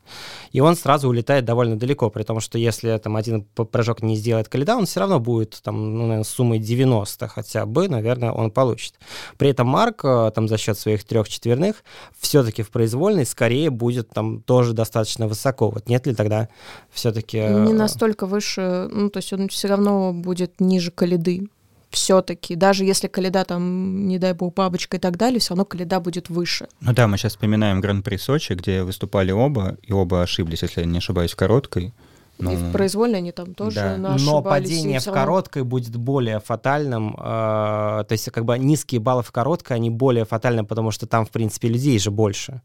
и 0.54 0.62
он 0.62 0.78
сразу 0.78 1.10
улетает 1.10 1.44
довольно 1.44 1.78
далеко, 1.78 2.10
при 2.10 2.24
том, 2.24 2.40
что 2.40 2.58
если 2.58 2.98
там 3.00 3.18
один 3.18 3.44
прыжок 3.44 4.02
не 4.02 4.16
сделает 4.16 4.48
Калида, 4.48 4.78
он 4.78 4.86
все 4.86 5.02
равно 5.02 5.20
будет 5.20 5.60
там, 5.62 5.96
ну, 5.96 6.04
наверное, 6.04 6.24
суммой 6.24 6.60
90 6.60 7.28
хотя 7.28 7.66
бы, 7.66 7.90
наверное, 7.90 8.32
он 8.32 8.50
получит. 8.50 8.94
При 9.38 9.50
этом 9.50 9.68
Марк 9.68 10.04
там 10.04 10.48
за 10.48 10.58
счет 10.58 10.80
своих 10.80 11.04
трех 11.04 11.28
четверных 11.28 11.84
все-таки 12.18 12.64
в 12.64 12.72
произвольной 12.72 13.26
скорее 13.26 13.72
будет 13.72 14.10
там 14.12 14.42
тоже 14.42 14.72
достаточно 14.72 15.28
высоко. 15.28 15.70
Вот 15.70 15.90
нет 15.90 16.08
ли 16.08 16.16
тогда 16.16 16.48
все-таки... 16.92 17.40
Не 17.40 17.74
настолько 17.74 18.26
выше 18.26 18.69
ну, 18.92 19.10
то 19.10 19.18
есть 19.18 19.34
он 19.34 19.48
все 19.48 19.68
равно 19.68 20.14
будет 20.14 20.60
ниже 20.60 20.92
Калиды. 20.92 21.48
Все-таки, 21.90 22.56
даже 22.56 22.86
если 22.86 23.08
Калида 23.08 23.46
там, 23.46 24.08
не 24.08 24.20
дай 24.20 24.34
бог, 24.34 24.54
бабочка 24.54 24.98
и 24.98 25.00
так 25.00 25.18
далее, 25.18 25.40
все 25.40 25.50
равно 25.52 25.66
Калида 25.66 26.00
будет 26.00 26.30
выше. 26.30 26.68
Ну 26.82 26.94
да, 26.94 27.08
мы 27.08 27.18
сейчас 27.18 27.32
вспоминаем 27.32 27.82
Гран-при 27.82 28.18
Сочи, 28.18 28.54
где 28.54 28.84
выступали 28.84 29.32
оба, 29.32 29.78
и 29.82 29.92
оба 29.92 30.22
ошиблись, 30.22 30.62
если 30.62 30.82
я 30.82 30.88
не 30.88 31.00
ошибаюсь, 31.00 31.32
в 31.32 31.36
короткой. 31.36 31.94
Ну, 32.40 32.54
и 32.54 32.56
в 32.56 32.72
произвольной 32.72 33.18
они 33.18 33.32
там 33.32 33.54
тоже 33.54 33.76
да. 33.76 34.16
Но 34.18 34.42
падение 34.42 35.00
в 35.00 35.06
короткой 35.06 35.64
будет 35.64 35.96
более 35.98 36.40
фатальным. 36.40 37.16
Э, 37.20 38.06
то 38.08 38.12
есть 38.12 38.32
как 38.32 38.46
бы 38.46 38.58
низкие 38.58 39.02
баллы 39.02 39.24
в 39.24 39.32
короткой, 39.32 39.76
они 39.76 39.90
более 39.90 40.26
фатальны, 40.26 40.64
потому 40.64 40.92
что 40.92 41.06
там, 41.06 41.26
в 41.26 41.32
принципе, 41.32 41.68
людей 41.68 42.00
же 42.00 42.12
больше. 42.12 42.62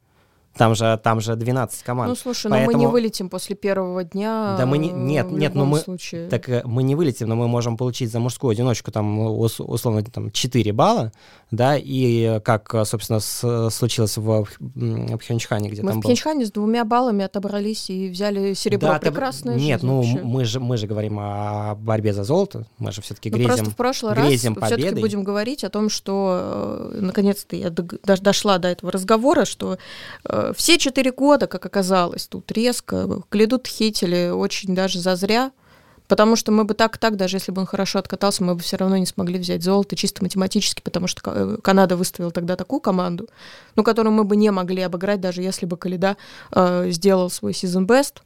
Там 0.56 0.74
же, 0.74 1.00
там 1.02 1.20
же 1.20 1.34
12 1.34 1.82
команд. 1.82 2.08
Ну, 2.08 2.14
слушай, 2.14 2.50
Поэтому... 2.50 2.72
но 2.72 2.78
мы 2.78 2.84
не 2.84 2.86
вылетим 2.86 3.28
после 3.28 3.56
первого 3.56 4.04
дня. 4.04 4.54
Да, 4.56 4.66
мы 4.66 4.78
не... 4.78 4.90
Нет, 4.90 5.30
нет, 5.30 5.54
но 5.54 5.64
мы... 5.64 5.78
Случае. 5.78 6.28
Так 6.28 6.48
э, 6.48 6.62
мы 6.64 6.82
не 6.82 6.94
вылетим, 6.94 7.28
но 7.28 7.36
мы 7.36 7.48
можем 7.48 7.76
получить 7.76 8.10
за 8.10 8.20
мужскую 8.20 8.52
одиночку 8.52 8.92
там, 8.92 9.18
условно, 9.18 10.02
там, 10.04 10.30
4 10.30 10.72
балла, 10.72 11.12
да, 11.50 11.76
и 11.76 12.40
как, 12.40 12.74
собственно, 12.84 13.20
с, 13.20 13.70
случилось 13.70 14.16
в, 14.16 14.44
в 14.44 15.18
Пхенчхане, 15.18 15.70
где 15.70 15.82
мы 15.82 15.90
там 15.90 16.00
в 16.00 16.04
Пхенчхане 16.04 16.40
был. 16.40 16.46
с 16.46 16.52
двумя 16.52 16.84
баллами 16.84 17.24
отобрались 17.24 17.90
и 17.90 18.08
взяли 18.08 18.54
серебро. 18.54 18.92
Да, 18.92 18.98
Прекрасная 18.98 19.56
Нет, 19.56 19.82
ну, 19.82 20.02
мы 20.02 20.44
же, 20.44 20.60
мы 20.60 20.76
же 20.76 20.86
говорим 20.86 21.18
о 21.18 21.74
борьбе 21.74 22.12
за 22.12 22.24
золото, 22.24 22.66
мы 22.78 22.92
же 22.92 23.02
все-таки 23.02 23.28
грезим 23.28 23.48
ну, 23.48 23.54
просто 23.56 23.70
в 23.70 23.76
прошлый 23.76 24.14
грезим 24.14 24.54
раз 24.54 24.70
все-таки 24.70 25.00
будем 25.00 25.24
говорить 25.24 25.64
о 25.64 25.70
том, 25.70 25.88
что, 25.88 26.90
э, 26.92 26.98
наконец-то 27.00 27.56
я 27.56 27.70
дошла 27.70 28.58
до 28.58 28.68
этого 28.68 28.92
разговора, 28.92 29.44
что 29.44 29.78
э, 30.24 30.43
все 30.56 30.78
четыре 30.78 31.12
года, 31.12 31.46
как 31.46 31.64
оказалось, 31.64 32.26
тут 32.26 32.50
резко 32.52 33.22
Кледут 33.28 33.66
хитили 33.66 34.30
очень 34.30 34.74
даже 34.74 35.00
зазря, 35.00 35.52
потому 36.08 36.36
что 36.36 36.52
мы 36.52 36.64
бы 36.64 36.74
так 36.74 36.98
так, 36.98 37.16
даже 37.16 37.36
если 37.36 37.52
бы 37.52 37.60
он 37.60 37.66
хорошо 37.66 37.98
откатался, 37.98 38.44
мы 38.44 38.54
бы 38.54 38.60
все 38.60 38.76
равно 38.76 38.96
не 38.96 39.06
смогли 39.06 39.38
взять 39.38 39.62
золото 39.62 39.96
чисто 39.96 40.22
математически, 40.22 40.82
потому 40.82 41.06
что 41.06 41.22
э, 41.24 41.56
Канада 41.62 41.96
выставила 41.96 42.30
тогда 42.30 42.56
такую 42.56 42.80
команду, 42.80 43.28
ну, 43.76 43.82
которую 43.82 44.12
мы 44.12 44.24
бы 44.24 44.36
не 44.36 44.50
могли 44.50 44.82
обыграть, 44.82 45.20
даже 45.20 45.42
если 45.42 45.66
бы 45.66 45.76
Каледа 45.76 46.16
э, 46.52 46.90
сделал 46.90 47.30
свой 47.30 47.52
season 47.52 47.86
best, 47.86 48.18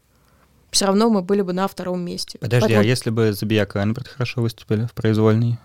все 0.71 0.87
равно 0.87 1.09
мы 1.09 1.23
были 1.23 1.43
бы 1.43 1.53
на 1.53 1.67
втором 1.67 2.01
месте. 2.01 2.39
Подожди, 2.39 2.57
а 2.57 2.61
Поэтому... 2.61 2.81
а 2.81 2.85
если 2.85 3.11
бы 3.11 3.33
Забияка 3.33 3.79
и 3.79 3.83
Анберт 3.83 4.09
хорошо 4.09 4.43
выступили 4.43 4.87
в 4.87 4.93
произвольной? 4.93 5.59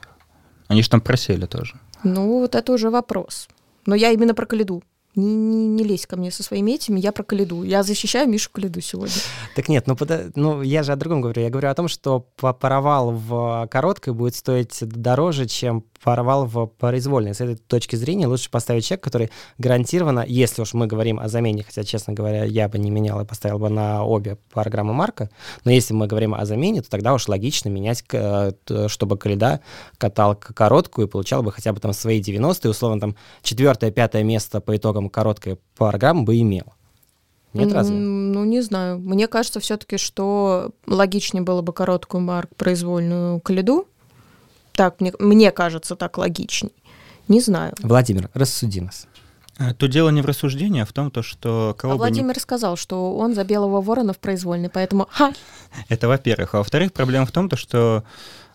Они 0.67 0.81
же 0.81 0.89
там 0.89 1.01
просели 1.01 1.45
тоже. 1.45 1.75
Ну, 2.03 2.39
вот 2.39 2.55
это 2.55 2.71
уже 2.71 2.89
вопрос. 2.89 3.47
Но 3.85 3.95
я 3.95 4.11
именно 4.11 4.33
про 4.33 4.45
Каледу 4.45 4.81
не, 5.15 5.35
не, 5.35 5.67
не 5.67 5.83
лезь 5.83 6.05
ко 6.05 6.15
мне 6.17 6.31
со 6.31 6.43
своими 6.43 6.71
этими, 6.71 6.99
я 6.99 7.11
про 7.11 7.23
Калиду. 7.23 7.63
Я 7.63 7.83
защищаю 7.83 8.27
Мишу 8.27 8.49
Калиду 8.51 8.81
сегодня. 8.81 9.15
Так 9.55 9.69
нет, 9.69 9.87
ну, 9.87 9.95
под, 9.95 10.35
ну 10.35 10.61
я 10.61 10.83
же 10.83 10.91
о 10.91 10.95
другом 10.95 11.21
говорю. 11.21 11.41
Я 11.41 11.49
говорю 11.49 11.69
о 11.69 11.75
том, 11.75 11.87
что 11.87 12.19
провал 12.19 13.11
в 13.11 13.67
короткой 13.69 14.13
будет 14.13 14.35
стоить 14.35 14.77
дороже, 14.81 15.45
чем 15.45 15.83
порвал 16.03 16.45
в 16.45 16.67
произвольной. 16.67 17.33
С 17.33 17.41
этой 17.41 17.55
точки 17.55 17.95
зрения 17.95 18.27
лучше 18.27 18.49
поставить 18.49 18.85
чек, 18.85 19.01
который 19.01 19.31
гарантированно, 19.57 20.25
если 20.27 20.61
уж 20.61 20.73
мы 20.73 20.87
говорим 20.87 21.19
о 21.19 21.29
замене, 21.29 21.63
хотя, 21.63 21.83
честно 21.83 22.13
говоря, 22.13 22.43
я 22.43 22.67
бы 22.67 22.77
не 22.77 22.91
менял 22.91 23.19
и 23.21 23.25
поставил 23.25 23.59
бы 23.59 23.69
на 23.69 24.03
обе 24.03 24.37
программы 24.51 24.93
Марка, 24.93 25.29
но 25.63 25.71
если 25.71 25.93
мы 25.93 26.07
говорим 26.07 26.33
о 26.33 26.45
замене, 26.45 26.81
то 26.81 26.89
тогда 26.89 27.13
уж 27.13 27.27
логично 27.27 27.69
менять, 27.69 28.03
э, 28.11 28.51
чтобы 28.87 29.17
Каледа 29.17 29.61
катал 29.97 30.35
короткую 30.35 31.07
и 31.07 31.09
получал 31.09 31.41
бы 31.41 31.51
хотя 31.51 31.73
бы 31.73 31.79
там 31.79 31.93
свои 31.93 32.19
90 32.19 32.67
и 32.67 32.71
условно 32.71 32.99
там 32.99 33.15
четвертое, 33.41 33.91
пятое 33.91 34.23
место 34.23 34.59
по 34.61 34.75
итогам 34.75 35.09
короткой 35.09 35.57
программы 35.75 36.23
бы 36.23 36.37
имел. 36.39 36.73
Нет, 37.53 37.71
разве? 37.71 37.95
Ну, 37.95 38.43
не 38.45 38.61
знаю. 38.61 38.99
Мне 38.99 39.27
кажется 39.27 39.59
все-таки, 39.59 39.97
что 39.97 40.71
логичнее 40.87 41.43
было 41.43 41.61
бы 41.61 41.71
короткую 41.71 42.21
марк 42.21 42.49
произвольную 42.55 43.39
Каледу, 43.41 43.87
так, 44.73 44.99
мне, 45.01 45.13
мне 45.19 45.51
кажется, 45.51 45.95
так 45.95 46.17
логичней. 46.17 46.73
Не 47.27 47.39
знаю. 47.39 47.73
Владимир, 47.79 48.29
рассуди 48.33 48.81
нас. 48.81 49.07
А, 49.57 49.73
тут 49.73 49.91
дело 49.91 50.09
не 50.09 50.21
в 50.21 50.25
рассуждении, 50.25 50.81
а 50.81 50.85
в 50.85 50.93
том, 50.93 51.11
то, 51.11 51.21
что 51.21 51.75
кого 51.77 51.93
а 51.93 51.97
Владимир 51.97 52.35
не... 52.35 52.41
сказал, 52.41 52.75
что 52.75 53.15
он 53.15 53.35
за 53.35 53.43
белого 53.43 53.81
ворона 53.81 54.13
в 54.13 54.17
произвольной, 54.17 54.69
поэтому 54.69 55.07
ха! 55.11 55.31
Это 55.89 56.07
во-первых. 56.07 56.55
А 56.55 56.57
во-вторых, 56.57 56.91
проблема 56.91 57.25
в 57.25 57.31
том, 57.31 57.49
то, 57.49 57.55
что 57.55 58.03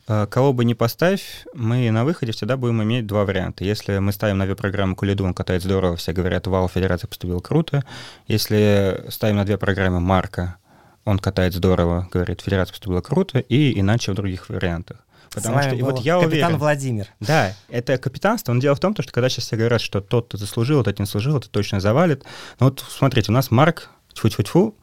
э, 0.08 0.26
кого 0.28 0.52
бы 0.52 0.64
ни 0.64 0.74
поставь, 0.74 1.46
мы 1.54 1.90
на 1.92 2.04
выходе 2.04 2.32
всегда 2.32 2.56
будем 2.56 2.82
иметь 2.82 3.06
два 3.06 3.24
варианта. 3.24 3.64
Если 3.64 3.98
мы 3.98 4.12
ставим 4.12 4.38
на 4.38 4.44
две 4.44 4.56
программы 4.56 4.96
Кулиду, 4.96 5.24
он 5.24 5.34
катает 5.34 5.62
здорово, 5.62 5.96
все 5.96 6.12
говорят, 6.12 6.48
вау, 6.48 6.68
федерация 6.68 7.06
поступила 7.06 7.40
круто. 7.40 7.84
Если 8.26 9.04
ставим 9.08 9.36
на 9.36 9.44
две 9.44 9.56
программы 9.56 10.00
Марка, 10.00 10.56
он 11.04 11.20
катает 11.20 11.54
здорово, 11.54 12.08
говорит, 12.12 12.40
федерация 12.40 12.72
поступила 12.72 13.00
круто, 13.00 13.38
и 13.38 13.78
иначе 13.78 14.12
в 14.12 14.14
других 14.16 14.48
вариантах. 14.48 14.98
Потому 15.32 15.62
что 15.62 15.74
и 15.74 15.82
вот 15.82 16.00
я 16.00 16.18
капитан 16.20 16.28
уверен, 16.30 16.56
Владимир. 16.58 17.08
Да, 17.20 17.54
это 17.68 17.98
капитанство. 17.98 18.52
Но 18.52 18.60
дело 18.60 18.74
в 18.74 18.80
том, 18.80 18.94
что 18.94 19.12
когда 19.12 19.28
сейчас 19.28 19.46
все 19.46 19.56
говорят, 19.56 19.80
что 19.80 20.00
тот, 20.00 20.28
кто 20.28 20.38
заслужил, 20.38 20.82
тот 20.82 20.98
не 20.98 21.04
заслужил, 21.04 21.38
это 21.38 21.48
точно 21.48 21.80
завалит. 21.80 22.24
Но 22.60 22.66
вот 22.66 22.84
смотрите, 22.88 23.30
у 23.30 23.34
нас 23.34 23.50
Марк, 23.50 23.90
тьфу-тьфу-тьфу, 24.14 24.74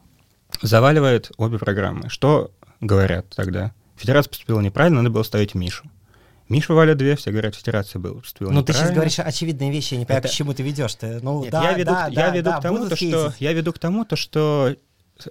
заваливает 0.62 1.32
обе 1.38 1.58
программы. 1.58 2.10
Что 2.10 2.52
говорят 2.80 3.28
тогда? 3.36 3.72
Федерация 3.96 4.30
поступила 4.30 4.62
неправильно, 4.62 5.02
надо 5.02 5.14
было 5.14 5.24
ставить 5.24 5.56
Мишу. 5.56 5.86
Миша 6.48 6.74
валит 6.74 6.98
две, 6.98 7.16
все 7.16 7.32
говорят, 7.32 7.56
федерация 7.56 8.00
была 8.00 8.22
поступила 8.22 8.52
Ну, 8.52 8.62
ты 8.62 8.72
сейчас 8.74 8.92
говоришь 8.92 9.18
очевидные 9.18 9.72
вещи, 9.72 9.96
я 9.96 10.00
не 10.00 10.06
понимаю, 10.06 10.20
это... 10.20 10.28
к 10.28 10.32
чему 10.32 10.54
ты 10.54 10.62
ведешь. 10.62 10.94
Ты, 10.94 11.20
ну, 11.22 11.42
Нет, 11.42 11.52
да, 11.52 11.64
я 11.64 11.74
веду, 11.74 11.92
да, 11.92 12.08
я 12.08 12.16
да, 12.16 12.30
веду 12.30 12.50
да, 12.52 12.60
к 12.60 12.62
тому, 12.62 12.88
то, 12.88 12.96
что, 12.96 13.34
я 13.40 13.54
веду 13.54 13.74
к 13.74 13.80
тому, 13.80 14.06
то, 14.06 14.16
что 14.16 14.76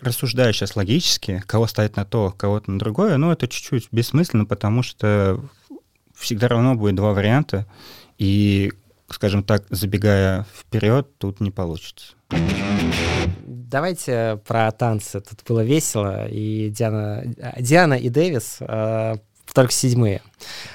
рассуждаю 0.00 0.52
сейчас 0.52 0.76
логически, 0.76 1.42
кого 1.46 1.66
ставить 1.66 1.96
на 1.96 2.04
то, 2.04 2.34
кого-то 2.36 2.70
на 2.70 2.78
другое, 2.78 3.16
ну, 3.16 3.30
это 3.30 3.48
чуть-чуть 3.48 3.88
бессмысленно, 3.92 4.44
потому 4.46 4.82
что 4.82 5.40
всегда 6.14 6.48
равно 6.48 6.74
будет 6.74 6.94
два 6.94 7.12
варианта, 7.12 7.66
и, 8.18 8.72
скажем 9.10 9.42
так, 9.42 9.64
забегая 9.70 10.46
вперед, 10.54 11.08
тут 11.18 11.40
не 11.40 11.50
получится. 11.50 12.14
Давайте 13.46 14.40
про 14.46 14.70
танцы. 14.70 15.20
Тут 15.20 15.42
было 15.48 15.64
весело, 15.64 16.28
и 16.28 16.70
Диана, 16.70 17.24
Диана 17.58 17.94
и 17.94 18.08
Дэвис 18.08 18.58
э, 18.60 19.16
только 19.54 19.72
седьмые. 19.72 20.20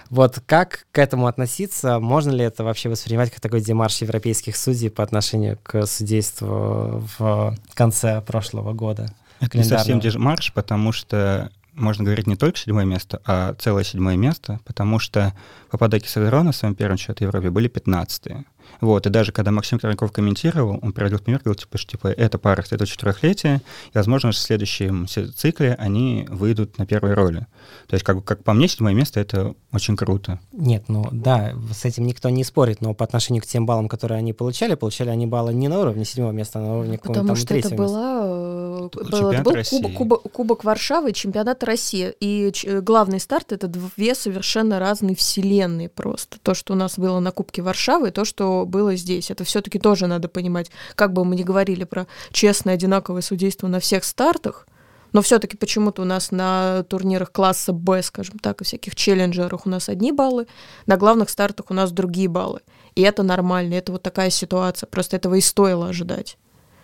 Вот 0.10 0.42
как 0.46 0.88
к 0.92 0.98
этому 0.98 1.28
относиться? 1.28 2.00
Можно 2.00 2.32
ли 2.32 2.46
это 2.46 2.64
вообще 2.64 2.90
воспринимать 2.90 3.30
как 3.30 3.42
такой 3.42 3.62
демарш 3.62 3.98
европейских 3.98 4.56
судей 4.56 4.90
по 4.90 5.04
отношению 5.04 5.60
к 5.62 5.86
судейству 5.86 7.04
в 7.20 7.56
конце 7.76 8.22
прошлого 8.22 8.74
года? 8.74 9.14
Это 9.42 9.58
не 9.58 9.64
совсем 9.64 10.00
демарш, 10.00 10.54
потому 10.54 10.94
что 10.94 11.52
можно 11.74 12.04
говорить 12.04 12.28
не 12.28 12.36
только 12.36 12.58
седьмое 12.58 12.86
место, 12.86 13.22
а 13.26 13.54
целое 13.54 13.84
седьмое 13.84 14.16
место, 14.16 14.60
потому 14.66 15.00
что 15.00 15.34
попадаки 15.70 16.08
Саверона 16.08 16.52
в 16.52 16.56
своем 16.56 16.76
первом 16.76 16.98
чемпионате 16.98 17.26
Европе 17.26 17.50
были 17.50 17.70
15-е. 17.70 18.46
Вот, 18.82 19.06
и 19.06 19.10
даже 19.10 19.32
когда 19.32 19.52
Максим 19.52 19.80
Корольков 19.80 20.12
комментировал, 20.12 20.80
он 20.82 20.94
приводил 20.94 21.20
пример, 21.20 21.42
говорил, 21.44 21.60
типа, 21.60 21.78
что 21.78 21.92
типа, 21.92 22.08
это 22.08 22.38
пара 22.38 22.64
это 22.70 22.86
четырехлетие, 22.86 23.62
и, 23.94 23.98
возможно, 23.98 24.32
в 24.32 24.38
следующем 24.38 25.08
цикле 25.08 25.76
они 25.80 26.26
выйдут 26.30 26.78
на 26.78 26.86
первой 26.86 27.14
роли. 27.14 27.48
То 27.88 27.96
есть, 27.96 28.06
как, 28.06 28.24
как 28.24 28.44
по 28.44 28.54
мне, 28.54 28.68
седьмое 28.68 28.94
место— 28.94 29.20
это 29.22 29.56
очень 29.72 29.96
круто. 29.96 30.40
Нет, 30.52 30.86
ну 30.88 31.08
да, 31.12 31.54
с 31.74 31.86
этим 31.86 32.06
никто 32.06 32.30
не 32.30 32.44
спорит, 32.44 32.82
но 32.82 32.94
по 32.94 33.04
отношению 33.04 33.44
к 33.44 33.46
тем 33.46 33.66
баллам, 33.66 33.88
которые 33.88 34.20
они 34.20 34.34
получали, 34.34 34.76
получали 34.76 35.10
они 35.10 35.26
баллы 35.26 35.54
не 35.54 35.68
на 35.68 35.80
уровне 35.80 36.06
седьмого 36.06 36.32
места, 36.32 36.60
а 36.60 36.62
на 36.62 36.78
уровне 36.78 37.00
Потому 37.02 37.36
что 37.36 37.56
это 37.56 37.76
была, 37.76 38.22
э, 38.24 38.90
был, 38.94 39.32
это 39.32 39.44
был 39.44 39.54
кубок, 39.70 39.94
кубок, 39.94 40.32
кубок 40.32 40.64
Варшавы, 40.64 41.14
чемпионат 41.14 41.64
России. 41.64 42.14
И 42.20 42.52
главный 42.82 43.20
старт— 43.20 43.52
это 43.52 43.68
две 43.68 44.16
совершенно 44.16 44.80
разные 44.80 45.16
вселенные 45.16 45.90
просто. 45.90 46.40
То, 46.40 46.54
что 46.54 46.74
у 46.74 46.76
нас 46.76 46.98
было 46.98 47.20
на 47.20 47.32
Кубке 47.32 47.62
Варшавы, 47.62 48.10
и 48.10 48.12
то, 48.12 48.26
что 48.26 48.66
было 48.70 48.96
здесь. 48.96 49.32
Это 49.32 49.44
все-таки 49.44 49.80
тоже 49.80 50.08
надо 50.08 50.30
понимать. 50.30 50.72
Как 50.96 51.14
бы 51.14 51.26
мы 51.26 51.36
ни 51.36 51.44
говорили 51.44 51.84
про 51.84 52.08
честное, 52.32 52.76
одинаковое 52.76 53.22
судейство 53.22 53.68
на 53.68 53.80
всех 53.80 54.04
стартах, 54.04 54.68
но 55.12 55.22
все-таки 55.22 55.58
почему-то 55.58 56.04
у 56.04 56.06
нас 56.06 56.32
на 56.32 56.84
турнирах 56.84 57.32
класса 57.32 57.74
Б, 57.74 58.02
скажем 58.04 58.40
так, 58.40 58.62
и 58.62 58.64
всяких 58.64 58.96
челленджерах 58.96 59.66
у 59.66 59.70
нас 59.70 59.90
одни 59.90 60.12
баллы, 60.12 60.48
на 60.86 60.98
главных 60.98 61.30
стартах 61.30 61.68
у 61.70 61.74
нас 61.74 61.92
другие 61.92 62.28
баллы. 62.28 62.62
И 62.96 63.02
это 63.02 63.24
нормально, 63.24 63.76
это 63.76 63.92
вот 63.92 64.04
такая 64.04 64.30
ситуация. 64.30 64.88
Просто 64.88 65.16
этого 65.16 65.36
и 65.36 65.42
стоило 65.42 65.90
ожидать, 65.90 66.38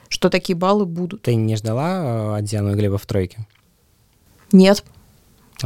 что 0.10 0.30
такие 0.30 0.56
баллы 0.56 0.86
будут. 0.86 1.22
Ты 1.24 1.36
не 1.36 1.56
ждала 1.56 2.36
э, 2.36 2.38
от 2.40 2.46
Диану 2.46 2.72
и 2.72 2.76
Глеба 2.76 2.98
в 2.98 3.06
тройке? 3.06 3.46
Нет. 4.52 4.84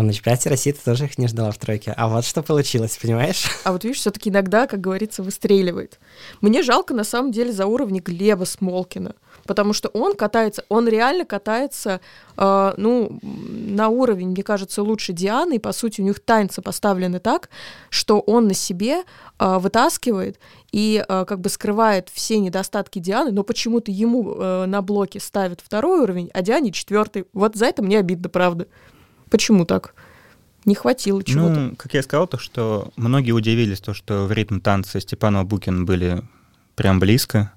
На 0.02 0.14
чемпионате 0.14 0.50
России 0.50 0.72
ты 0.72 0.80
тоже 0.84 1.06
их 1.06 1.18
не 1.18 1.28
ждала 1.28 1.52
в 1.52 1.58
тройке. 1.58 1.94
А 1.96 2.08
вот 2.08 2.26
что 2.26 2.42
получилось, 2.44 2.98
понимаешь? 3.02 3.46
А 3.64 3.72
вот 3.72 3.84
видишь, 3.84 4.00
все-таки 4.00 4.30
иногда, 4.30 4.68
как 4.68 4.82
говорится, 4.82 5.22
выстреливает. 5.22 6.00
Мне 6.42 6.64
жалко 6.64 6.94
на 6.94 7.04
самом 7.04 7.32
деле 7.32 7.52
за 7.52 7.66
уровни 7.66 8.00
Глеба 8.00 8.46
Смолкина 8.46 9.16
потому 9.46 9.74
что 9.74 9.90
он 9.90 10.16
катается, 10.16 10.64
он 10.70 10.88
реально 10.88 11.26
катается, 11.26 12.02
э, 12.38 12.74
ну, 12.78 13.20
на 13.22 13.90
уровень, 13.90 14.30
мне 14.30 14.44
кажется, 14.44 14.84
лучше 14.84 15.12
Дианы, 15.12 15.56
и, 15.56 15.60
по 15.60 15.72
сути, 15.72 16.02
у 16.02 16.04
них 16.04 16.20
танцы 16.20 16.62
поставлены 16.62 17.20
так, 17.20 17.50
что 17.90 18.20
он 18.20 18.48
на 18.48 18.54
себе 18.54 19.04
э, 19.40 19.58
вытаскивает 19.58 20.40
и 20.72 21.04
э, 21.08 21.26
как 21.26 21.40
бы 21.40 21.50
скрывает 21.50 22.10
все 22.14 22.38
недостатки 22.38 23.00
Дианы, 23.00 23.32
но 23.32 23.44
почему-то 23.44 23.92
ему 23.92 24.36
э, 24.36 24.66
на 24.66 24.84
блоке 24.84 25.20
ставят 25.20 25.62
второй 25.62 26.02
уровень, 26.02 26.30
а 26.34 26.44
Диане 26.44 26.72
четвертый. 26.72 27.26
Вот 27.34 27.56
за 27.56 27.66
это 27.66 27.82
мне 27.82 27.98
обидно, 27.98 28.30
правда. 28.30 28.68
Почему 29.30 29.66
так? 29.66 29.94
Не 30.66 30.76
хватило 30.76 31.24
чего-то. 31.24 31.60
Ну, 31.60 31.76
как 31.76 31.94
я 31.94 32.04
сказал, 32.04 32.28
то, 32.28 32.38
что 32.38 32.92
многие 32.96 33.32
удивились, 33.32 33.80
то, 33.80 33.94
что 33.94 34.26
в 34.26 34.32
ритм 34.32 34.60
танца 34.60 35.00
Степанова 35.00 35.44
Букин 35.44 35.86
были 35.86 36.22
прям 36.76 37.00
близко. 37.00 37.52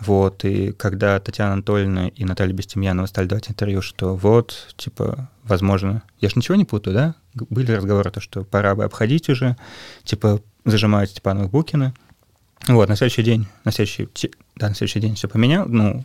Вот, 0.00 0.44
и 0.44 0.72
когда 0.72 1.20
Татьяна 1.20 1.52
Анатольевна 1.52 2.08
и 2.08 2.24
Наталья 2.24 2.52
Бестемьянова 2.52 3.06
стали 3.06 3.28
давать 3.28 3.48
интервью, 3.48 3.82
что 3.82 4.16
вот, 4.16 4.74
типа, 4.76 5.30
возможно, 5.44 6.02
я 6.20 6.28
же 6.28 6.34
ничего 6.36 6.56
не 6.56 6.64
путаю, 6.64 6.94
да? 6.94 7.14
Были 7.34 7.70
разговоры, 7.70 8.10
то, 8.10 8.20
что 8.20 8.42
пора 8.42 8.74
бы 8.74 8.82
обходить 8.82 9.28
уже, 9.28 9.56
типа, 10.02 10.40
зажимают 10.64 11.10
Степанова 11.10 11.46
Букина. 11.46 11.94
Вот, 12.66 12.88
на 12.88 12.96
следующий 12.96 13.22
день, 13.22 13.46
на 13.64 13.70
следующий, 13.70 14.08
да, 14.56 14.68
на 14.68 14.74
следующий 14.74 15.00
день 15.00 15.14
все 15.14 15.28
поменял, 15.28 15.68
ну, 15.68 16.04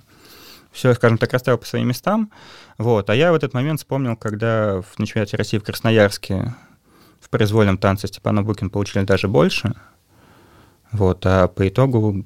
все, 0.72 0.94
скажем 0.94 1.18
так, 1.18 1.34
расставил 1.34 1.58
по 1.58 1.66
своим 1.66 1.88
местам. 1.88 2.32
Вот, 2.78 3.10
а 3.10 3.16
я 3.16 3.32
в 3.32 3.36
этот 3.36 3.54
момент 3.54 3.80
вспомнил, 3.80 4.16
когда 4.16 4.82
в 4.82 4.96
чемпионате 4.98 5.38
России 5.38 5.58
в 5.58 5.64
Красноярске 5.64 6.56
в 7.20 7.30
произвольном 7.30 7.78
танце 7.78 8.08
Степанов 8.08 8.46
Букин 8.46 8.70
получили 8.70 9.04
даже 9.04 9.28
больше. 9.28 9.74
Вот, 10.92 11.26
а 11.26 11.48
по 11.48 11.68
итогу 11.68 12.26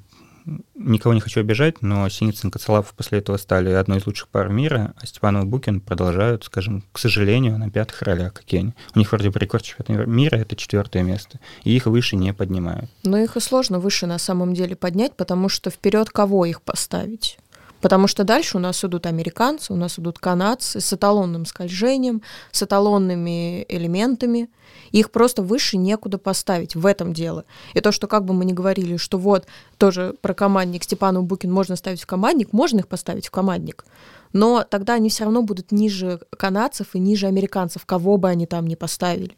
никого 0.74 1.14
не 1.14 1.20
хочу 1.20 1.40
обижать, 1.40 1.82
но 1.82 2.08
Синицын 2.08 2.48
и 2.48 2.52
Коцелапов 2.52 2.94
после 2.94 3.18
этого 3.18 3.36
стали 3.36 3.70
одной 3.70 3.98
из 3.98 4.06
лучших 4.06 4.28
пар 4.28 4.48
мира, 4.48 4.94
а 5.00 5.06
Степанов 5.06 5.44
и 5.44 5.46
Букин 5.46 5.80
продолжают, 5.80 6.44
скажем, 6.44 6.84
к 6.92 6.98
сожалению, 6.98 7.58
на 7.58 7.70
пятых 7.70 8.02
ролях 8.02 8.34
какие 8.34 8.60
они. 8.60 8.74
У 8.94 8.98
них 8.98 9.12
вроде 9.12 9.30
бы 9.30 9.38
рекорд 9.38 9.62
чемпионата 9.62 10.08
мира— 10.08 10.36
это 10.38 10.56
четвертое 10.56 11.02
место, 11.02 11.38
и 11.64 11.74
их 11.74 11.86
выше 11.86 12.16
не 12.16 12.32
поднимают. 12.34 12.90
Но 13.04 13.18
их 13.18 13.36
и 13.36 13.40
сложно 13.40 13.78
выше 13.78 14.06
на 14.06 14.18
самом 14.18 14.54
деле 14.54 14.76
поднять, 14.76 15.14
потому 15.16 15.48
что 15.48 15.70
вперед 15.70 16.10
кого 16.10 16.44
их 16.44 16.62
поставить? 16.62 17.38
Потому 17.82 18.06
что 18.06 18.22
дальше 18.22 18.56
у 18.56 18.60
нас 18.60 18.82
идут 18.84 19.06
американцы, 19.06 19.72
у 19.72 19.76
нас 19.76 19.98
идут 19.98 20.20
канадцы 20.20 20.80
с 20.80 20.92
эталонным 20.92 21.44
скольжением, 21.44 22.22
с 22.52 22.62
эталонными 22.62 23.66
элементами. 23.68 24.48
Их 24.92 25.10
просто 25.10 25.42
выше 25.42 25.76
некуда 25.76 26.16
поставить. 26.16 26.76
В 26.76 26.86
этом 26.86 27.12
дело. 27.12 27.44
И 27.74 27.80
то, 27.80 27.90
что 27.90 28.06
как 28.06 28.24
бы 28.24 28.34
мы 28.34 28.44
ни 28.44 28.52
говорили, 28.52 28.96
что 28.96 29.18
вот 29.18 29.46
тоже 29.78 30.14
про 30.20 30.32
командник 30.32 30.84
Степану 30.84 31.22
Букин 31.22 31.52
можно 31.52 31.74
ставить 31.74 32.02
в 32.02 32.06
командник, 32.06 32.52
можно 32.52 32.78
их 32.78 32.86
поставить 32.86 33.26
в 33.26 33.30
командник. 33.32 33.84
Но 34.32 34.64
тогда 34.68 34.94
они 34.94 35.10
все 35.10 35.24
равно 35.24 35.42
будут 35.42 35.72
ниже 35.72 36.20
канадцев 36.36 36.94
и 36.94 37.00
ниже 37.00 37.26
американцев, 37.26 37.84
кого 37.84 38.16
бы 38.16 38.28
они 38.28 38.46
там 38.46 38.66
ни 38.66 38.76
поставили 38.76 39.36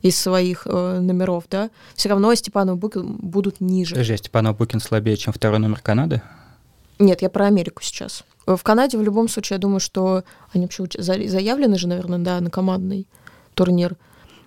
из 0.00 0.18
своих 0.18 0.62
э, 0.64 1.00
номеров, 1.00 1.44
да, 1.50 1.68
все 1.94 2.08
равно 2.08 2.34
Степанов 2.34 2.78
Букин 2.78 3.16
будут 3.16 3.60
ниже. 3.60 3.96
Подожди, 3.96 4.14
а 4.14 4.16
Степанов 4.16 4.56
Букин 4.56 4.80
слабее, 4.80 5.16
чем 5.18 5.34
второй 5.34 5.58
номер 5.58 5.80
Канады? 5.80 6.22
Нет, 7.00 7.22
я 7.22 7.30
про 7.30 7.46
Америку 7.46 7.82
сейчас. 7.82 8.24
В 8.46 8.62
Канаде 8.62 8.98
в 8.98 9.02
любом 9.02 9.28
случае, 9.28 9.56
я 9.56 9.60
думаю, 9.60 9.80
что 9.80 10.22
они 10.52 10.66
вообще 10.66 10.84
заявлены 10.98 11.78
же, 11.78 11.88
наверное, 11.88 12.18
да, 12.18 12.40
на 12.40 12.50
командный 12.50 13.08
турнир. 13.54 13.96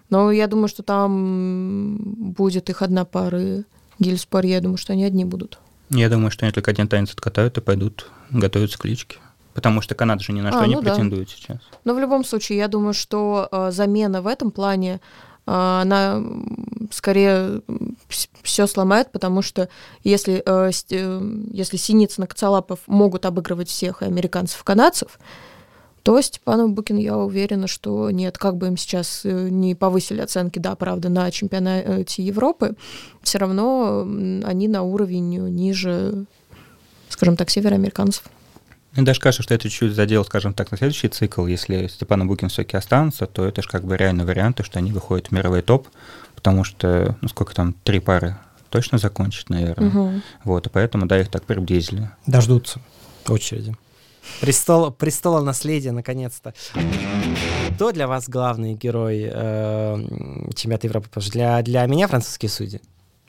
Но 0.10 0.32
я 0.32 0.47
думаю, 0.47 0.68
что 0.68 0.84
там 0.84 1.97
будет 1.97 2.70
их 2.70 2.82
одна 2.82 3.06
пара. 3.06 3.64
Гильспор, 3.99 4.45
я 4.45 4.62
думаю, 4.62 4.78
что 4.78 4.93
они 4.93 5.04
одни 5.04 5.26
будут. 5.26 5.60
Я 5.89 6.10
думаю, 6.10 6.30
что 6.32 6.45
они 6.45 6.54
только 6.54 6.72
один 6.72 6.88
танец 6.88 7.12
откатают 7.14 7.58
и 7.58 7.62
пойдут 7.62 8.10
готовиться 8.30 8.78
к 8.78 8.86
личке. 8.86 9.18
Потому 9.54 9.82
что 9.82 9.95
Канада 9.95 10.24
же 10.24 10.34
ни 10.34 10.41
на 10.41 10.51
что 10.51 10.62
а, 10.62 10.68
не 10.68 10.76
ну 10.76 10.82
претендует 10.82 11.28
да. 11.28 11.34
сейчас. 11.36 11.58
Но 11.84 11.93
в 11.93 11.99
любом 11.99 12.24
случае, 12.24 12.58
я 12.58 12.68
думаю, 12.68 12.93
что 12.93 13.47
э, 13.51 13.72
замена 13.72 14.22
в 14.22 14.28
этом 14.28 14.51
плане 14.51 14.95
а, 14.95 14.99
она 15.46 16.24
скорее 16.91 17.62
все 18.44 18.68
сломает, 18.68 19.12
потому 19.12 19.41
что 19.41 19.70
если, 20.04 20.41
э, 20.46 20.72
э, 20.89 21.22
если 21.52 21.78
Синицын 21.78 22.24
и 22.24 22.28
Коцалапов 22.28 22.80
могут 22.88 23.26
обыгрывать 23.26 23.70
всех 23.70 24.02
и 24.02 24.06
американцев, 24.06 24.62
и 24.62 24.64
канадцев, 24.64 25.20
то 26.04 26.20
Степанов 26.22 26.72
Букин, 26.72 26.98
я 26.98 27.18
уверена, 27.18 27.68
что 27.68 28.12
нет, 28.12 28.38
как 28.38 28.58
бы 28.58 28.68
им 28.68 28.78
сейчас 28.78 29.22
э, 29.24 29.50
не 29.50 29.76
повысили 29.76 30.22
оценки, 30.22 30.60
да, 30.60 30.76
правда, 30.76 31.10
на 31.10 31.30
чемпионате 31.32 32.24
Европы, 32.24 32.76
все 33.22 33.38
равно 33.38 34.02
они 34.02 34.68
на 34.68 34.84
уровень 34.84 35.48
ниже, 35.50 36.26
скажем 37.10 37.38
так, 37.38 37.50
североамериканцев. 37.50 38.24
Мне 38.96 39.06
даже 39.06 39.20
кажется, 39.20 39.41
что 39.44 39.54
это 39.56 39.70
чуть-чуть 39.70 39.94
задел, 39.94 40.24
скажем 40.24 40.54
так, 40.54 40.70
на 40.72 40.78
следующий 40.78 41.08
цикл. 41.08 41.48
Если 41.48 41.88
Степан 41.88 42.24
и 42.24 42.26
Букин 42.26 42.50
все-таки 42.50 42.78
останутся, 42.78 43.26
то 43.26 43.44
это 43.46 43.62
же 43.62 43.68
как 43.68 43.86
бы 43.86 43.98
реально 43.98 44.26
варианты, 44.26 44.64
что 44.64 44.80
они 44.80 44.91
выходят 44.91 45.28
в 45.28 45.32
мировой 45.32 45.64
топ, 45.64 45.88
потому 46.36 46.64
что, 46.64 47.18
ну 47.22 47.28
сколько 47.28 47.56
там, 47.56 47.74
три 47.84 48.00
пары 48.00 48.38
точно 48.70 49.00
закончат, 49.00 49.50
наверное. 49.50 49.89
Угу. 49.89 50.22
Вот, 50.46 50.68
и 50.68 50.70
поэтому, 50.70 51.08
да, 51.08 51.20
их 51.20 51.30
так 51.30 51.44
приблизили. 51.44 52.10
Дождутся 52.28 52.80
очереди. 53.28 53.76
Престол, 54.41 54.91
престола 54.91 55.41
наследия, 55.41 55.91
наконец-то. 55.91 56.54
Кто 57.76 57.91
для 57.91 58.08
вас 58.08 58.30
главный 58.30 58.74
герой 58.74 59.30
э, 59.32 59.96
чемпионата 60.56 60.88
Европы? 60.88 61.10
Для, 61.32 61.62
для 61.62 61.86
меня 61.88 62.08
французские 62.08 62.50
судьи. 62.50 62.82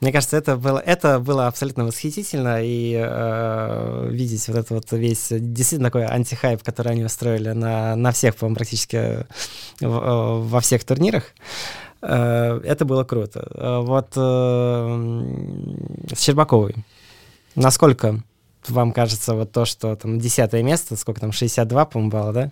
Мне 0.05 0.13
кажется, 0.13 0.37
это 0.37 0.59
было, 0.59 0.81
это 0.81 1.19
было 1.19 1.47
абсолютно 1.47 1.87
восхитительно, 1.87 2.63
и 2.63 2.95
э, 2.95 4.09
видеть 4.11 4.47
вот 4.49 4.59
этот 4.59 4.71
вот 4.73 4.93
весь 4.93 5.29
действительно 5.31 5.89
такой 5.89 6.05
антихайп, 6.05 6.63
который 6.63 6.93
они 6.93 7.07
устроили 7.07 7.53
на, 7.53 7.97
на 7.97 8.13
всех, 8.13 8.37
по-моему, 8.37 8.55
практически 8.55 9.25
в, 9.81 10.47
во 10.47 10.61
всех 10.61 10.85
турнирах, 10.85 11.33
э, 12.03 12.61
это 12.65 12.85
было 12.85 13.05
круто. 13.05 13.49
Э, 13.55 13.81
вот 13.81 14.09
э, 14.15 16.15
с 16.15 16.21
Щербаковой. 16.21 16.75
Насколько 17.55 18.23
вам 18.71 18.93
кажется 18.93 19.35
вот 19.35 19.53
то, 19.53 19.65
что 19.65 19.97
там 19.97 20.19
десятое 20.19 20.62
место, 20.62 20.97
сколько 20.97 21.21
там, 21.21 21.33
62, 21.33 21.85
по-моему, 21.87 22.11
балла, 22.11 22.33
да, 22.33 22.51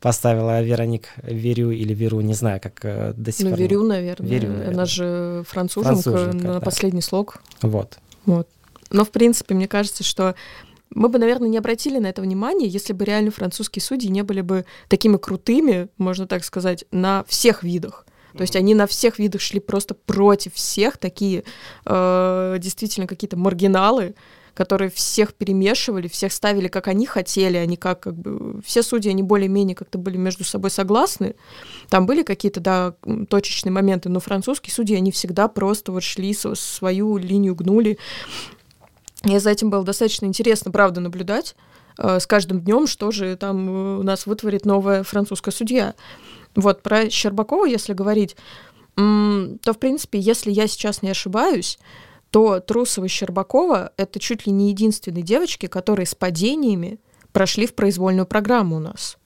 поставила 0.00 0.62
Вероник 0.62 1.08
Верю 1.22 1.70
или 1.70 1.94
Веру, 1.94 2.20
не 2.20 2.34
знаю, 2.34 2.60
как 2.60 2.84
э, 2.84 3.12
до 3.16 3.32
сих 3.32 3.44
ну, 3.44 3.50
пор. 3.50 3.58
Верю, 3.58 3.82
наверное. 3.82 4.28
Верю, 4.28 4.48
наверное. 4.48 4.74
Она 4.74 4.84
же 4.84 5.44
француженка, 5.48 6.02
француженка 6.02 6.46
на 6.46 6.54
да. 6.54 6.60
последний 6.60 7.02
слог. 7.02 7.42
Вот. 7.62 7.98
Вот. 8.26 8.48
Но, 8.90 9.04
в 9.04 9.10
принципе, 9.10 9.54
мне 9.54 9.68
кажется, 9.68 10.04
что 10.04 10.34
мы 10.90 11.08
бы, 11.08 11.18
наверное, 11.18 11.48
не 11.48 11.58
обратили 11.58 11.98
на 11.98 12.06
это 12.06 12.22
внимание, 12.22 12.68
если 12.68 12.92
бы 12.92 13.04
реально 13.04 13.30
французские 13.30 13.82
судьи 13.82 14.08
не 14.08 14.22
были 14.22 14.40
бы 14.40 14.64
такими 14.88 15.16
крутыми, 15.16 15.88
можно 15.98 16.26
так 16.26 16.44
сказать, 16.44 16.84
на 16.90 17.24
всех 17.24 17.62
видах. 17.62 18.06
То 18.36 18.42
есть 18.42 18.56
они 18.56 18.74
на 18.74 18.86
всех 18.86 19.18
видах 19.18 19.40
шли 19.40 19.60
просто 19.60 19.94
против 19.94 20.54
всех, 20.54 20.98
такие 20.98 21.44
э, 21.86 22.56
действительно 22.58 23.06
какие-то 23.06 23.36
маргиналы, 23.36 24.14
которые 24.54 24.90
всех 24.90 25.34
перемешивали, 25.34 26.08
всех 26.08 26.32
ставили, 26.32 26.68
как 26.68 26.88
они 26.88 27.06
хотели, 27.06 27.56
они 27.56 27.76
как, 27.76 28.00
как 28.00 28.14
бы... 28.14 28.62
Все 28.64 28.82
судьи, 28.82 29.10
они 29.10 29.22
более-менее 29.22 29.74
как-то 29.74 29.98
были 29.98 30.16
между 30.16 30.44
собой 30.44 30.70
согласны. 30.70 31.34
Там 31.90 32.06
были 32.06 32.22
какие-то, 32.22 32.60
да, 32.60 32.94
точечные 33.28 33.72
моменты, 33.72 34.08
но 34.08 34.20
французские 34.20 34.72
судьи, 34.72 34.96
они 34.96 35.10
всегда 35.10 35.48
просто 35.48 35.92
вот 35.92 36.04
шли 36.04 36.32
свою 36.34 37.16
линию, 37.16 37.54
гнули. 37.54 37.98
И 39.24 39.38
за 39.38 39.50
этим 39.50 39.70
было 39.70 39.84
достаточно 39.84 40.26
интересно, 40.26 40.70
правда, 40.70 41.00
наблюдать 41.00 41.56
э, 41.98 42.20
с 42.20 42.26
каждым 42.26 42.60
днем, 42.60 42.86
что 42.86 43.10
же 43.10 43.36
там 43.36 43.68
э, 43.68 43.98
у 43.98 44.02
нас 44.02 44.26
вытворит 44.26 44.64
новая 44.64 45.02
французская 45.02 45.50
судья. 45.50 45.94
Вот 46.54 46.82
про 46.82 47.10
Щербакова, 47.10 47.66
если 47.66 47.92
говорить, 47.92 48.36
то, 48.96 49.72
в 49.72 49.78
принципе, 49.80 50.20
если 50.20 50.52
я 50.52 50.68
сейчас 50.68 51.02
не 51.02 51.10
ошибаюсь, 51.10 51.80
то 52.34 52.58
Трусова 52.58 53.04
и 53.04 53.08
Щербакова— 53.08 53.92
это 53.96 54.18
чуть 54.18 54.44
ли 54.44 54.52
не 54.52 54.70
единственные 54.70 55.22
девочки, 55.22 55.66
которые 55.66 56.04
с 56.04 56.16
падениями 56.16 56.98
прошли 57.30 57.64
в 57.64 57.76
произвольную 57.76 58.26
программу 58.26 58.74
у 58.74 58.78
нас. 58.80 59.18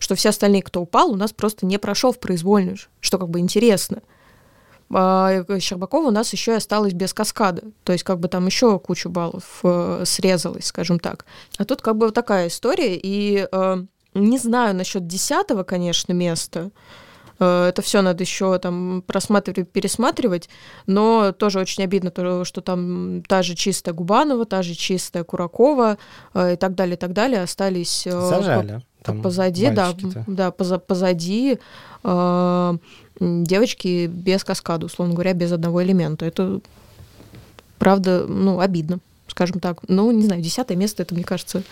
Что 0.00 0.16
все 0.16 0.30
остальные, 0.30 0.64
кто 0.64 0.80
упал, 0.80 1.12
у 1.12 1.14
нас 1.14 1.32
просто 1.32 1.64
не 1.64 1.78
прошел 1.78 2.10
в 2.10 2.18
произвольную, 2.18 2.76
что 2.98 3.18
как 3.18 3.28
бы 3.28 3.38
интересно. 3.38 4.02
А 4.92 5.44
Щербакова 5.60 6.08
у 6.08 6.10
нас 6.10 6.32
еще 6.32 6.50
и 6.50 6.56
осталась 6.56 6.92
без 6.92 7.14
каскада. 7.14 7.62
То 7.84 7.92
есть 7.92 8.02
как 8.02 8.18
бы 8.18 8.26
там 8.26 8.46
еще 8.46 8.80
кучу 8.80 9.10
баллов 9.10 9.60
э, 9.62 10.02
срезалась, 10.04 10.66
скажем 10.66 10.98
так. 10.98 11.26
А 11.56 11.64
тут 11.64 11.82
как 11.82 11.98
бы 11.98 12.06
вот 12.06 12.16
такая 12.16 12.48
история. 12.48 12.98
И 13.00 13.46
э, 13.48 13.84
не 14.14 14.38
знаю 14.38 14.74
насчет 14.74 15.06
десятого, 15.06 15.62
конечно, 15.62 16.12
места. 16.12 16.72
Э, 17.40 17.68
это 17.68 17.82
все 17.82 18.02
надо 18.02 18.22
еще 18.22 18.58
там 18.58 19.02
просматривать, 19.06 19.70
пересматривать, 19.70 20.48
но 20.86 21.32
тоже 21.32 21.58
очень 21.58 21.82
обидно, 21.82 22.10
то, 22.10 22.44
что 22.44 22.60
там 22.60 23.22
та 23.26 23.42
же 23.42 23.54
чистая 23.54 23.94
Губанова, 23.94 24.44
та 24.44 24.62
же 24.62 24.74
чистая 24.74 25.24
Куракова 25.24 25.98
э, 26.34 26.54
и 26.54 26.56
так 26.56 26.74
далее, 26.74 26.94
и 26.94 26.98
так 26.98 27.12
далее 27.12 27.42
остались 27.42 28.06
э, 28.06 28.10
Зажали. 28.10 28.82
По, 29.02 29.14
позади, 29.14 29.70
да, 29.70 29.94
да, 30.26 30.50
поза, 30.50 30.78
позади 30.78 31.58
э, 32.04 32.78
девочки 33.18 34.06
без 34.06 34.44
каскада, 34.44 34.86
условно 34.86 35.14
говоря, 35.14 35.32
без 35.32 35.52
одного 35.52 35.82
элемента. 35.82 36.26
Это 36.26 36.60
правда, 37.78 38.26
ну, 38.28 38.60
обидно, 38.60 38.98
скажем 39.26 39.58
так. 39.58 39.78
Ну, 39.88 40.10
не 40.10 40.22
знаю, 40.22 40.42
десятое 40.42 40.76
место, 40.76 41.02
это, 41.02 41.14
мне 41.14 41.24
кажется, 41.24 41.62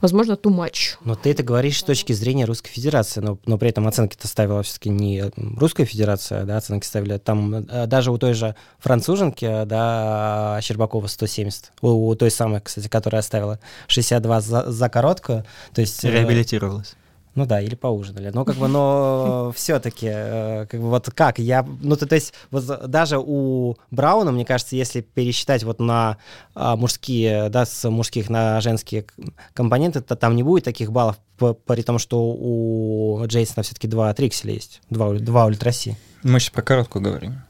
возможно, 0.00 0.32
too 0.32 0.54
much. 0.54 0.96
Но 1.04 1.14
ты 1.14 1.30
это 1.30 1.42
говоришь 1.42 1.80
с 1.80 1.82
точки 1.82 2.12
зрения 2.12 2.44
Русской 2.44 2.70
Федерации, 2.70 3.20
но, 3.20 3.38
но 3.46 3.58
при 3.58 3.70
этом 3.70 3.86
оценки-то 3.86 4.28
ставила 4.28 4.62
все-таки 4.62 4.88
не 4.88 5.24
Русская 5.36 5.84
Федерация, 5.84 6.44
да, 6.44 6.56
оценки 6.56 6.84
ставили 6.86 7.18
там 7.18 7.54
э, 7.54 7.86
даже 7.86 8.10
у 8.10 8.18
той 8.18 8.34
же 8.34 8.54
француженки, 8.78 9.64
да, 9.64 10.58
Щербакова 10.62 11.06
170, 11.06 11.72
у, 11.80 12.08
у 12.08 12.14
той 12.14 12.30
самой, 12.30 12.60
кстати, 12.60 12.88
которая 12.88 13.20
оставила 13.20 13.58
62 13.86 14.40
за, 14.40 14.70
за 14.70 14.88
короткую, 14.88 15.44
то 15.74 15.80
есть... 15.80 16.04
Э, 16.04 16.10
Реабилитировалась. 16.10 16.94
Ну 17.34 17.46
да, 17.46 17.60
или 17.60 17.74
поужинали. 17.74 18.30
Но 18.30 18.44
как 18.44 18.56
бы, 18.56 18.68
но 18.68 19.52
все-таки, 19.56 20.08
э, 20.10 20.66
как 20.66 20.80
бы 20.80 20.88
вот 20.88 21.10
как 21.10 21.38
я, 21.38 21.66
ну 21.80 21.96
то, 21.96 22.06
то 22.06 22.14
есть 22.14 22.34
вот 22.50 22.88
даже 22.88 23.18
у 23.18 23.76
Брауна, 23.90 24.32
мне 24.32 24.44
кажется, 24.44 24.76
если 24.76 25.00
пересчитать 25.00 25.62
вот 25.62 25.80
на 25.80 26.18
а, 26.54 26.76
мужские, 26.76 27.48
да, 27.48 27.64
с 27.64 27.88
мужских 27.88 28.28
на 28.28 28.60
женские 28.60 29.06
компоненты, 29.54 30.00
то 30.00 30.16
там 30.16 30.36
не 30.36 30.42
будет 30.42 30.64
таких 30.64 30.92
баллов, 30.92 31.16
при 31.38 31.82
том, 31.82 31.98
что 31.98 32.20
у 32.20 33.24
Джейсона 33.26 33.62
все-таки 33.62 33.86
два 33.86 34.12
трикселя 34.14 34.54
есть, 34.54 34.80
два, 34.90 35.12
два 35.14 35.46
ультраси. 35.46 35.96
Мы 36.22 36.40
сейчас 36.40 36.50
про 36.50 36.62
короткую 36.62 37.02
говорим. 37.02 37.42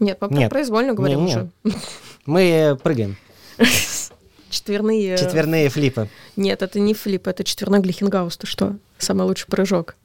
Нет, 0.00 0.18
мы 0.20 0.28
про 0.28 0.48
произвольно 0.48 0.94
говорим 0.94 1.24
нет, 1.24 1.36
уже. 1.36 1.50
Нет. 1.64 1.76
Мы 2.26 2.78
прыгаем. 2.82 3.16
Четверные... 4.56 5.18
Четверные 5.18 5.68
флипы. 5.68 6.08
Нет, 6.36 6.62
это 6.62 6.80
не 6.80 6.94
флип, 6.94 7.28
это 7.28 7.44
четверной 7.44 7.80
Глихенгаус. 7.80 8.36
Ты 8.38 8.46
что? 8.46 8.76
Самый 8.98 9.26
лучший 9.26 9.48
прыжок. 9.48 9.96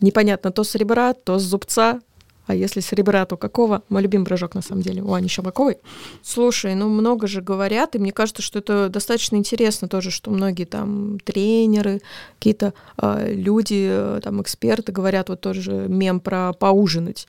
Непонятно, 0.00 0.52
то 0.52 0.62
с 0.62 0.74
ребра, 0.76 1.12
то 1.12 1.38
с 1.38 1.42
зубца. 1.42 2.00
А 2.46 2.54
если 2.54 2.78
с 2.78 2.92
ребра, 2.92 3.26
то 3.26 3.36
какого? 3.36 3.82
Мой 3.88 4.02
любимый 4.02 4.24
прыжок, 4.26 4.54
на 4.54 4.62
самом 4.62 4.82
деле, 4.82 5.02
у 5.02 5.12
Ани 5.12 5.26
Щербаковой. 5.26 5.78
Слушай, 6.22 6.76
ну 6.76 6.88
много 6.88 7.26
же 7.26 7.42
говорят, 7.42 7.96
и 7.96 7.98
мне 7.98 8.12
кажется, 8.12 8.42
что 8.42 8.60
это 8.60 8.88
достаточно 8.88 9.34
интересно 9.34 9.88
тоже, 9.88 10.12
что 10.12 10.30
многие 10.30 10.64
там 10.64 11.18
тренеры, 11.18 12.00
какие-то 12.38 12.72
э, 13.02 13.32
люди, 13.32 13.88
э, 13.90 14.20
там 14.22 14.40
эксперты 14.40 14.92
говорят, 14.92 15.28
вот 15.28 15.40
тоже 15.40 15.86
мем 15.88 16.20
про 16.20 16.52
поужинать. 16.52 17.26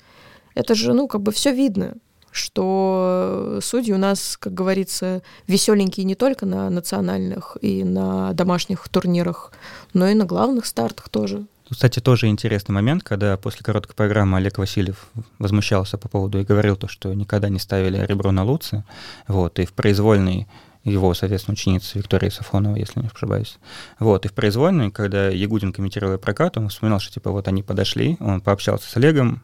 Это 0.53 0.75
же, 0.75 0.93
ну, 0.93 1.07
как 1.07 1.21
бы 1.23 1.31
все 1.31 1.51
видно 1.51 1.95
что 2.37 3.59
судьи 3.61 3.93
у 3.93 3.97
нас, 3.97 4.37
как 4.37 4.53
говорится, 4.53 5.21
веселенькие 5.47 6.05
не 6.05 6.15
только 6.15 6.45
на 6.45 6.69
национальных 6.69 7.57
и 7.61 7.83
на 7.83 8.33
домашних 8.33 8.87
турнирах, 8.89 9.51
но 9.93 10.07
и 10.07 10.13
на 10.13 10.25
главных 10.25 10.65
стартах 10.65 11.09
тоже. 11.09 11.45
Кстати, 11.69 11.99
тоже 11.99 12.27
интересный 12.27 12.73
момент, 12.73 13.03
когда 13.03 13.35
после 13.35 13.61
короткой 13.61 13.95
программы 13.95 14.37
Олег 14.37 14.57
Васильев 14.57 15.09
возмущался 15.37 15.97
по 15.97 16.07
поводу 16.07 16.39
и 16.39 16.45
говорил 16.45 16.77
то, 16.77 16.87
что 16.87 17.13
никогда 17.13 17.49
не 17.49 17.59
ставили 17.59 17.97
ребро 18.05 18.31
на 18.31 18.45
Луце, 18.45 18.85
вот, 19.27 19.59
и 19.59 19.65
в 19.65 19.73
произвольной 19.73 20.47
его, 20.85 21.13
соответственно, 21.13 21.53
ученица 21.53 21.97
Виктория 21.97 22.29
Сафонова, 22.29 22.77
если 22.77 23.01
не 23.01 23.07
ошибаюсь. 23.13 23.57
Вот, 23.99 24.25
и 24.25 24.29
в 24.29 24.33
произвольной, 24.33 24.91
когда 24.91 25.27
Ягудин 25.27 25.73
комментировал 25.73 26.17
прокат, 26.17 26.57
он 26.57 26.69
вспоминал, 26.69 26.99
что, 27.01 27.13
типа, 27.13 27.31
вот 27.31 27.49
они 27.49 27.63
подошли, 27.63 28.15
он 28.21 28.39
пообщался 28.39 28.89
с 28.89 28.95
Олегом, 28.95 29.43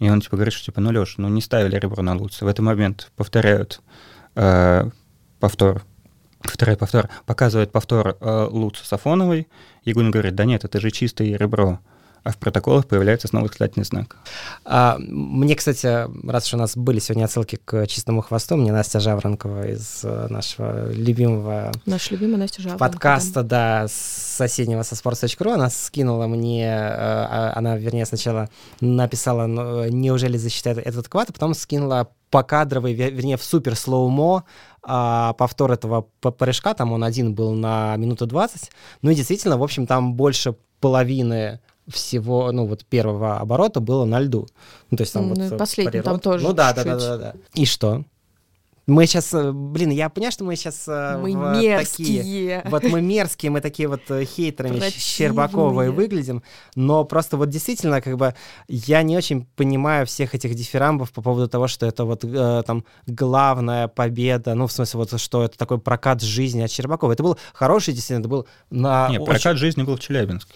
и 0.00 0.08
он 0.08 0.20
типа 0.22 0.36
говорит, 0.36 0.54
что 0.54 0.64
типа, 0.64 0.80
ну, 0.80 0.90
Леш, 0.90 1.18
ну 1.18 1.28
не 1.28 1.42
ставили 1.42 1.76
ребро 1.76 2.02
на 2.02 2.16
Луце. 2.16 2.44
В 2.44 2.48
этот 2.48 2.64
момент 2.64 3.12
повторяют 3.16 3.82
э, 4.34 4.90
повтор, 5.38 5.82
повторяют 6.42 6.80
повтор, 6.80 7.10
показывает 7.26 7.70
повтор 7.70 8.16
э, 8.18 8.48
Луца 8.50 8.84
Сафоновой. 8.84 9.46
Ягун 9.84 10.10
говорит, 10.10 10.34
да 10.34 10.46
нет, 10.46 10.64
это 10.64 10.80
же 10.80 10.90
чистое 10.90 11.36
ребро 11.36 11.80
а 12.22 12.30
в 12.32 12.38
протоколах 12.38 12.86
появляется 12.86 13.28
снова 13.28 13.44
восклицательный 13.44 13.84
знак. 13.84 14.16
А, 14.64 14.96
мне, 14.98 15.54
кстати, 15.54 15.86
раз 16.28 16.46
уж 16.46 16.54
у 16.54 16.56
нас 16.56 16.76
были 16.76 16.98
сегодня 16.98 17.24
отсылки 17.24 17.56
к 17.56 17.86
«Чистому 17.86 18.20
хвосту», 18.22 18.56
мне 18.56 18.72
Настя 18.72 19.00
Жаворонкова 19.00 19.68
из 19.68 20.00
э, 20.04 20.26
нашего 20.28 20.90
любимого... 20.92 21.72
Наш 21.86 22.10
любимый 22.10 22.36
Настя 22.36 22.62
Жаворонкова. 22.62 22.88
Подкаста, 22.88 23.42
да, 23.42 23.86
с 23.88 23.92
соседнего 24.36 24.82
со 24.82 24.94
sports.ru, 24.94 25.54
она 25.54 25.70
скинула 25.70 26.26
мне, 26.26 26.66
э, 26.66 26.94
а, 26.96 27.52
она, 27.56 27.76
вернее, 27.76 28.06
сначала 28.06 28.48
написала, 28.80 29.46
ну, 29.46 29.88
неужели 29.88 30.36
засчитает 30.36 30.78
этот 30.78 31.08
квад, 31.08 31.30
а 31.30 31.32
потом 31.32 31.54
скинула 31.54 32.08
покадровый, 32.30 32.94
вернее, 32.94 33.36
в 33.36 33.42
супер 33.42 33.76
слоумо 33.76 34.44
а, 34.82 35.32
повтор 35.34 35.72
этого 35.72 36.02
прыжка, 36.20 36.74
там 36.74 36.92
он 36.92 37.04
один 37.04 37.34
был 37.34 37.52
на 37.52 37.96
минуту 37.96 38.26
20, 38.26 38.70
ну 39.02 39.10
и 39.10 39.14
действительно, 39.14 39.58
в 39.58 39.62
общем, 39.62 39.86
там 39.86 40.14
больше 40.14 40.54
половины 40.80 41.60
всего, 41.92 42.52
ну, 42.52 42.66
вот 42.66 42.84
первого 42.84 43.38
оборота 43.38 43.80
было 43.80 44.04
на 44.04 44.20
льду. 44.20 44.46
Ну, 44.90 44.96
то 44.96 45.02
есть 45.02 45.12
там 45.12 45.28
ну, 45.28 45.48
вот... 45.48 45.58
Последний 45.58 46.00
там 46.00 46.20
тоже 46.20 46.46
Ну, 46.46 46.52
да, 46.52 46.72
да, 46.72 46.84
да, 46.84 46.96
да, 46.96 47.16
да. 47.16 47.34
И 47.54 47.64
что? 47.64 48.04
Мы 48.90 49.06
сейчас, 49.06 49.32
э, 49.34 49.52
блин, 49.52 49.90
я 49.90 50.08
понимаю, 50.08 50.32
что 50.32 50.44
мы 50.44 50.56
сейчас 50.56 50.88
э, 50.88 51.16
мы 51.18 51.30
в 51.32 51.62
мерзкие. 51.62 52.18
такие, 52.18 52.62
вот 52.64 52.82
мы 52.82 53.00
мерзкие, 53.00 53.50
мы 53.50 53.60
такие 53.60 53.88
вот 53.88 54.00
э, 54.08 54.24
хейтерами 54.24 54.80
Щербаковой 54.80 55.90
выглядим, 55.90 56.42
но 56.74 57.04
просто 57.04 57.36
вот 57.36 57.50
действительно, 57.50 58.00
как 58.00 58.16
бы, 58.16 58.34
я 58.66 59.02
не 59.02 59.16
очень 59.16 59.46
понимаю 59.54 60.06
всех 60.06 60.34
этих 60.34 60.56
дифирамбов 60.56 61.12
по 61.12 61.22
поводу 61.22 61.48
того, 61.48 61.68
что 61.68 61.86
это 61.86 62.04
вот 62.04 62.24
э, 62.24 62.62
там 62.66 62.84
главная 63.06 63.86
победа, 63.86 64.54
ну, 64.54 64.66
в 64.66 64.72
смысле, 64.72 64.98
вот 64.98 65.20
что 65.20 65.44
это 65.44 65.56
такой 65.56 65.78
прокат 65.78 66.20
жизни 66.20 66.62
от 66.62 66.70
Щербакова. 66.72 67.12
Это 67.12 67.22
был 67.22 67.38
хороший, 67.52 67.94
действительно, 67.94 68.20
это 68.20 68.28
был 68.28 68.46
на... 68.70 69.08
Не, 69.08 69.18
очень... 69.18 69.26
прокат 69.26 69.56
жизни 69.56 69.84
был 69.84 69.96
в 69.96 70.00
Челябинске. 70.00 70.54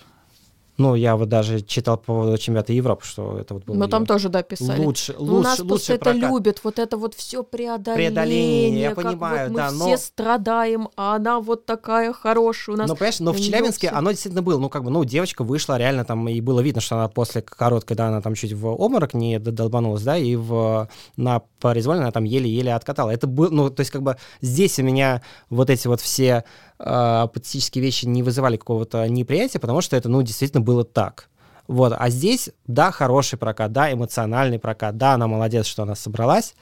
Ну, 0.77 0.97
я 0.97 1.17
вот 1.17 1.29
даже 1.29 1.61
читал 1.61 1.97
по 1.97 2.05
поводу 2.05 2.37
чемпионата 2.37 2.73
Европы, 2.73 3.05
что 3.05 3.39
это 3.39 3.55
вот 3.55 3.65
было... 3.65 3.77
Но 3.77 3.87
там 3.87 4.07
тоже, 4.07 4.29
да, 4.29 4.43
писали. 4.43 4.81
Лучше, 4.81 5.15
лучше, 5.17 5.33
У 5.33 5.43
нас 5.43 5.59
лучше 5.61 5.93
это 5.93 6.11
любят, 6.11 6.61
вот 6.65 6.81
это 6.81 6.97
вот 6.97 7.15
все 7.15 7.45
преодоление. 7.45 8.11
Преодоление, 8.11 8.83
я 8.83 8.91
понимаю, 8.91 9.51
вот 9.51 9.57
да, 9.57 9.71
мы 9.71 9.79
но... 9.79 9.85
все 9.87 9.97
страдаем, 9.99 10.89
а 10.97 11.15
она 11.15 11.39
вот 11.39 11.65
такая 11.65 12.13
хорошая 12.13 12.75
у 12.75 12.79
нас. 12.79 12.89
Ну, 12.89 12.97
понимаешь, 12.97 13.21
но 13.21 13.33
в 13.33 13.41
Челябинске 13.41 13.89
оно 13.89 14.11
действительно 14.11 14.43
было, 14.43 14.59
ну, 14.59 14.69
как 14.69 14.83
бы, 14.83 14.91
ну, 14.91 15.05
девочка 15.05 15.45
вышла 15.45 15.79
реально 15.79 16.05
там, 16.05 16.29
и 16.29 16.41
было 16.41 16.59
видно, 16.61 16.81
что 16.81 16.97
она 16.97 17.09
после 17.09 17.43
короткой, 17.43 17.97
да, 17.97 18.09
она 18.09 18.21
там 18.21 18.35
чуть 18.35 18.53
в 18.53 18.67
обморок 18.67 19.15
не 19.15 19.39
долбанулась, 19.39 20.03
да, 20.03 20.17
и 20.17 20.35
в, 20.35 20.89
на 21.17 21.43
произвольно 21.61 22.03
она 22.03 22.13
там 22.13 22.25
еле-еле 22.25 22.75
откатала. 22.75 23.11
Это 23.11 23.29
было, 23.29 23.49
ну, 23.51 23.71
то 23.71 23.81
есть 23.81 23.93
как 23.93 24.03
бы 24.03 24.17
здесь 24.41 24.79
у 24.81 24.83
меня 24.83 25.23
вот 25.51 25.71
эти 25.71 25.87
вот 25.87 26.01
все 26.01 26.45
патетические 26.79 27.83
вещи 27.83 28.07
не 28.07 28.23
вызывали 28.23 28.57
какого-то 28.57 29.09
неприятия, 29.09 29.59
потому 29.59 29.81
что 29.81 29.97
это, 29.97 30.09
ну, 30.09 30.23
действительно 30.23 30.61
было 30.61 30.85
так. 30.85 31.29
Вот, 31.67 31.95
а 31.97 32.11
здесь, 32.11 32.51
да, 32.67 32.91
хороший 32.91 33.39
прокат, 33.39 33.73
да, 33.73 33.93
эмоциональный 33.93 34.59
прокат, 34.59 34.99
да, 34.99 35.15
она 35.15 35.27
молодец, 35.27 35.67
что 35.67 35.85
она 35.85 35.95
собралась, 35.95 36.55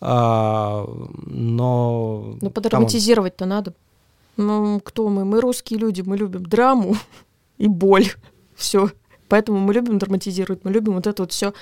э, 0.00 0.06
но... 0.06 2.36
Ну, 2.40 2.50
подраматизировать-то 2.50 3.46
надо. 3.46 3.74
Ну, 4.36 4.80
кто 4.80 5.08
мы? 5.08 5.24
Мы 5.24 5.40
русские 5.40 5.78
люди, 5.78 6.00
мы 6.00 6.16
любим 6.16 6.46
драму 6.46 6.96
и 7.58 7.68
боль. 7.68 8.08
Все. 8.56 8.90
Поэтому 9.28 9.60
мы 9.60 9.72
любим 9.72 9.98
драматизировать, 9.98 10.64
мы 10.64 10.72
любим 10.72 10.94
вот 10.94 11.06
это 11.06 11.22
вот 11.22 11.30
все 11.30 11.52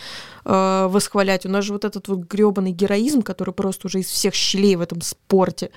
э, 0.46 0.86
восхвалять. 0.88 1.44
У 1.44 1.50
нас 1.50 1.64
же 1.64 1.74
вот 1.74 1.84
этот 1.84 2.08
вот 2.08 2.20
гребаный 2.20 2.72
героизм, 2.72 3.20
который 3.20 3.52
просто 3.52 3.88
уже 3.88 4.00
из 4.00 4.06
всех 4.06 4.34
щелей 4.34 4.76
в 4.76 4.80
этом 4.80 5.02
спорте, 5.02 5.70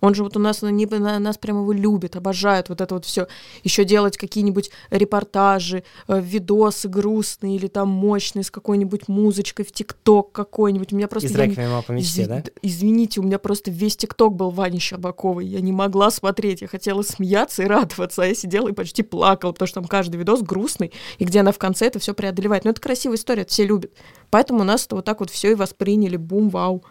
Он 0.00 0.14
же 0.14 0.22
вот 0.22 0.36
у 0.36 0.40
нас, 0.40 0.62
они, 0.62 0.86
на, 0.86 1.18
нас 1.18 1.38
прямо 1.38 1.60
его 1.60 1.72
любят, 1.72 2.16
обожают 2.16 2.68
вот 2.68 2.80
это 2.80 2.94
вот 2.94 3.04
все. 3.04 3.26
Еще 3.64 3.84
делать 3.84 4.16
какие-нибудь 4.16 4.70
репортажи, 4.90 5.84
э, 6.08 6.20
видосы 6.20 6.88
грустные 6.88 7.56
или 7.56 7.66
там 7.66 7.88
мощные 7.88 8.44
с 8.44 8.50
какой-нибудь 8.50 9.08
музычкой 9.08 9.64
в 9.64 9.72
ТикТок 9.72 10.32
какой-нибудь. 10.32 10.92
У 10.92 10.96
меня 10.96 11.08
просто... 11.08 11.28
Из 11.28 11.34
реквиема 11.34 11.82
по 11.82 11.92
мечте, 11.92 12.22
Изв... 12.22 12.28
да? 12.28 12.42
Извините, 12.62 13.20
у 13.20 13.22
меня 13.22 13.38
просто 13.38 13.70
весь 13.70 13.96
ТикТок 13.96 14.34
был 14.34 14.50
Вани 14.50 14.78
Щербаковой. 14.78 15.46
Я 15.46 15.60
не 15.60 15.72
могла 15.72 16.10
смотреть, 16.10 16.62
я 16.62 16.68
хотела 16.68 17.02
смеяться 17.02 17.62
и 17.62 17.66
радоваться, 17.66 18.22
а 18.22 18.26
я 18.26 18.34
сидела 18.34 18.68
и 18.68 18.72
почти 18.72 19.02
плакала, 19.02 19.52
потому 19.52 19.66
что 19.66 19.80
там 19.80 19.88
каждый 19.88 20.16
видос 20.16 20.42
грустный, 20.42 20.92
и 21.18 21.24
где 21.24 21.40
она 21.40 21.52
в 21.52 21.58
конце 21.58 21.86
это 21.86 21.98
все 21.98 22.14
преодолевает. 22.14 22.64
Но 22.64 22.70
это 22.70 22.80
красивая 22.80 23.16
история, 23.16 23.42
это 23.42 23.52
все 23.52 23.64
любят. 23.64 23.92
Поэтому 24.30 24.60
у 24.60 24.64
нас 24.64 24.86
это 24.86 24.96
вот 24.96 25.04
так 25.04 25.20
вот 25.20 25.30
все 25.30 25.52
и 25.52 25.54
восприняли. 25.54 26.16
Бум, 26.16 26.48
вау. 26.50 26.82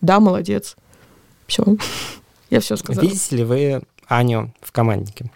Да, 0.00 0.20
молодец. 0.20 0.76
Все. 1.46 1.64
Я 2.50 2.60
все 2.60 2.76
сказала. 2.76 3.04
Видите 3.04 3.36
ли 3.36 3.44
вы 3.44 3.82
Аню 4.08 4.52
в 4.60 4.72
команднике? 4.72 5.30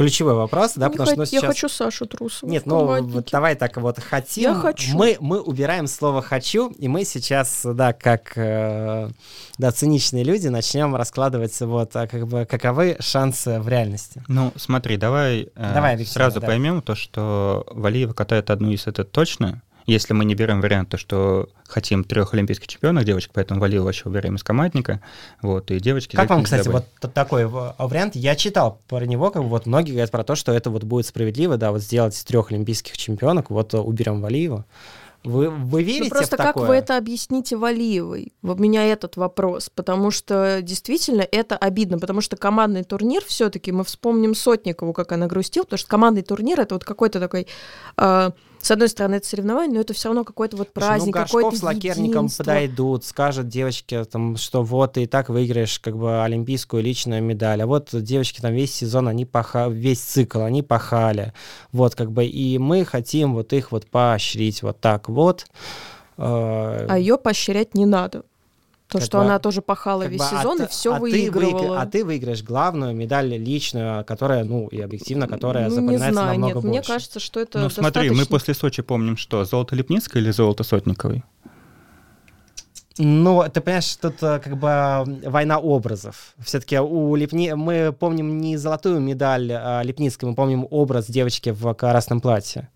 ключевой 0.00 0.32
вопрос, 0.32 0.72
да, 0.76 0.86
не 0.86 0.92
потому 0.92 1.10
хот... 1.10 1.14
что 1.14 1.26
сейчас... 1.26 1.42
Я 1.42 1.48
хочу 1.48 1.68
Сашу 1.68 2.06
Трусову 2.06 2.50
Нет, 2.50 2.64
ну 2.64 2.86
вот 3.02 3.28
давай 3.30 3.54
так 3.54 3.76
вот 3.76 3.98
хотим. 3.98 4.44
Я 4.44 4.54
хочу. 4.54 4.96
Мы, 4.96 5.18
мы 5.20 5.40
убираем 5.40 5.86
слово 5.86 6.22
«хочу», 6.22 6.70
и 6.70 6.88
мы 6.88 7.04
сейчас, 7.04 7.60
да, 7.64 7.92
как 7.92 8.32
э, 8.36 9.10
да, 9.58 9.72
циничные 9.72 10.24
люди, 10.24 10.48
начнем 10.48 10.96
раскладывать 10.96 11.60
вот 11.60 11.94
а, 11.96 12.06
как 12.06 12.26
бы 12.28 12.46
каковы 12.46 12.96
шансы 13.00 13.60
в 13.60 13.68
реальности. 13.68 14.22
Ну, 14.26 14.54
смотри, 14.56 14.96
давай, 14.96 15.50
э, 15.54 15.74
давай 15.74 16.02
сразу 16.06 16.40
да. 16.40 16.46
поймем 16.46 16.80
то, 16.80 16.94
что 16.94 17.66
Валиева 17.70 18.14
катает 18.14 18.48
одну 18.48 18.70
из 18.70 18.86
это 18.86 19.04
точно, 19.04 19.60
если 19.90 20.14
мы 20.14 20.24
не 20.24 20.34
берем 20.34 20.60
вариант, 20.60 20.90
то, 20.90 20.96
что 20.96 21.48
хотим 21.66 22.04
трех 22.04 22.34
олимпийских 22.34 22.68
чемпионов 22.68 23.04
девочек, 23.04 23.32
поэтому 23.34 23.60
Валил 23.60 23.84
вообще 23.84 24.08
убираем 24.08 24.36
из 24.36 24.42
командника. 24.42 25.00
Вот, 25.42 25.70
и 25.70 25.80
девочки... 25.80 26.16
Как 26.16 26.30
вам, 26.30 26.44
кстати, 26.44 26.68
вот 26.68 26.86
такой 27.12 27.46
вариант? 27.46 28.14
Я 28.14 28.36
читал 28.36 28.80
про 28.88 29.04
него, 29.04 29.30
как 29.30 29.42
бы 29.42 29.48
вот 29.48 29.66
многие 29.66 29.92
говорят 29.92 30.10
про 30.10 30.24
то, 30.24 30.34
что 30.34 30.52
это 30.52 30.70
вот 30.70 30.84
будет 30.84 31.06
справедливо, 31.06 31.56
да, 31.56 31.72
вот 31.72 31.82
сделать 31.82 32.24
трех 32.26 32.52
олимпийских 32.52 32.96
чемпионок, 32.96 33.50
вот 33.50 33.74
уберем 33.74 34.20
Валиева. 34.20 34.64
Вы, 35.22 35.50
вы 35.50 35.82
верите 35.82 36.04
ну, 36.04 36.10
просто 36.10 36.36
в 36.36 36.38
такое? 36.38 36.52
как 36.52 36.68
вы 36.68 36.74
это 36.76 36.96
объясните 36.96 37.56
Валиевой? 37.56 38.32
У 38.42 38.54
меня 38.54 38.84
этот 38.86 39.16
вопрос, 39.16 39.68
потому 39.68 40.10
что 40.10 40.60
действительно 40.62 41.26
это 41.30 41.58
обидно, 41.58 41.98
потому 41.98 42.22
что 42.22 42.38
командный 42.38 42.84
турнир 42.84 43.22
все-таки 43.26 43.70
мы 43.70 43.84
вспомним 43.84 44.34
Сотникову, 44.34 44.94
как 44.94 45.12
она 45.12 45.26
грустила, 45.26 45.64
потому 45.64 45.78
что 45.78 45.88
командный 45.88 46.22
турнир 46.22 46.58
это 46.60 46.74
вот 46.74 46.84
какой-то 46.84 47.20
такой 47.20 47.46
э, 47.98 48.30
с 48.62 48.70
одной 48.70 48.88
стороны, 48.88 49.16
это 49.16 49.26
соревнование, 49.26 49.74
но 49.74 49.80
это 49.80 49.94
все 49.94 50.08
равно 50.08 50.24
какой-то 50.24 50.56
вот 50.56 50.72
праздник, 50.72 51.14
ну, 51.14 51.22
какой-то 51.22 51.56
с 51.56 51.62
лакерником 51.62 52.24
единство. 52.24 52.44
подойдут, 52.44 53.04
скажут 53.04 53.48
девочке, 53.48 54.04
там, 54.04 54.36
что 54.36 54.62
вот 54.62 54.94
ты 54.94 55.04
и 55.04 55.06
так 55.06 55.30
выиграешь 55.30 55.78
как 55.78 55.96
бы 55.96 56.22
олимпийскую 56.22 56.82
личную 56.82 57.22
медаль, 57.22 57.62
а 57.62 57.66
вот 57.66 57.88
девочки 57.92 58.40
там 58.40 58.52
весь 58.52 58.74
сезон, 58.74 59.08
они 59.08 59.24
пахали, 59.24 59.72
весь 59.72 60.00
цикл, 60.00 60.42
они 60.42 60.62
пахали, 60.62 61.32
вот 61.72 61.94
как 61.94 62.12
бы, 62.12 62.26
и 62.26 62.58
мы 62.58 62.84
хотим 62.84 63.34
вот 63.34 63.52
их 63.52 63.72
вот 63.72 63.86
поощрить 63.86 64.62
вот 64.62 64.78
так 64.80 65.08
вот. 65.08 65.46
Э, 66.18 66.86
а 66.88 66.98
ее 66.98 67.16
поощрять 67.16 67.74
не 67.74 67.86
надо. 67.86 68.24
То, 68.90 68.98
как 68.98 69.06
что 69.06 69.18
бы, 69.18 69.24
она 69.24 69.38
тоже 69.38 69.62
пахала 69.62 70.02
весь 70.02 70.18
бы, 70.18 70.26
сезон 70.26 70.60
а, 70.60 70.64
и 70.64 70.66
все 70.66 70.94
а 70.94 70.98
выигрывала. 70.98 71.50
Ты 71.52 71.56
выигр... 71.56 71.78
А 71.78 71.86
ты 71.86 72.04
выиграешь 72.04 72.42
главную 72.42 72.94
медаль 72.94 73.36
личную, 73.36 74.04
которая, 74.04 74.42
ну, 74.42 74.66
и 74.66 74.80
объективно, 74.80 75.28
которая 75.28 75.68
ну, 75.68 75.74
запоминается 75.76 76.08
не 76.08 76.12
знаю, 76.12 76.28
намного 76.30 76.46
нет, 76.46 76.54
больше. 76.54 76.68
Мне 76.68 76.82
кажется, 76.82 77.20
что 77.20 77.38
это 77.38 77.58
Ну, 77.58 77.64
достаточно... 77.64 77.92
смотри, 77.92 78.10
мы 78.10 78.26
после 78.26 78.54
Сочи 78.54 78.82
помним 78.82 79.16
что? 79.16 79.44
Золото 79.44 79.76
Лепницкой 79.76 80.22
или 80.22 80.32
золото 80.32 80.64
Сотниковой? 80.64 81.22
Ну, 82.98 83.44
ты 83.48 83.60
понимаешь, 83.60 83.96
тут 83.96 84.22
э, 84.22 84.40
как 84.40 84.58
бы 84.58 85.20
война 85.24 85.58
образов. 85.58 86.34
Все-таки 86.38 86.78
у 86.78 87.14
Лепни... 87.14 87.52
мы 87.52 87.94
помним 87.98 88.38
не 88.38 88.56
золотую 88.56 89.00
медаль 89.00 89.52
а 89.52 89.82
Лепницкой, 89.82 90.28
мы 90.28 90.34
помним 90.34 90.66
образ 90.68 91.06
девочки 91.06 91.50
в 91.50 91.72
красном 91.74 92.20
платье. 92.20 92.68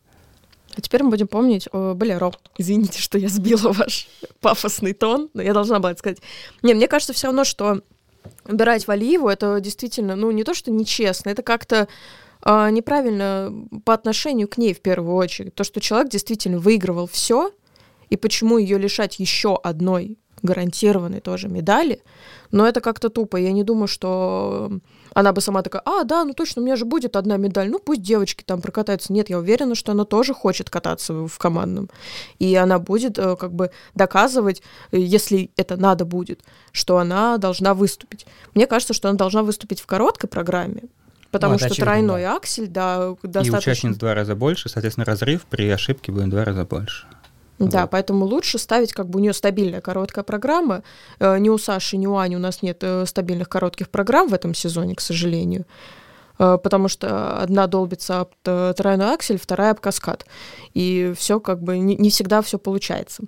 А 0.77 0.81
теперь 0.81 1.03
мы 1.03 1.11
будем 1.11 1.29
помнить 1.29 1.69
о 1.73 1.95
Болеро. 1.95 2.33
Извините, 2.59 3.01
что 3.01 3.19
я 3.19 3.29
сбила 3.29 3.73
ваш 3.73 4.09
пафосный 4.41 4.93
тон, 4.93 5.31
но 5.35 5.43
я 5.43 5.53
должна 5.53 5.79
была 5.79 5.93
это 5.93 6.01
сказать. 6.01 6.19
Не, 6.63 6.75
мне 6.75 6.89
кажется 6.89 7.13
все 7.13 7.29
равно, 7.29 7.45
что 7.45 7.83
убирать 8.47 8.87
Валиеву, 8.87 9.29
это 9.29 9.61
действительно, 9.61 10.17
ну, 10.17 10.31
не 10.31 10.45
то, 10.45 10.55
что 10.55 10.71
нечестно, 10.71 11.31
это 11.31 11.43
как-то 11.43 11.89
а, 12.43 12.71
неправильно 12.71 13.53
по 13.85 13.95
отношению 13.95 14.49
к 14.49 14.59
ней 14.59 14.75
в 14.75 14.81
первую 14.81 15.15
очередь. 15.15 15.55
То, 15.55 15.65
что 15.65 15.81
человек 15.81 16.11
действительно 16.11 16.59
выигрывал 16.59 17.07
все, 17.07 17.53
и 18.11 18.17
почему 18.17 18.59
ее 18.59 18.79
лишать 18.79 19.19
еще 19.19 19.57
одной 19.57 20.19
гарантированной 20.43 21.21
тоже 21.21 21.49
медали, 21.49 22.03
но 22.51 22.67
это 22.67 22.81
как-то 22.81 23.09
тупо. 23.09 23.37
Я 23.39 23.53
не 23.53 23.65
думаю, 23.65 23.89
что 23.89 24.79
она 25.15 25.33
бы 25.33 25.41
сама 25.41 25.63
такая, 25.63 25.83
а, 25.85 26.05
да, 26.05 26.25
ну 26.25 26.35
точно, 26.35 26.61
у 26.61 26.65
меня 26.65 26.77
же 26.77 26.85
будет 26.85 27.17
одна 27.17 27.37
медаль, 27.37 27.71
ну 27.71 27.79
пусть 27.79 28.03
девочки 28.03 28.43
там 28.45 28.61
прокатаются. 28.61 29.13
Нет, 29.13 29.31
я 29.31 29.39
уверена, 29.39 29.75
что 29.75 29.93
она 29.93 30.05
тоже 30.05 30.35
хочет 30.35 30.71
кататься 30.71 31.27
в 31.27 31.39
командном. 31.39 31.89
И 32.39 32.55
она 32.55 32.79
будет 32.79 33.19
э, 33.19 33.37
как 33.37 33.53
бы 33.53 33.71
доказывать, 33.95 34.63
э, 34.91 34.99
если 34.99 35.51
это 35.57 35.77
надо 35.77 36.05
будет, 36.05 36.41
что 36.73 36.99
она 36.99 37.39
должна 37.39 37.75
выступить. 37.75 38.27
Мне 38.55 38.67
кажется, 38.67 38.93
что 38.93 39.09
она 39.09 39.17
должна 39.17 39.43
выступить 39.43 39.81
в 39.81 39.87
короткой 39.87 40.29
программе, 40.29 40.83
Потому 41.31 41.55
ну, 41.55 41.59
что 41.59 41.67
очевидно, 41.67 41.85
тройной 41.85 42.23
да. 42.23 42.37
аксель, 42.37 42.69
да, 42.69 43.17
достаточно... 43.25 43.57
И 43.57 43.59
участниц 43.59 43.97
в 43.97 43.99
два 43.99 44.15
раза 44.15 44.37
больше, 44.37 44.69
соответственно, 44.69 45.05
разрыв 45.05 45.43
при 45.47 45.69
ошибке 45.69 46.13
будет 46.13 46.27
в 46.27 46.31
два 46.31 46.45
раза 46.45 46.65
больше. 46.65 47.09
Да, 47.59 47.83
вот. 47.83 47.91
поэтому 47.91 48.25
лучше 48.25 48.59
ставить, 48.59 48.93
как 48.93 49.09
бы 49.09 49.19
у 49.19 49.23
нее 49.23 49.33
стабильная 49.33 49.81
короткая 49.81 50.25
программа. 50.25 50.83
Э, 51.21 51.39
ни 51.39 51.49
у 51.49 51.59
Саши, 51.59 51.97
ни 51.97 52.07
у 52.07 52.17
Ани 52.17 52.37
у 52.37 52.41
нас 52.41 52.63
нет 52.63 52.79
э, 52.83 53.07
стабильных 53.07 53.49
коротких 53.49 53.89
программ 53.91 54.29
в 54.29 54.35
этом 54.35 54.55
сезоне, 54.55 54.95
к 54.95 55.01
сожалению. 55.01 55.65
Э, 56.39 56.59
потому 56.63 56.89
что 56.89 57.39
одна 57.39 57.67
долбится 57.67 58.21
об 58.21 58.33
тройной 58.43 59.15
аксель, 59.15 59.39
вторая 59.39 59.71
об 59.71 59.81
каскад. 59.81 60.27
И 60.75 61.15
все 61.17 61.39
как 61.39 61.63
бы 61.63 61.79
не, 61.79 61.97
не 61.97 62.11
всегда 62.11 62.43
все 62.43 62.59
получается. 62.59 63.23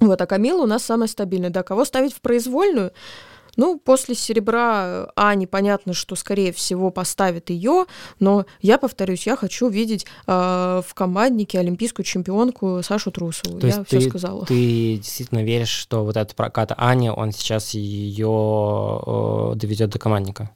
Вот, 0.00 0.20
а 0.20 0.26
Камила 0.26 0.62
у 0.62 0.66
нас 0.66 0.82
самая 0.82 1.08
стабильная. 1.08 1.50
Да, 1.50 1.62
кого 1.62 1.84
ставить 1.84 2.14
в 2.14 2.22
произвольную? 2.22 2.92
Ну, 3.56 3.78
после 3.78 4.14
серебра 4.14 5.10
Ани 5.16 5.46
понятно, 5.46 5.92
что, 5.92 6.16
скорее 6.16 6.52
всего, 6.52 6.90
поставят 6.90 7.50
ее, 7.50 7.86
но 8.18 8.46
я 8.60 8.78
повторюсь, 8.78 9.26
я 9.26 9.36
хочу 9.36 9.68
видеть 9.68 10.06
э, 10.26 10.82
в 10.86 10.94
команднике 10.94 11.58
олимпийскую 11.58 12.04
чемпионку 12.04 12.80
Сашу 12.82 13.10
Трусову. 13.10 13.58
То 13.58 13.66
я 13.66 13.84
все 13.84 14.00
сказала. 14.00 14.46
Ты 14.46 14.96
действительно 14.96 15.42
веришь, 15.42 15.68
что 15.68 16.04
вот 16.04 16.16
этот 16.16 16.34
прокат 16.34 16.72
Ани, 16.76 17.10
он 17.10 17.32
сейчас 17.32 17.70
ее 17.70 19.00
э, 19.06 19.52
доведет 19.56 19.90
до 19.90 19.98
командника? 19.98 20.50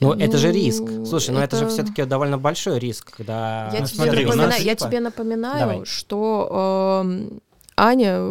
Ну, 0.00 0.14
ну, 0.14 0.20
это 0.20 0.36
же 0.36 0.50
риск. 0.50 0.82
Слушай, 1.06 1.30
это... 1.30 1.32
ну 1.32 1.40
это 1.40 1.56
же 1.56 1.68
все-таки 1.68 2.04
довольно 2.04 2.36
большой 2.36 2.78
риск, 2.78 3.12
когда... 3.16 3.70
Я, 3.72 3.80
ну, 3.80 3.86
тебе, 3.86 3.96
смотри, 3.96 4.24
напоминаю, 4.24 4.50
нас... 4.50 4.60
я 4.60 4.74
тебе 4.74 5.00
напоминаю, 5.00 5.60
Давай. 5.60 5.84
что 5.84 7.04
э, 7.04 7.38
Аня, 7.82 8.22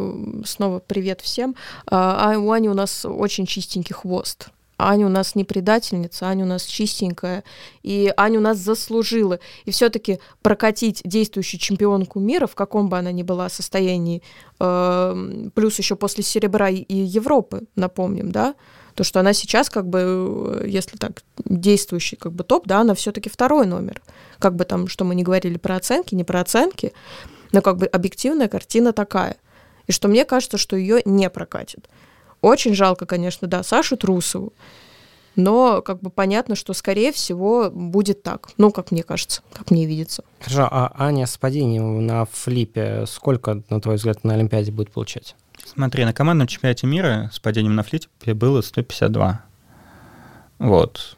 снова 0.45 0.79
привет 0.79 1.19
всем. 1.19 1.55
А, 1.85 2.31
а 2.31 2.39
у 2.39 2.51
Ани 2.51 2.69
у 2.69 2.73
нас 2.73 3.03
очень 3.03 3.45
чистенький 3.45 3.93
хвост. 3.93 4.47
Аня 4.77 5.07
у 5.07 5.09
нас 5.09 5.35
не 5.35 5.43
предательница, 5.43 6.27
Аня 6.27 6.45
у 6.45 6.47
нас 6.47 6.63
чистенькая, 6.63 7.43
и 7.83 8.13
Аня 8.15 8.39
у 8.39 8.41
нас 8.41 8.59
заслужила. 8.59 9.39
И 9.65 9.71
все-таки 9.71 10.19
прокатить 10.41 11.01
действующую 11.03 11.59
чемпионку 11.59 12.21
мира, 12.21 12.47
в 12.47 12.55
каком 12.55 12.87
бы 12.87 12.97
она 12.97 13.11
ни 13.11 13.23
была 13.23 13.49
состоянии, 13.49 14.23
э, 14.61 15.49
плюс 15.53 15.77
еще 15.77 15.97
после 15.97 16.23
серебра 16.23 16.69
и 16.69 16.95
Европы, 16.95 17.63
напомним, 17.75 18.31
да, 18.31 18.55
то, 18.95 19.03
что 19.03 19.19
она 19.19 19.33
сейчас, 19.33 19.69
как 19.69 19.85
бы, 19.85 20.63
если 20.65 20.95
так, 20.95 21.23
действующий 21.43 22.15
как 22.15 22.31
бы 22.31 22.45
топ, 22.45 22.67
да, 22.67 22.79
она 22.79 22.95
все-таки 22.95 23.29
второй 23.29 23.65
номер. 23.65 24.01
Как 24.39 24.55
бы 24.55 24.63
там, 24.63 24.87
что 24.87 25.03
мы 25.03 25.13
не 25.13 25.23
говорили 25.23 25.57
про 25.57 25.75
оценки, 25.75 26.15
не 26.15 26.23
про 26.23 26.39
оценки, 26.39 26.93
но 27.51 27.61
как 27.61 27.77
бы 27.77 27.85
объективная 27.85 28.47
картина 28.47 28.93
такая. 28.93 29.37
И 29.87 29.91
что 29.91 30.07
мне 30.07 30.25
кажется, 30.25 30.57
что 30.57 30.75
ее 30.75 31.01
не 31.05 31.29
прокатит. 31.29 31.89
Очень 32.41 32.73
жалко, 32.73 33.05
конечно, 33.05 33.47
да, 33.47 33.63
Сашу 33.63 33.97
Трусову, 33.97 34.53
но 35.35 35.81
как 35.81 36.01
бы 36.01 36.09
понятно, 36.09 36.55
что, 36.55 36.73
скорее 36.73 37.11
всего, 37.11 37.69
будет 37.71 38.23
так. 38.23 38.49
Ну, 38.57 38.71
как 38.71 38.91
мне 38.91 39.03
кажется, 39.03 39.41
как 39.53 39.71
мне 39.71 39.85
видится. 39.85 40.23
Хорошо, 40.39 40.67
а 40.69 40.93
Аня 40.97 41.25
с 41.25 41.37
падением 41.37 42.05
на 42.05 42.25
флипе 42.25 43.05
сколько, 43.07 43.63
на 43.69 43.79
твой 43.79 43.95
взгляд, 43.95 44.23
на 44.23 44.33
Олимпиаде 44.33 44.71
будет 44.71 44.91
получать? 44.91 45.35
Смотри, 45.65 46.03
на 46.03 46.13
командном 46.13 46.47
чемпионате 46.47 46.87
мира 46.87 47.29
с 47.31 47.39
падением 47.39 47.75
на 47.75 47.83
флипе 47.83 48.33
было 48.33 48.61
152. 48.61 49.41
Вот. 50.59 51.17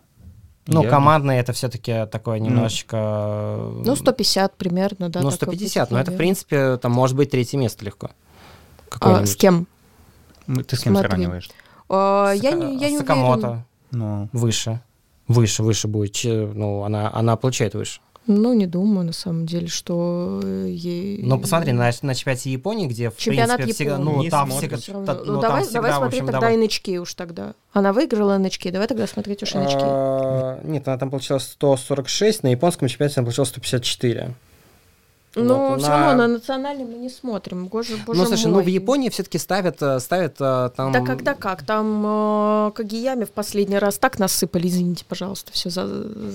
Ну, 0.66 0.84
я... 0.84 0.89
командный 0.89 1.38
это 1.38 1.51
все-таки 1.51 2.05
такое 2.05 2.39
немножечко... 2.39 3.57
Ну, 3.84 3.95
150 3.95 4.55
примерно, 4.55 5.09
да. 5.09 5.22
Ну, 5.22 5.32
150, 5.32 5.91
но 5.91 5.99
это, 5.99 6.11
в 6.11 6.18
принципе, 6.18 6.78
там 6.78 6.91
может 6.91 7.18
быть 7.18 7.32
третье 7.32 7.57
место 7.57 7.84
легко. 7.84 8.11
А, 9.01 9.26
с 9.26 9.36
кем? 9.36 9.68
Ты 10.45 10.76
с 10.76 10.82
кем 10.82 10.93
Смотри. 10.93 11.09
сравниваешь? 11.09 11.49
А, 11.89 12.32
я 12.32 12.51
не, 12.51 12.78
я 12.78 12.89
не 12.89 12.97
Сакамото. 12.99 13.66
Ну. 13.91 14.30
Выше. 14.32 14.82
Выше, 15.28 15.64
выше 15.64 15.88
будет. 15.88 16.20
Ну, 16.24 16.84
она, 16.84 17.11
она 17.14 17.36
получает 17.36 17.74
выше. 17.74 18.01
Ну, 18.26 18.53
не 18.53 18.67
думаю, 18.67 19.05
на 19.05 19.11
самом 19.13 19.45
деле, 19.45 19.67
что 19.67 20.39
э, 20.43 20.67
ей... 20.69 21.19
Ну, 21.24 21.38
посмотри, 21.39 21.74
на, 21.74 21.91
на 22.01 22.15
чемпионате 22.15 22.51
Японии, 22.51 22.88
где, 22.88 23.09
в 23.09 23.17
Чемпионат 23.17 23.57
принципе, 23.57 23.74
всегда, 23.74 23.93
Японии. 23.99 24.15
ну, 24.15 24.24
Не 24.24 24.30
там 24.30 24.49
смотришь. 24.49 24.80
всегда, 24.80 25.05
та- 25.05 25.13
равно. 25.13 25.26
ну, 25.26 25.34
Ну, 25.34 25.41
там 25.41 25.49
давай, 25.49 25.63
всегда, 25.63 25.80
давай 25.82 25.91
в 25.91 25.95
смотреть 25.97 26.21
общем, 26.21 26.32
тогда 26.32 26.39
довольно- 26.47 26.63
NHK 26.63 26.97
уж 26.99 27.13
тогда. 27.15 27.53
Она 27.74 27.91
выиграла 27.93 28.38
NHK, 28.39 28.71
давай 28.71 28.88
тогда 28.88 29.07
смотреть 29.07 29.43
уж 29.43 29.53
NHK. 29.55 29.78
А, 29.82 30.59
Нет, 30.63 30.88
она 30.88 30.97
там 30.97 31.09
получила 31.09 31.39
146, 31.39 32.43
на 32.43 32.47
японском 32.47 32.88
чемпионате 32.88 33.19
она 33.19 33.26
получила 33.26 33.45
154. 33.45 34.34
Ну, 35.36 35.69
вот, 35.69 35.79
все 35.81 35.89
на- 35.89 35.97
равно 35.97 36.27
на 36.27 36.34
национальный 36.34 36.86
мы 36.86 36.93
не 36.97 37.09
смотрим. 37.09 37.65
Боже, 37.65 37.97
боже 38.05 38.19
Ну, 38.19 38.25
слушай, 38.27 38.45
ну 38.47 38.53
мой. 38.55 38.63
в 38.63 38.67
Японии 38.67 39.09
все-таки 39.09 39.39
ставят, 39.39 39.81
э, 39.81 39.99
ставят 39.99 40.36
э, 40.39 40.69
там... 40.75 40.91
Да 40.91 41.01
когда 41.01 41.34
как? 41.34 41.63
Там 41.63 42.03
э, 42.05 42.71
Кагиями 42.75 43.23
в 43.25 43.31
последний 43.31 43.77
раз 43.79 43.97
так 43.97 44.19
насыпали, 44.19 44.67
извините, 44.67 45.05
пожалуйста, 45.07 45.51
все 45.51 45.69
за, 45.71 45.88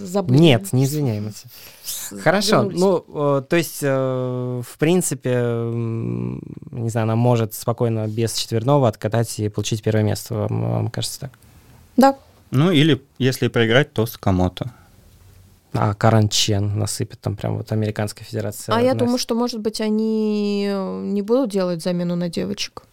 забыли. 0.07 0.39
Нет, 0.39 0.73
не 0.73 0.85
извиняемся. 0.85 1.47
С- 1.85 2.19
Хорошо, 2.21 2.57
вернулись. 2.65 2.81
ну, 2.81 3.05
э, 3.39 3.43
то 3.49 3.57
есть, 3.57 3.79
э, 3.83 4.63
в 4.67 4.79
принципе, 4.79 5.31
м, 5.31 6.41
не 6.73 6.89
знаю, 6.91 7.05
она 7.05 7.17
может 7.17 7.55
спокойно 7.55 8.09
без 8.09 8.33
четверного 8.35 8.89
откатать 8.89 9.39
и 9.39 9.49
получить 9.49 9.83
первое 9.83 10.03
место, 10.03 10.35
вам, 10.35 10.71
вам 10.73 10.89
кажется 10.91 11.21
так? 11.21 11.31
Да, 11.97 12.17
Ну, 12.51 12.71
или 12.73 13.01
если 13.19 13.49
проиграть, 13.49 13.93
то 13.93 14.07
Скамото. 14.07 14.73
А 15.73 15.95
Каран 15.95 16.29
Чен 16.29 16.79
насыпет 16.79 17.21
там 17.21 17.37
прям 17.37 17.59
вот 17.59 17.73
американская 17.73 18.25
федерация. 18.25 18.75
а 18.75 18.81
я 18.81 18.95
думаю, 18.95 19.19
что, 19.19 19.35
может 19.35 19.61
быть, 19.61 19.81
они 19.81 20.65
не 20.67 21.23
будут 21.23 21.51
делать 21.51 21.83
замену 21.83 22.17
на 22.17 22.29
девочек. 22.29 22.85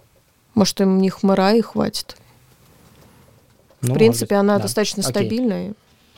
Может, 0.56 0.82
им 0.82 1.00
не 1.00 1.10
хмыра 1.10 1.54
и 1.54 1.62
хватит. 1.62 2.18
Ну, 3.82 3.94
В 3.94 3.98
принципе, 3.98 4.36
быть, 4.36 4.40
она 4.40 4.58
да. 4.58 4.64
достаточно 4.64 5.02
Окей. 5.02 5.12
стабильная. 5.12 5.74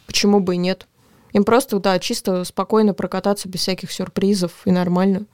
Почему 0.05 0.39
бы 0.39 0.55
и 0.55 0.57
нет? 0.57 0.87
Им 1.33 1.43
просто, 1.43 1.79
да, 1.79 1.99
чисто 1.99 2.43
спокойно 2.43 2.93
прокататься 2.93 3.49
без 3.49 3.59
всяких 3.59 3.91
сюрпризов, 3.91 4.51
и 4.65 4.71
нормально. 4.71 5.25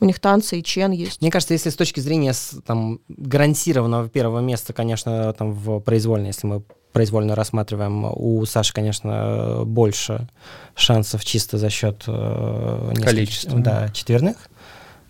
У 0.00 0.06
них 0.06 0.18
танцы 0.18 0.58
и 0.58 0.64
чен 0.64 0.92
есть. 0.92 1.20
Мне 1.20 1.30
кажется, 1.30 1.52
если 1.52 1.68
с 1.68 1.76
точки 1.76 2.00
зрения 2.00 2.32
там, 2.64 3.00
гарантированного 3.08 4.08
первого 4.08 4.40
места, 4.40 4.72
конечно, 4.72 5.32
там 5.34 5.52
в 5.52 5.80
произвольной, 5.80 6.28
если 6.28 6.46
мы 6.46 6.62
произвольно 6.92 7.34
рассматриваем, 7.34 8.04
у 8.04 8.44
Саши, 8.46 8.72
конечно, 8.72 9.62
больше 9.64 10.28
шансов 10.74 11.24
чисто 11.24 11.58
за 11.58 11.70
счет 11.70 12.04
э, 12.06 12.92
Количества. 13.02 13.58
Да, 13.58 13.88
четверных. 13.90 14.48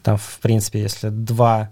Там, 0.02 0.16
в 0.16 0.38
принципе, 0.40 0.80
если 0.80 1.08
два, 1.08 1.70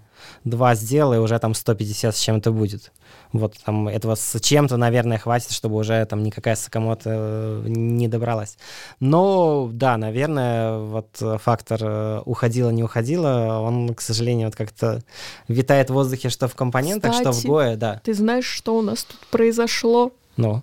два 0.49 0.75
сделай, 0.75 1.19
уже 1.19 1.39
там 1.39 1.55
150 1.55 2.17
с 2.17 2.19
чем-то 2.19 2.53
будет. 2.53 2.93
Вот 3.33 3.57
там 3.65 3.89
этого 3.89 4.15
с 4.15 4.41
чем-то, 4.41 4.77
наверное, 4.77 5.19
хватит, 5.19 5.53
чтобы 5.53 5.77
уже 5.77 6.05
там 6.07 6.23
никакая 6.23 6.57
Сакамото 6.57 7.11
э, 7.13 7.65
не 7.67 8.09
добралась. 8.09 8.57
Но, 9.01 9.69
да, 9.73 9.97
наверное, 9.97 10.79
вот 10.79 11.23
фактор 11.43 11.81
э, 11.83 12.23
уходила, 12.25 12.71
не 12.71 12.83
уходила, 12.83 13.61
он, 13.63 13.95
к 13.95 14.01
сожалению, 14.01 14.49
вот 14.49 14.57
как-то 14.57 15.03
витает 15.47 15.91
в 15.91 15.95
воздухе, 15.95 16.31
что 16.31 16.49
в 16.49 16.55
компонентах, 16.55 17.13
что 17.13 17.33
в 17.33 17.37
Кстати. 17.37 17.47
ГОЭ, 17.47 17.77
да. 17.77 18.01
Ты 18.05 18.15
знаешь, 18.15 18.47
что 18.47 18.77
у 18.77 18.83
нас 18.83 19.05
тут 19.05 19.21
произошло? 19.31 20.13
Ну, 20.37 20.63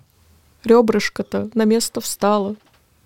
Ребрышко-то 0.64 1.48
на 1.54 1.64
место 1.64 2.00
встало 2.00 2.56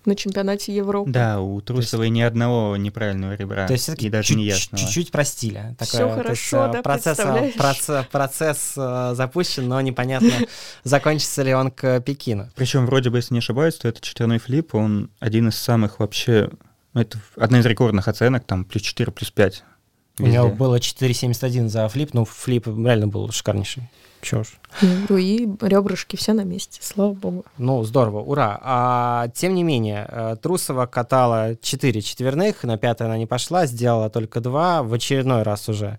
на 0.05 0.15
чемпионате 0.15 0.75
Европы. 0.75 1.11
Да, 1.11 1.39
у 1.39 1.61
Трусовой 1.61 2.09
ни 2.09 2.21
одного 2.21 2.75
неправильного 2.77 3.33
ребра. 3.35 3.67
то 3.67 3.73
есть 3.73 3.83
все-таки 3.83 4.09
даже 4.09 4.35
не 4.35 4.45
ясного. 4.45 4.81
чуть-чуть 4.83 5.11
простили. 5.11 5.75
Такое, 5.77 6.05
есть, 6.05 6.15
хорошо, 6.15 6.65
э, 6.67 6.71
да, 6.73 6.81
процесс, 6.81 7.19
э, 7.19 7.23
представляешь? 7.23 7.55
проце- 7.55 8.05
процесс 8.11 8.73
э, 8.77 9.13
запущен, 9.15 9.67
но 9.67 9.79
непонятно, 9.81 10.31
закончится 10.83 11.43
ли 11.43 11.53
он 11.53 11.71
к 11.71 11.99
Пекину. 12.01 12.49
Причем, 12.55 12.85
вроде 12.85 13.09
бы, 13.09 13.17
если 13.19 13.33
не 13.33 13.39
ошибаюсь, 13.39 13.75
то 13.75 13.87
этот 13.87 14.03
четверной 14.03 14.39
флип, 14.39 14.75
он 14.75 15.09
один 15.19 15.49
из 15.49 15.55
самых 15.55 15.99
вообще... 15.99 16.49
ну, 16.93 17.01
Это 17.01 17.19
одна 17.37 17.59
из 17.59 17.65
рекордных 17.65 18.07
оценок, 18.07 18.43
там 18.45 18.65
плюс 18.65 18.81
4, 18.83 19.11
плюс 19.11 19.31
5. 19.31 19.63
У 20.19 20.27
него 20.27 20.49
было 20.49 20.77
4,71 20.77 21.67
за 21.67 21.87
флип, 21.87 22.13
ну, 22.13 22.25
флип 22.25 22.67
реально 22.67 23.07
был 23.07 23.31
шикарнейший. 23.31 23.83
Чё 24.21 24.41
уж. 24.41 24.59
Я 24.81 24.95
говорю, 25.07 25.17
И 25.17 25.49
ребрышки 25.61 26.15
все 26.15 26.33
на 26.33 26.43
месте, 26.43 26.79
слава 26.83 27.13
богу. 27.13 27.43
Ну, 27.57 27.83
здорово, 27.83 28.19
ура. 28.19 28.59
А, 28.61 29.29
тем 29.33 29.55
не 29.55 29.63
менее, 29.63 30.05
э, 30.07 30.35
Трусова 30.39 30.85
катала 30.85 31.55
4 31.59 32.01
четверных, 32.01 32.63
на 32.63 32.77
пятое 32.77 33.07
она 33.07 33.17
не 33.17 33.25
пошла, 33.25 33.65
сделала 33.65 34.09
только 34.09 34.39
2 34.39 34.83
в 34.83 34.93
очередной 34.93 35.41
раз 35.41 35.69
уже. 35.69 35.97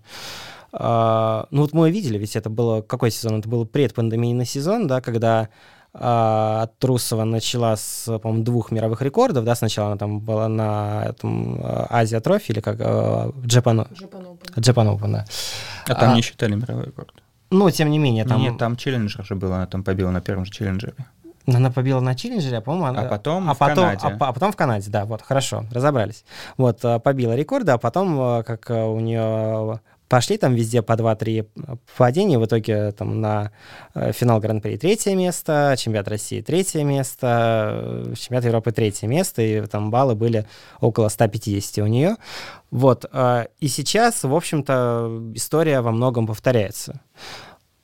А, 0.71 1.47
ну, 1.51 1.61
вот 1.61 1.73
мы 1.73 1.91
видели, 1.91 2.17
ведь 2.17 2.35
это 2.35 2.49
было, 2.49 2.81
какой 2.81 3.11
сезон? 3.11 3.39
Это 3.39 3.49
был 3.49 3.65
предпандемийный 3.65 4.45
сезон, 4.45 4.87
да, 4.87 5.01
когда 5.01 5.49
а, 5.95 6.69
Трусова 6.79 7.23
начала 7.23 7.75
с, 7.75 8.05
по-моему, 8.19 8.43
двух 8.43 8.71
мировых 8.71 9.01
рекордов, 9.03 9.45
да, 9.45 9.53
сначала 9.53 9.89
она 9.89 9.97
там 9.97 10.19
была 10.19 10.47
на 10.47 11.05
этом 11.05 11.55
э, 11.55 11.85
Азия 11.89 12.19
Трофи 12.19 12.51
или 12.51 12.61
как 12.61 12.77
э, 12.79 12.83
Japan, 12.83 13.87
Japan 14.55 14.97
Open, 14.97 15.11
да. 15.11 15.25
А 15.87 15.95
там 15.95 16.13
а- 16.13 16.15
не 16.15 16.21
считали 16.23 16.55
мировой 16.55 16.85
рекорд. 16.85 17.13
Ну, 17.51 17.69
тем 17.69 17.91
не 17.91 17.99
менее, 17.99 18.25
там... 18.25 18.41
Нет, 18.41 18.57
там 18.57 18.75
челленджер 18.75 19.23
же 19.23 19.35
был, 19.35 19.53
она 19.53 19.67
там 19.67 19.83
побила 19.83 20.09
на 20.09 20.21
первом 20.21 20.45
же 20.45 20.51
челленджере. 20.51 20.95
Она 21.45 21.69
побила 21.69 21.99
на 21.99 22.15
челленджере, 22.15 22.57
а 22.57 22.61
по-моему, 22.61 22.87
она... 22.87 23.01
А 23.01 23.05
потом 23.05 23.49
а 23.51 23.53
в 23.53 23.59
потом, 23.59 23.83
Канаде. 23.83 24.07
А, 24.07 24.29
а 24.29 24.33
потом 24.33 24.51
в 24.51 24.55
Канаде, 24.55 24.89
да, 24.89 25.05
вот, 25.05 25.21
хорошо, 25.21 25.65
разобрались. 25.71 26.25
Вот, 26.57 26.81
побила 27.03 27.35
рекорды, 27.35 27.71
а 27.71 27.77
потом, 27.77 28.43
как 28.43 28.71
у 28.71 28.99
нее 28.99 29.79
пошли 30.13 30.37
там 30.37 30.53
везде 30.53 30.83
по 30.83 30.93
2-3 30.93 31.47
падения, 31.97 32.37
в 32.37 32.45
итоге 32.45 32.91
там 32.91 33.19
на 33.19 33.51
э, 33.95 34.11
финал 34.11 34.39
Гран-при 34.39 34.77
третье 34.77 35.15
место, 35.15 35.73
чемпионат 35.75 36.07
России 36.07 36.39
третье 36.39 36.83
место, 36.83 38.05
э, 38.11 38.13
чемпионат 38.15 38.45
Европы 38.45 38.71
третье 38.71 39.07
место, 39.07 39.41
и 39.41 39.65
там 39.65 39.89
баллы 39.89 40.13
были 40.13 40.45
около 40.81 41.09
150 41.09 41.79
у 41.79 41.87
нее. 41.87 42.17
Вот, 42.69 43.05
э, 43.11 43.47
и 43.59 43.67
сейчас, 43.67 44.23
в 44.23 44.35
общем-то, 44.35 45.31
история 45.33 45.81
во 45.81 45.91
многом 45.91 46.27
повторяется. 46.27 47.01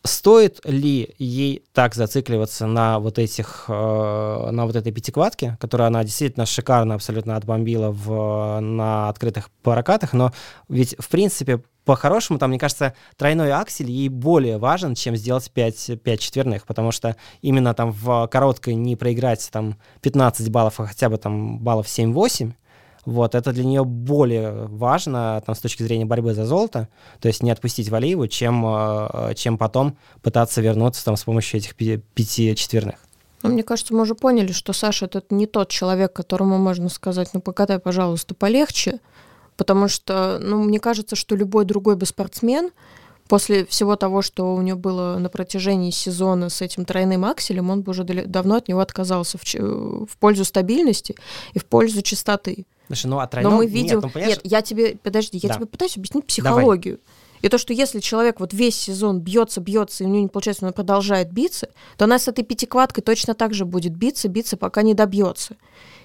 Стоит 0.04 0.60
ли 0.66 1.16
ей 1.18 1.64
так 1.74 1.96
зацикливаться 1.96 2.68
на 2.68 3.00
вот 3.00 3.18
этих, 3.18 3.66
на 3.68 4.66
вот 4.66 4.76
этой 4.76 4.94
пятиквадке, 4.94 5.58
которую 5.60 5.88
она 5.88 6.04
действительно 6.04 6.46
шикарно 6.46 6.94
абсолютно 6.94 7.36
отбомбила 7.36 7.90
в, 7.92 8.60
на 8.62 9.10
открытых 9.10 9.50
прокатах, 9.62 10.14
но 10.14 10.32
ведь, 10.70 10.96
в 11.00 11.10
принципе, 11.10 11.62
по-хорошему, 11.90 12.38
там, 12.38 12.52
мне 12.52 12.60
кажется, 12.60 12.94
тройной 13.18 13.52
аксель 13.52 13.90
ей 13.90 14.10
более 14.10 14.60
важен, 14.60 14.94
чем 14.94 15.16
сделать 15.16 15.50
5, 15.50 16.00
5 16.04 16.20
четверных, 16.20 16.68
потому 16.68 16.92
что 16.92 17.16
именно 17.42 17.74
там 17.74 17.92
в 17.92 18.28
короткой 18.28 18.76
не 18.76 18.96
проиграть 18.96 19.50
там 19.52 19.76
15 20.02 20.52
баллов, 20.52 20.80
а 20.80 20.86
хотя 20.86 21.10
бы 21.10 21.18
там 21.18 21.58
баллов 21.58 21.88
7-8, 21.88 22.54
вот, 23.06 23.34
это 23.34 23.52
для 23.54 23.64
нее 23.64 23.86
более 23.86 24.68
важно 24.68 25.42
там, 25.44 25.56
с 25.56 25.60
точки 25.62 25.82
зрения 25.82 26.06
борьбы 26.06 26.36
за 26.36 26.46
золото, 26.46 26.90
то 27.20 27.28
есть 27.28 27.42
не 27.42 27.50
отпустить 27.50 27.90
Валиеву, 27.90 28.28
чем, 28.28 28.64
э, 28.68 29.34
чем 29.36 29.58
потом 29.58 29.98
пытаться 30.22 30.62
вернуться 30.62 31.04
там, 31.04 31.16
с 31.16 31.24
помощью 31.24 31.60
этих 31.60 31.76
пяти, 31.76 32.56
четверных. 32.56 32.98
Ну, 33.42 33.50
мне 33.50 33.64
кажется, 33.64 33.96
мы 33.96 34.02
уже 34.02 34.14
поняли, 34.14 34.52
что 34.52 34.74
Саша 34.74 35.06
это 35.06 35.24
не 35.32 35.48
тот 35.48 35.70
человек, 35.70 36.14
которому 36.14 36.60
можно 36.60 36.88
сказать, 36.88 37.30
ну, 37.34 37.42
покатай, 37.42 37.80
пожалуйста, 37.80 38.36
полегче, 38.36 39.00
потому 39.60 39.90
что, 39.90 40.40
ну, 40.42 40.64
мне 40.64 40.80
кажется, 40.80 41.18
что 41.18 41.36
любой 41.36 41.66
другой 41.66 41.98
бы 41.98 42.06
спортсмен 42.06 42.72
после 43.28 43.66
всего 43.66 43.98
того, 43.98 44.22
что 44.22 44.56
у 44.56 44.62
него 44.62 44.80
было 44.80 45.18
на 45.20 45.28
протяжении 45.28 45.92
сезона 45.92 46.48
с 46.48 46.62
этим 46.62 46.86
тройным 46.86 47.26
акселем, 47.26 47.70
он 47.70 47.82
бы 47.82 47.92
уже 47.92 48.06
давно 48.06 48.56
от 48.56 48.70
него 48.70 48.80
отказался 48.80 49.38
в, 49.38 49.44
в 49.44 50.18
пользу 50.18 50.46
стабильности 50.46 51.16
и 51.54 51.60
в 51.60 51.66
пользу 51.66 52.02
чистоты. 52.02 52.66
Слушай, 52.88 53.08
ну, 53.08 53.18
а 53.20 53.24
Но 53.24 53.28
тройном... 53.28 53.54
мы 53.56 53.66
Нет, 53.66 53.74
видим... 53.74 54.00
ну, 54.02 54.12
Нет, 54.16 54.40
я 54.46 54.62
тебе... 54.62 54.98
Подожди, 55.04 55.38
я 55.38 55.50
Да. 55.50 55.56
тебе 55.56 55.66
пытаюсь 55.66 55.98
объяснить 55.98 56.26
психологию. 56.26 57.00
И 57.42 57.50
то, 57.50 57.58
что 57.58 57.74
если 57.74 58.00
человек 58.00 58.40
вот 58.40 58.54
весь 58.54 58.78
сезон 58.78 59.20
бьется, 59.20 59.60
бьется, 59.60 60.06
и 60.06 60.08
у 60.08 60.10
него 60.10 60.22
не 60.22 60.30
получается, 60.30 60.64
но 60.64 60.70
он 60.70 60.74
продолжает 60.74 61.34
биться, 61.34 61.68
то 61.98 62.06
она 62.06 62.18
с 62.18 62.30
этой 62.30 62.46
пятиквадкой 62.46 63.04
точно 63.04 63.34
так 63.34 63.54
же 63.54 63.66
будет 63.66 63.94
биться, 63.94 64.30
биться, 64.30 64.56
пока 64.56 64.84
не 64.84 64.94
добьется. 64.94 65.58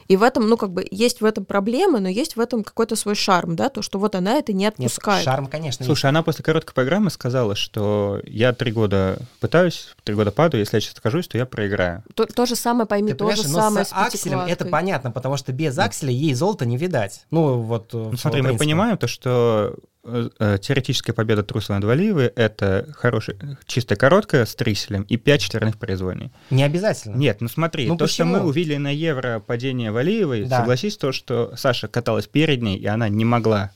И 0.09 0.16
в 0.16 0.22
этом, 0.22 0.48
ну, 0.48 0.57
как 0.57 0.70
бы, 0.70 0.86
есть 0.90 1.20
в 1.20 1.24
этом 1.24 1.44
проблемы, 1.44 2.00
но 2.00 2.09
есть 2.09 2.36
в 2.36 2.40
этом 2.40 2.64
какой-то 2.64 2.96
свой 2.96 3.14
шарм, 3.14 3.57
да, 3.57 3.68
то, 3.68 3.82
что 3.82 3.98
вот 3.98 4.14
она 4.14 4.34
это 4.34 4.52
не 4.52 4.64
нет, 4.64 4.74
отпускает. 4.78 5.24
шарм, 5.24 5.46
конечно, 5.46 5.82
есть. 5.82 5.86
Слушай, 5.86 6.07
она 6.07 6.22
после 6.22 6.42
короткой 6.42 6.74
программы 6.74 7.11
сказала, 7.11 7.55
что 7.55 8.20
я 8.24 8.52
три 8.52 8.72
года 8.72 9.18
пытаюсь, 9.40 9.94
три 10.05 10.14
года 10.14 10.30
падаю, 10.30 10.61
если 10.61 10.76
я 10.76 10.80
сейчас 10.80 10.94
откажусь, 10.94 11.28
то 11.28 11.38
я 11.38 11.46
проиграю. 11.46 12.02
То, 12.14 12.26
то 12.26 12.46
же 12.46 12.57
самое, 12.57 12.86
пойми, 12.86 13.12
Ты 13.12 13.18
то 13.18 13.34
же 13.34 13.42
самое 13.44 13.84
с 13.84 13.90
с 13.90 13.92
акселем 13.92 14.40
это 14.40 14.64
понятно, 14.64 15.11
потому 15.11 15.36
что 15.36 15.52
без 15.52 15.78
акселя 15.78 16.11
ей 16.11 16.34
золото 16.34 16.66
не 16.66 16.76
видать. 16.76 17.24
Ну, 17.30 17.61
вот... 17.61 17.92
Ну, 17.92 18.16
смотри, 18.16 18.42
мы 18.42 18.57
понимаем 18.57 18.96
то, 18.96 19.07
что 19.07 19.74
э, 19.74 19.78
э, 19.78 19.93
теоретическая 20.05 21.12
победа 21.12 21.42
Трусова 21.42 21.76
над 21.76 21.84
Валиевой— 21.84 22.26
это 22.36 22.86
хорошая, 22.96 23.36
чисто 23.66 23.96
короткая 23.96 24.44
с 24.44 24.55
триселем 24.55 25.02
и 25.05 25.16
5 25.16 25.40
четверных 25.40 25.78
произвольной. 25.78 26.30
Не 26.50 26.62
обязательно. 26.62 27.16
Нет, 27.16 27.40
ну 27.40 27.48
смотри, 27.48 27.86
Ну 27.86 27.96
то, 27.96 28.07
что 28.07 28.24
почему? 28.24 28.38
мы 28.40 28.46
увидели 28.46 28.76
на 28.76 28.90
Евро 28.90 29.40
падение 29.40 29.90
Валиевой, 29.92 30.44
Да. 30.44 30.59
согласись, 30.61 30.96
то, 30.96 31.12
что 31.12 31.55
Саша 31.57 31.88
каталась 31.88 32.26
перед 32.26 32.62
ней, 32.62 32.76
и 32.76 32.86
она 32.86 33.09
не 33.09 33.24
могла 33.24 33.70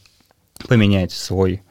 поменять 0.69 1.13
свой 1.13 1.63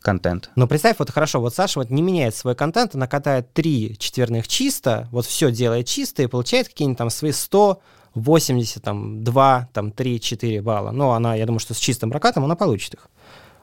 контент. 0.00 0.50
Но 0.54 0.68
представь, 0.68 0.96
вот 1.00 1.10
хорошо, 1.10 1.40
вот 1.40 1.54
Саша 1.54 1.80
вот 1.80 1.90
не 1.90 2.02
меняет 2.02 2.34
свой 2.34 2.54
контент, 2.54 2.94
она 2.94 3.08
катает 3.08 3.52
три 3.52 3.96
четверных 3.98 4.46
чисто, 4.46 5.08
вот 5.10 5.26
все 5.26 5.50
делает 5.50 5.86
чисто 5.86 6.22
и 6.22 6.26
получает 6.28 6.68
какие-нибудь 6.68 6.98
там 6.98 7.10
свои 7.10 7.32
100 7.32 7.80
80, 8.14 8.82
там, 8.82 9.22
2, 9.22 9.68
там, 9.72 9.92
3, 9.92 10.20
4 10.20 10.62
балла. 10.62 10.90
Но 10.90 11.12
она, 11.12 11.34
я 11.36 11.46
думаю, 11.46 11.60
что 11.60 11.74
с 11.74 11.78
чистым 11.78 12.10
прокатом 12.10 12.42
она 12.44 12.56
получит 12.56 12.94
их. 12.94 13.08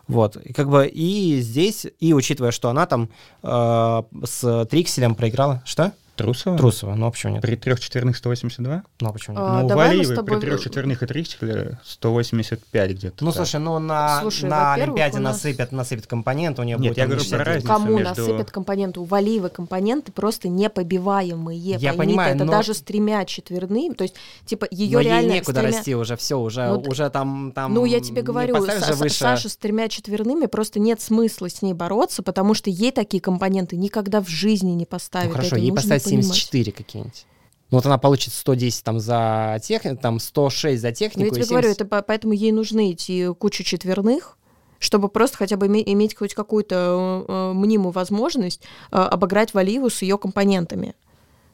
Вот, 0.08 0.38
и 0.38 0.53
как 0.53 0.70
бы 0.70 0.88
и 0.88 1.39
здесь, 1.41 1.88
и 1.99 2.14
учитывая, 2.14 2.51
что 2.51 2.70
она 2.70 2.86
там 2.86 3.10
э, 3.41 4.03
с 4.24 4.66
Трикселем 4.70 5.16
проиграла, 5.16 5.64
что? 5.66 5.93
Трусова? 6.16 6.57
Трусова, 6.57 6.95
ну 6.95 7.07
а 7.07 7.11
почему 7.11 7.34
нет? 7.34 7.41
При 7.41 7.55
трех 7.55 7.80
четверных 7.80 8.18
182? 8.18 8.84
Ну 9.01 9.09
а 9.09 9.11
почему 9.13 9.36
нет? 9.36 9.43
А, 9.45 9.61
ну, 9.63 9.70
с 9.70 9.74
Валиевой 9.74 10.16
тобой- 10.16 10.39
при 10.39 10.45
трех 10.47 10.61
четверных 10.63 11.03
и 11.03 11.05
трикселе 11.07 11.80
185 11.84 12.91
где-то. 12.91 13.24
Ну, 13.24 13.32
так. 13.32 13.38
слушай, 13.38 13.59
ну 13.59 13.80
на, 13.80 14.22
Слушай, 14.22 14.49
на 14.49 14.74
Олимпиаде 14.76 15.18
у 15.18 15.22
нас- 15.22 15.36
насыпят, 15.43 15.72
насыпят 15.72 16.07
компонент, 16.07 16.59
у 16.59 16.63
нее 16.63 16.78
Нет, 16.78 16.91
будет... 16.93 16.97
я 16.97 17.05
говорю 17.07 17.24
про 17.30 17.43
разницу 17.43 17.68
Кому 17.68 17.97
между- 17.97 18.22
насыпят 18.22 18.51
компоненты? 18.51 18.99
У 18.99 19.03
Валиевой 19.03 19.49
компоненты 19.49 20.11
просто 20.11 20.47
непобиваемые. 20.47 21.57
Я 21.59 21.93
пойми 21.93 21.93
ты, 21.93 21.97
понимаю, 21.97 22.36
это 22.36 22.45
но- 22.45 22.51
даже 22.51 22.74
с 22.74 22.82
тремя 22.82 23.26
четверными. 23.26 23.93
То 23.93 24.03
есть, 24.03 24.16
типа, 24.45 24.68
ее 24.72 24.97
Но 24.97 25.01
реально 25.01 25.32
ей 25.32 25.39
некуда 25.39 25.61
тремя- 25.61 25.66
расти 25.68 25.95
уже, 25.95 26.16
все, 26.18 26.39
уже, 26.39 26.68
Ну, 26.68 26.84
уже 26.88 27.09
там, 27.09 27.51
там... 27.53 27.74
Ну, 27.74 27.86
я 27.86 27.99
тебе 27.99 28.22
говорю, 28.22 28.55
Са- 28.55 28.93
выше... 28.93 29.16
Саша 29.16 29.49
с 29.49 29.57
тремя 29.57 29.88
четверными 29.89 30.45
просто 30.45 30.80
нет 30.80 31.01
смысла 31.01 31.49
с 31.49 31.61
ней 31.61 31.74
бороться, 31.74 32.24
потому 32.24 32.53
что 32.53 32.70
ей 32.70 32.91
такие 32.91 33.22
компоненты 33.22 33.76
никогда 33.76 34.22
в 34.22 34.28
жизни 34.30 34.72
не 34.72 34.86
поставят. 34.86 35.28
Ну, 35.30 35.34
хорошо, 35.36 35.55
ей 35.57 35.72
поставить. 35.72 36.05
74 36.10 36.72
какие-нибудь. 36.72 37.26
Ну, 37.72 37.78
вот 37.78 37.86
она 37.86 37.97
получит 37.97 38.34
110 38.34 38.84
там 38.84 38.99
за 38.99 39.60
технику, 39.62 39.97
там 39.97 40.20
106 40.20 40.82
за 40.82 40.88
Ну, 40.88 40.89
я 40.91 40.95
технику. 40.95 41.36
тебе 41.36 41.43
и 41.43 41.47
говорю, 41.49 41.68
70 41.70 41.82
это 41.82 41.86
по- 41.89 42.01
поэтому 42.01 42.34
ей 42.34 42.51
нужны 42.51 42.91
эти 42.91 43.34
кучу 43.34 43.64
четверных, 43.64 44.38
чтобы 44.80 45.10
просто 45.10 45.38
хотя 45.38 45.58
бы 45.58 45.68
име- 45.68 45.84
иметь 45.86 46.16
хоть 46.16 46.34
какую-то 46.36 47.26
э, 47.28 47.32
э, 47.32 47.53
мнимую 47.53 47.91
возможность 47.91 48.62
э, 48.91 48.97
обыграть 48.97 49.53
Валиеву 49.53 49.89
с 49.89 50.01
ее 50.03 50.18
компонентами. 50.18 50.93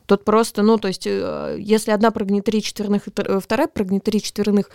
Тут 0.06 0.26
просто, 0.26 0.64
ну, 0.64 0.78
то 0.78 0.90
есть, 0.90 1.08
э, 1.08 1.56
если 1.60 1.92
одна 1.92 2.12
прыгнет 2.12 2.44
три 2.44 2.62
четверных, 2.62 3.04
э, 3.08 3.40
вторая 3.40 3.68
прыгнет 3.68 4.04
три 4.04 4.22
четверных, 4.22 4.70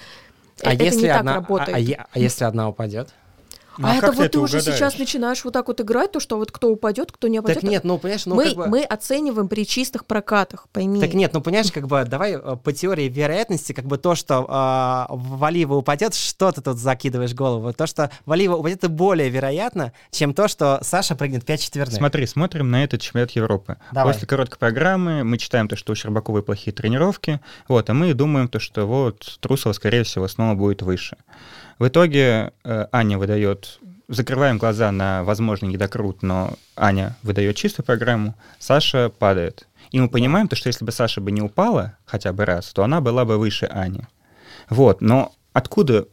А 0.62 0.70
э, 0.70 0.74
это 0.74 0.84
если 0.84 1.02
не 1.02 1.08
так 1.08 1.18
одна, 1.20 1.32
а- 1.32 1.34
работает. 1.34 1.76
А, 1.76 1.78
е- 1.78 2.06
а 2.10 2.18
если 2.18 2.44
одна 2.44 2.68
упадет? 2.70 3.10
Ну, 3.78 3.88
а 3.88 3.94
это 3.94 4.06
как 4.06 4.16
вот 4.16 4.30
ты 4.30 4.38
уже 4.38 4.58
угадаешь? 4.58 4.78
сейчас 4.78 4.98
начинаешь 4.98 5.44
вот 5.44 5.52
так 5.52 5.68
вот 5.68 5.80
играть, 5.80 6.12
то 6.12 6.20
что 6.20 6.36
вот 6.38 6.50
кто 6.50 6.68
упадет, 6.68 7.12
кто 7.12 7.28
не 7.28 7.40
упадет. 7.40 7.60
Так 7.60 7.70
нет, 7.70 7.84
ну, 7.84 7.98
понимаешь, 7.98 8.26
ну, 8.26 8.34
мы, 8.34 8.44
как 8.44 8.56
бы... 8.56 8.66
мы 8.66 8.82
оцениваем 8.82 9.48
при 9.48 9.66
чистых 9.66 10.06
прокатах, 10.06 10.68
пойми. 10.72 11.00
Так 11.00 11.14
нет, 11.14 11.32
ну 11.32 11.40
понимаешь, 11.40 11.70
как 11.72 11.86
бы 11.86 12.04
давай 12.04 12.34
э, 12.34 12.56
по 12.56 12.72
теории 12.72 13.08
вероятности, 13.08 13.72
как 13.72 13.84
бы 13.84 13.98
то, 13.98 14.14
что 14.14 15.06
э, 15.10 15.14
Валиева 15.14 15.74
упадет, 15.74 16.14
что 16.14 16.52
ты 16.52 16.60
тут 16.60 16.78
закидываешь 16.78 17.34
голову? 17.34 17.72
То, 17.72 17.86
что 17.86 18.10
Валиева 18.24 18.56
упадет, 18.56 18.78
это 18.78 18.88
более 18.88 19.28
вероятно, 19.28 19.92
чем 20.10 20.34
то, 20.34 20.48
что 20.48 20.78
Саша 20.82 21.14
прыгнет 21.14 21.44
5 21.44 21.60
четверных. 21.60 21.96
Смотри, 21.96 22.26
смотрим 22.26 22.70
на 22.70 22.84
этот 22.84 23.00
чемпионат 23.00 23.32
Европы. 23.32 23.76
Давай. 23.92 24.12
После 24.12 24.26
короткой 24.26 24.58
программы 24.58 25.24
мы 25.24 25.38
читаем 25.38 25.68
то, 25.68 25.76
что 25.76 25.92
у 25.92 25.96
Щербаковой 25.96 26.42
плохие 26.42 26.74
тренировки, 26.74 27.40
вот, 27.68 27.88
а 27.90 27.94
мы 27.94 28.14
думаем 28.14 28.48
то, 28.48 28.58
что 28.58 28.86
вот 28.86 29.38
Трусова, 29.40 29.72
скорее 29.72 30.02
всего, 30.04 30.28
снова 30.28 30.54
будет 30.54 30.82
выше. 30.82 31.16
В 31.78 31.88
итоге 31.88 32.52
э, 32.64 32.86
Аня 32.90 33.18
выдает, 33.18 33.80
закрываем 34.08 34.56
глаза 34.56 34.90
на 34.92 35.24
возможный 35.24 35.68
недокрут, 35.68 36.22
но 36.22 36.54
Аня 36.74 37.16
выдает 37.22 37.56
чистую 37.56 37.84
программу, 37.84 38.34
Саша 38.58 39.10
падает. 39.10 39.68
И 39.90 40.00
мы 40.00 40.08
понимаем 40.08 40.48
то, 40.48 40.56
что 40.56 40.68
если 40.68 40.84
бы 40.84 40.92
Саша 40.92 41.20
бы 41.20 41.30
не 41.30 41.42
упала 41.42 41.96
хотя 42.06 42.32
бы 42.32 42.44
раз, 42.44 42.72
то 42.72 42.82
она 42.82 43.00
была 43.00 43.24
бы 43.24 43.36
выше 43.36 43.66
Ани. 43.66 44.02
Вот, 44.70 45.00
но 45.00 45.34
откуда 45.52 46.06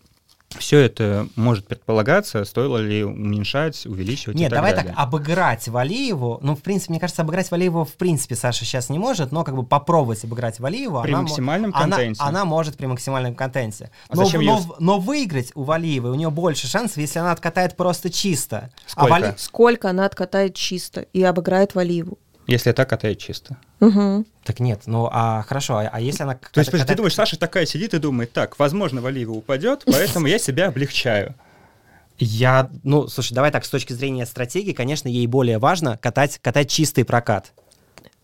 все 0.58 0.80
это 0.80 1.28
может 1.36 1.68
предполагаться, 1.68 2.44
стоило 2.46 2.78
ли 2.78 3.04
уменьшать, 3.04 3.86
увеличивать 3.86 4.38
и 4.38 4.40
Нет, 4.40 4.50
так 4.50 4.58
давай 4.60 4.76
далее. 4.76 4.94
так, 4.94 5.04
обыграть 5.04 5.68
Валиеву. 5.68 6.40
Ну, 6.42 6.56
в 6.56 6.62
принципе, 6.62 6.94
мне 6.94 7.00
кажется, 7.00 7.22
обыграть 7.24 7.50
Валиеву 7.52 7.86
в 7.86 7.94
принципе 7.94 8.36
Саша 8.36 8.66
сейчас 8.66 8.90
не 8.90 9.00
может, 9.00 9.32
но 9.32 9.44
как 9.44 9.56
бы 9.56 9.64
попробовать 9.64 10.24
обыграть 10.24 10.60
Валиеву. 10.60 11.02
При 11.02 11.12
она 11.12 11.22
мо- 11.22 11.28
максимальном 11.28 11.72
она- 11.74 11.96
контенте. 11.98 12.22
Она, 12.24 12.46
может 12.46 12.78
при 12.78 12.86
максимальном 12.86 13.36
контенте. 13.36 13.92
А 14.10 14.16
но, 14.16 14.26
зачем 14.26 14.42
но, 14.44 14.58
её- 14.58 14.76
но 14.80 15.00
выиграть 15.00 15.52
у 15.56 15.64
Валиевой 15.64 16.12
у 16.12 16.16
нее 16.16 16.30
больше 16.30 16.68
шансов, 16.68 16.98
если 16.98 17.20
она 17.20 17.32
откатает 17.32 17.76
просто 17.76 18.10
чисто. 18.10 18.70
Сколько? 18.86 19.08
А 19.16 19.20
Вали- 19.20 19.34
Сколько 19.38 19.90
она 19.90 20.06
откатает 20.06 20.56
чисто 20.56 21.02
и 21.02 21.24
обыграет 21.24 21.76
Валиеву. 21.76 22.18
Если 22.48 22.72
так, 22.72 22.90
катает 22.90 23.20
чисто. 23.20 23.58
Угу. 23.80 24.26
Так 24.44 24.60
нет, 24.60 24.82
ну 24.86 25.08
а 25.12 25.44
хорошо, 25.44 25.78
а, 25.78 25.90
а 25.92 26.02
если 26.02 26.24
она... 26.24 26.36
То 26.36 26.60
есть, 26.60 26.72
подожди, 26.72 26.72
ты 26.72 26.80
катает- 26.80 26.98
думаешь, 26.98 27.16
Саша 27.16 27.40
такая 27.40 27.66
сидит 27.66 27.94
и 27.94 28.00
думает, 28.00 28.34
так, 28.34 28.60
возможно, 28.60 29.02
Валиева 29.02 29.32
упадет, 29.32 29.84
поэтому 29.86 30.28
я 30.28 30.38
себя 30.40 30.68
облегчаю. 30.68 31.36
Я, 32.20 32.70
ну, 32.84 33.08
слушай, 33.08 33.34
давай 33.34 33.52
так, 33.52 33.66
с 33.66 33.70
точки 33.70 33.94
зрения 33.94 34.26
стратегии, 34.26 34.74
конечно, 34.74 35.08
ей 35.08 35.26
более 35.28 35.58
важно 35.58 35.98
катать, 35.98 36.40
катать 36.42 36.70
чистый 36.70 37.04
прокат. 37.06 37.54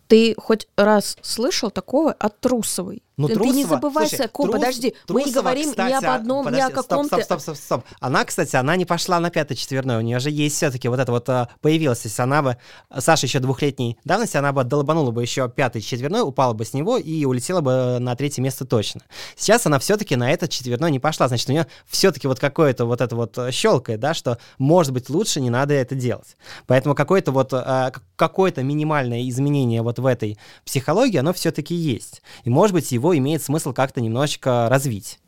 Ты 0.07 0.35
хоть 0.37 0.67
раз 0.75 1.17
слышал 1.21 1.71
такого 1.71 2.11
от 2.11 2.39
Трусовой? 2.39 3.03
Ну, 3.19 3.27
ты, 3.27 3.35
ты 3.35 3.39
не 3.41 3.63
Трусова- 3.63 3.69
забывай, 3.69 4.07
слушай, 4.07 4.29
Ко, 4.29 4.43
Трус- 4.43 4.51
подожди, 4.51 4.95
мы 5.09 5.19
не 5.19 5.23
Трусова, 5.25 5.41
говорим 5.41 5.69
кстати, 5.69 5.91
ни 5.91 5.93
об 5.93 6.05
одном, 6.05 6.41
ни 6.41 6.45
подожди, 6.45 6.71
о 6.71 6.75
каком-то... 6.75 7.07
Стоп, 7.07 7.23
стоп, 7.23 7.41
стоп, 7.41 7.55
стоп, 7.57 7.83
стоп. 7.83 7.97
Она, 7.99 8.23
кстати, 8.23 8.55
она 8.55 8.77
не 8.77 8.85
пошла 8.85 9.19
на 9.19 9.29
пятый 9.29 9.55
четверной, 9.55 9.97
у 9.97 10.01
нее 10.01 10.19
же 10.19 10.29
есть 10.29 10.55
все-таки 10.55 10.87
вот 10.87 10.99
это 11.01 11.11
вот 11.11 11.27
а, 11.27 11.49
появилось, 11.59 12.05
если 12.05 12.21
она 12.21 12.41
бы, 12.41 12.57
Саша 12.97 13.25
еще 13.25 13.39
двухлетней 13.39 13.97
давности, 14.05 14.37
она 14.37 14.53
бы 14.53 14.63
долбанула 14.63 15.11
бы 15.11 15.21
еще 15.21 15.49
пятый 15.49 15.81
четверной, 15.81 16.21
упала 16.21 16.53
бы 16.53 16.63
с 16.63 16.73
него 16.73 16.97
и 16.97 17.25
улетела 17.25 17.59
бы 17.59 17.97
на 17.99 18.15
третье 18.15 18.41
место 18.41 18.63
точно. 18.63 19.01
Сейчас 19.35 19.65
она 19.65 19.79
все-таки 19.79 20.15
на 20.15 20.31
этот 20.31 20.49
четверной 20.49 20.89
не 20.89 20.99
пошла, 20.99 21.27
значит, 21.27 21.49
у 21.49 21.51
нее 21.51 21.67
все-таки 21.87 22.25
вот 22.25 22.39
какое-то 22.39 22.85
вот 22.85 23.01
это 23.01 23.17
вот 23.17 23.37
э, 23.37 23.51
щелкает, 23.51 23.99
да, 23.99 24.13
что, 24.13 24.37
может 24.57 24.93
быть, 24.93 25.09
лучше 25.09 25.41
не 25.41 25.49
надо 25.49 25.73
это 25.73 25.93
делать. 25.93 26.37
Поэтому 26.67 26.95
какое-то 26.95 27.33
вот, 27.33 27.49
а, 27.51 27.91
какое-то 28.15 28.63
минимальное 28.63 29.27
изменение 29.27 29.81
вот 29.81 29.99
в 29.99 30.05
этой 30.05 30.37
психологии, 30.63 31.17
оно 31.17 31.33
все-таки 31.33 31.75
есть. 31.75 32.21
И, 32.45 32.49
может 32.49 32.73
быть, 32.73 32.91
его 32.91 33.08
имеет 33.17 33.41
смысл 33.41 33.73
как-то 33.73 34.01
немножечко 34.01 34.67
развить. 34.69 35.19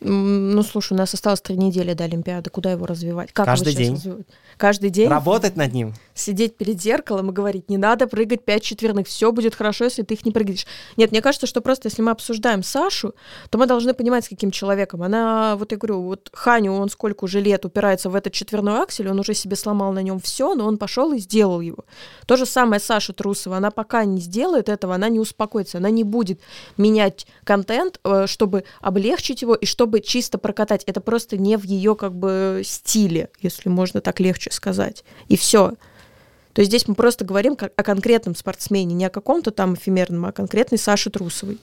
Ну, 0.00 0.62
слушай, 0.62 0.92
у 0.92 0.96
нас 0.96 1.14
осталось 1.14 1.40
три 1.40 1.56
недели 1.56 1.94
до 1.94 2.04
Олимпиады. 2.04 2.50
Куда 2.50 2.72
его 2.72 2.84
развивать? 2.84 3.32
Как 3.32 3.46
Каждый 3.46 3.74
день. 3.74 3.94
развивать? 3.94 4.26
Каждый 4.58 4.90
день? 4.90 5.08
Работать 5.08 5.56
над 5.56 5.72
ним. 5.72 5.94
Сидеть 6.14 6.56
перед 6.56 6.80
зеркалом 6.80 7.30
и 7.30 7.32
говорить, 7.32 7.70
не 7.70 7.78
надо 7.78 8.06
прыгать 8.06 8.44
пять 8.44 8.62
четверных, 8.62 9.06
все 9.06 9.32
будет 9.32 9.54
хорошо, 9.54 9.84
если 9.84 10.02
ты 10.02 10.14
их 10.14 10.24
не 10.24 10.32
прыгаешь. 10.32 10.66
Нет, 10.96 11.12
мне 11.12 11.22
кажется, 11.22 11.46
что 11.46 11.60
просто 11.60 11.88
если 11.88 12.02
мы 12.02 12.10
обсуждаем 12.10 12.62
Сашу, 12.62 13.14
то 13.50 13.58
мы 13.58 13.66
должны 13.66 13.94
понимать, 13.94 14.24
с 14.26 14.28
каким 14.28 14.50
человеком. 14.50 15.02
Она, 15.02 15.56
вот 15.56 15.72
я 15.72 15.78
говорю, 15.78 16.02
вот 16.02 16.30
Ханю, 16.32 16.72
он 16.72 16.90
сколько 16.90 17.24
уже 17.24 17.40
лет 17.40 17.64
упирается 17.64 18.10
в 18.10 18.14
этот 18.14 18.32
четверной 18.32 18.82
аксель, 18.82 19.08
он 19.08 19.18
уже 19.18 19.34
себе 19.34 19.56
сломал 19.56 19.92
на 19.92 20.02
нем 20.02 20.20
все, 20.20 20.54
но 20.54 20.66
он 20.66 20.76
пошел 20.78 21.12
и 21.12 21.18
сделал 21.18 21.60
его. 21.60 21.84
То 22.26 22.36
же 22.36 22.44
самое 22.44 22.80
Саша 22.80 23.12
Трусова, 23.12 23.56
она 23.56 23.70
пока 23.70 24.04
не 24.04 24.20
сделает 24.20 24.68
этого, 24.68 24.94
она 24.94 25.08
не 25.08 25.20
успокоится, 25.20 25.78
она 25.78 25.90
не 25.90 26.04
будет 26.04 26.40
менять 26.76 27.26
контент, 27.44 28.00
э, 28.04 28.26
чтобы 28.26 28.64
облегчить 28.80 29.42
его 29.42 29.54
и 29.54 29.64
чтобы 29.66 29.85
чисто 30.00 30.38
прокатать. 30.38 30.84
Это 30.84 31.00
просто 31.00 31.36
не 31.36 31.56
в 31.56 31.64
ее 31.64 31.94
как 31.94 32.14
бы 32.14 32.62
стиле, 32.64 33.30
если 33.40 33.68
можно 33.68 34.00
так 34.00 34.20
легче 34.20 34.50
сказать. 34.50 35.04
И 35.28 35.36
все. 35.36 35.74
То 36.52 36.60
есть 36.60 36.70
здесь 36.70 36.88
мы 36.88 36.94
просто 36.94 37.24
говорим 37.24 37.56
о 37.60 37.82
конкретном 37.82 38.34
спортсмене, 38.34 38.94
не 38.94 39.04
о 39.04 39.10
каком-то 39.10 39.50
там 39.50 39.74
эфемерном, 39.74 40.26
а 40.26 40.28
о 40.30 40.32
конкретной 40.32 40.78
Саше 40.78 41.10
Трусовой. 41.10 41.58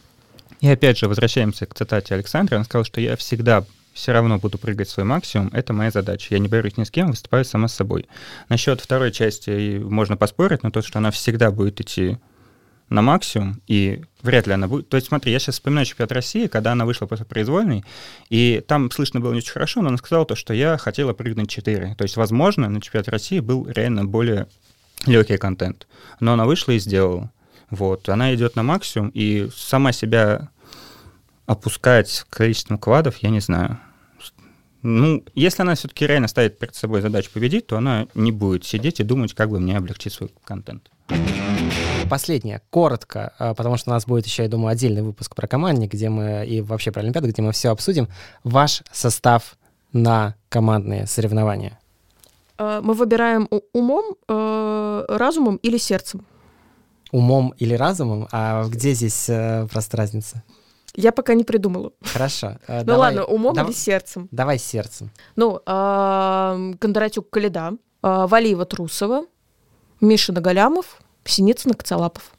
И 0.61 0.67
опять 0.67 0.97
же, 0.97 1.07
возвращаемся 1.07 1.65
к 1.65 1.73
цитате 1.73 2.13
Александра. 2.13 2.57
Он 2.57 2.63
сказал, 2.63 2.85
что 2.85 3.01
я 3.01 3.15
всегда 3.17 3.65
все 3.93 4.11
равно 4.11 4.39
буду 4.39 4.57
прыгать 4.57 4.89
свой 4.89 5.05
максимум, 5.05 5.49
это 5.53 5.71
моя 5.73 5.91
задача. 5.91 6.27
Я 6.31 6.39
не 6.39 6.47
борюсь 6.47 6.77
ни 6.77 6.83
с 6.83 6.91
кем, 6.91 7.09
выступаю 7.09 7.45
сама 7.45 7.67
с 7.67 7.75
собой. 7.75 8.07
Насчет 8.49 8.81
второй 8.81 9.11
части 9.11 9.77
можно 9.77 10.17
поспорить, 10.17 10.63
но 10.63 10.71
то, 10.71 10.81
что 10.81 10.99
она 10.99 11.11
всегда 11.11 11.51
будет 11.51 11.79
идти 11.79 12.17
на 12.93 13.01
максимум, 13.01 13.59
и 13.65 14.03
вряд 14.21 14.45
ли 14.45 14.53
она 14.53 14.67
будет... 14.67 14.87
То 14.87 14.97
есть 14.97 15.07
смотри, 15.07 15.31
я 15.31 15.39
сейчас 15.39 15.55
вспоминаю 15.55 15.87
чемпионат 15.87 16.11
России, 16.11 16.45
когда 16.45 16.73
она 16.73 16.85
вышла 16.85 17.07
после 17.07 17.25
произвольной, 17.25 17.83
и 18.29 18.63
там 18.67 18.91
слышно 18.91 19.19
было 19.19 19.31
не 19.31 19.39
очень 19.39 19.51
хорошо, 19.51 19.81
но 19.81 19.87
она 19.87 19.97
сказала 19.97 20.27
то, 20.27 20.35
что 20.35 20.53
я 20.53 20.77
хотела 20.77 21.13
прыгнуть 21.13 21.49
4. 21.49 21.95
То 21.95 22.03
есть, 22.03 22.17
возможно, 22.17 22.69
на 22.69 22.79
чемпионате 22.81 23.09
России 23.09 23.39
был 23.39 23.67
реально 23.67 24.05
более 24.05 24.47
легкий 25.07 25.37
контент. 25.37 25.87
Но 26.19 26.33
она 26.33 26.45
вышла 26.45 26.73
и 26.73 26.79
сделала. 26.79 27.31
Вот, 27.71 28.07
она 28.09 28.33
идет 28.35 28.55
на 28.55 28.61
максимум, 28.61 29.09
и 29.09 29.49
сама 29.55 29.91
себя 29.91 30.49
опускать 31.47 32.27
количеством 32.29 32.77
квадов, 32.77 33.17
я 33.17 33.31
не 33.31 33.39
знаю. 33.39 33.79
Ну, 34.83 35.23
если 35.33 35.61
она 35.61 35.75
все-таки 35.75 36.05
реально 36.05 36.27
ставит 36.27 36.59
перед 36.59 36.75
собой 36.75 37.01
задачу 37.01 37.31
победить, 37.33 37.67
то 37.67 37.77
она 37.77 38.07
не 38.13 38.33
будет 38.33 38.65
сидеть 38.65 38.99
и 38.99 39.03
думать, 39.03 39.33
как 39.33 39.49
бы 39.49 39.59
мне 39.59 39.77
облегчить 39.77 40.13
свой 40.13 40.31
контент. 40.43 40.91
Последнее, 42.09 42.61
коротко, 42.69 43.33
а, 43.39 43.53
потому 43.53 43.77
что 43.77 43.89
у 43.89 43.93
нас 43.93 44.05
будет 44.05 44.25
еще, 44.25 44.43
я 44.43 44.49
думаю, 44.49 44.73
отдельный 44.73 45.01
выпуск 45.01 45.35
про 45.35 45.47
командник, 45.47 45.93
где 45.93 46.09
мы 46.09 46.45
и 46.45 46.61
вообще 46.61 46.91
про 46.91 47.01
Олимпиаду, 47.01 47.29
где 47.29 47.41
мы 47.41 47.53
все 47.53 47.69
обсудим. 47.69 48.09
Ваш 48.43 48.83
состав 48.91 49.55
на 49.93 50.35
командные 50.49 51.07
соревнования. 51.07 51.79
Э, 52.57 52.81
Мы 52.83 52.93
выбираем 52.93 53.47
умом, 53.71 54.15
э, 54.27 55.05
разумом 55.07 55.55
или 55.57 55.77
сердцем. 55.77 56.25
Умом 57.11 57.53
или 57.57 57.73
разумом? 57.73 58.27
А 58.31 58.65
где 58.67 58.93
здесь 58.93 59.29
э, 59.29 59.67
просто 59.71 59.97
разница? 59.97 60.43
Я 60.95 61.11
пока 61.11 61.33
не 61.33 61.43
придумала. 61.43 61.91
Хорошо. 62.01 62.57
э, 62.67 62.79
Ну 62.79 62.85
давай- 62.85 63.15
ладно, 63.15 63.25
умом 63.25 63.53
дав- 63.55 63.67
или 63.67 63.73
сердцем. 63.73 64.27
Давай 64.31 64.59
сердцем. 64.59 65.09
Ну, 65.35 65.59
э, 65.65 66.73
Кондратюк 66.79 67.29
Каледа, 67.29 67.71
э, 68.03 68.25
Валиева 68.27 68.65
Трусова, 68.65 69.25
Миша 70.01 70.33
Нагалямов, 70.33 70.97
Синицын 71.25 71.73
Коцалапов. 71.73 72.31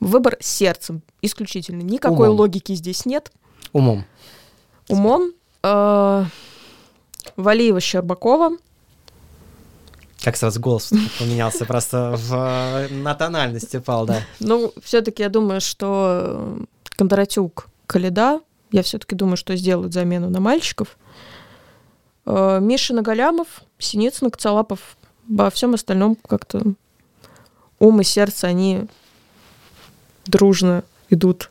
Выбор 0.00 0.36
сердцем 0.40 1.02
исключительно. 1.20 1.82
Никакой 1.82 2.28
Умом. 2.28 2.38
логики 2.40 2.74
здесь 2.74 3.04
нет. 3.04 3.30
Умом. 3.72 4.04
Умом. 4.88 5.32
Э, 5.62 6.24
Валиева 7.36 7.80
Щербакова. 7.80 8.56
Как 10.22 10.36
сразу 10.36 10.60
голос 10.60 10.90
поменялся, 11.18 11.64
просто 11.64 12.14
в, 12.16 12.88
на 12.90 13.14
тональность 13.14 13.74
упал, 13.74 14.04
да. 14.04 14.22
Ну, 14.38 14.72
все-таки 14.82 15.22
я 15.22 15.30
думаю, 15.30 15.62
что 15.62 16.58
Кондратюк, 16.96 17.68
Каледа, 17.90 18.40
я 18.70 18.84
все-таки 18.84 19.16
думаю, 19.16 19.36
что 19.36 19.56
сделают 19.56 19.92
замену 19.92 20.30
на 20.30 20.38
мальчиков. 20.38 20.96
Э, 22.24 22.60
Миша 22.62 22.94
Нагалямов, 22.94 23.62
Синицын, 23.80 24.30
Коцалапов. 24.30 24.96
Во 25.26 25.50
всем 25.50 25.74
остальном 25.74 26.14
как-то 26.14 26.62
ум 27.80 28.00
и 28.00 28.04
сердце, 28.04 28.46
они 28.46 28.86
дружно 30.24 30.84
идут 31.08 31.50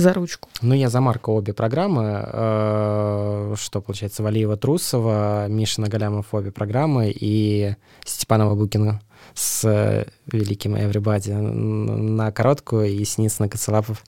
за 0.00 0.12
ручку. 0.12 0.48
Ну, 0.62 0.74
я 0.74 0.88
за 0.88 1.00
Марка 1.00 1.30
обе 1.30 1.52
программы. 1.52 2.24
Э, 2.24 3.54
что, 3.58 3.80
получается, 3.80 4.22
Валиева 4.22 4.56
Трусова, 4.56 5.46
Миша 5.48 5.80
Нагалямов 5.80 6.32
обе 6.32 6.50
программы 6.50 7.12
и 7.14 7.74
Степанова 8.04 8.54
Букина 8.54 9.00
с 9.34 9.64
э, 9.64 10.06
великим 10.26 10.74
Everybody 10.74 11.34
на 11.34 12.32
короткую, 12.32 12.88
и 12.88 13.04
Синицын 13.04 13.48
Коцелапов 13.48 14.04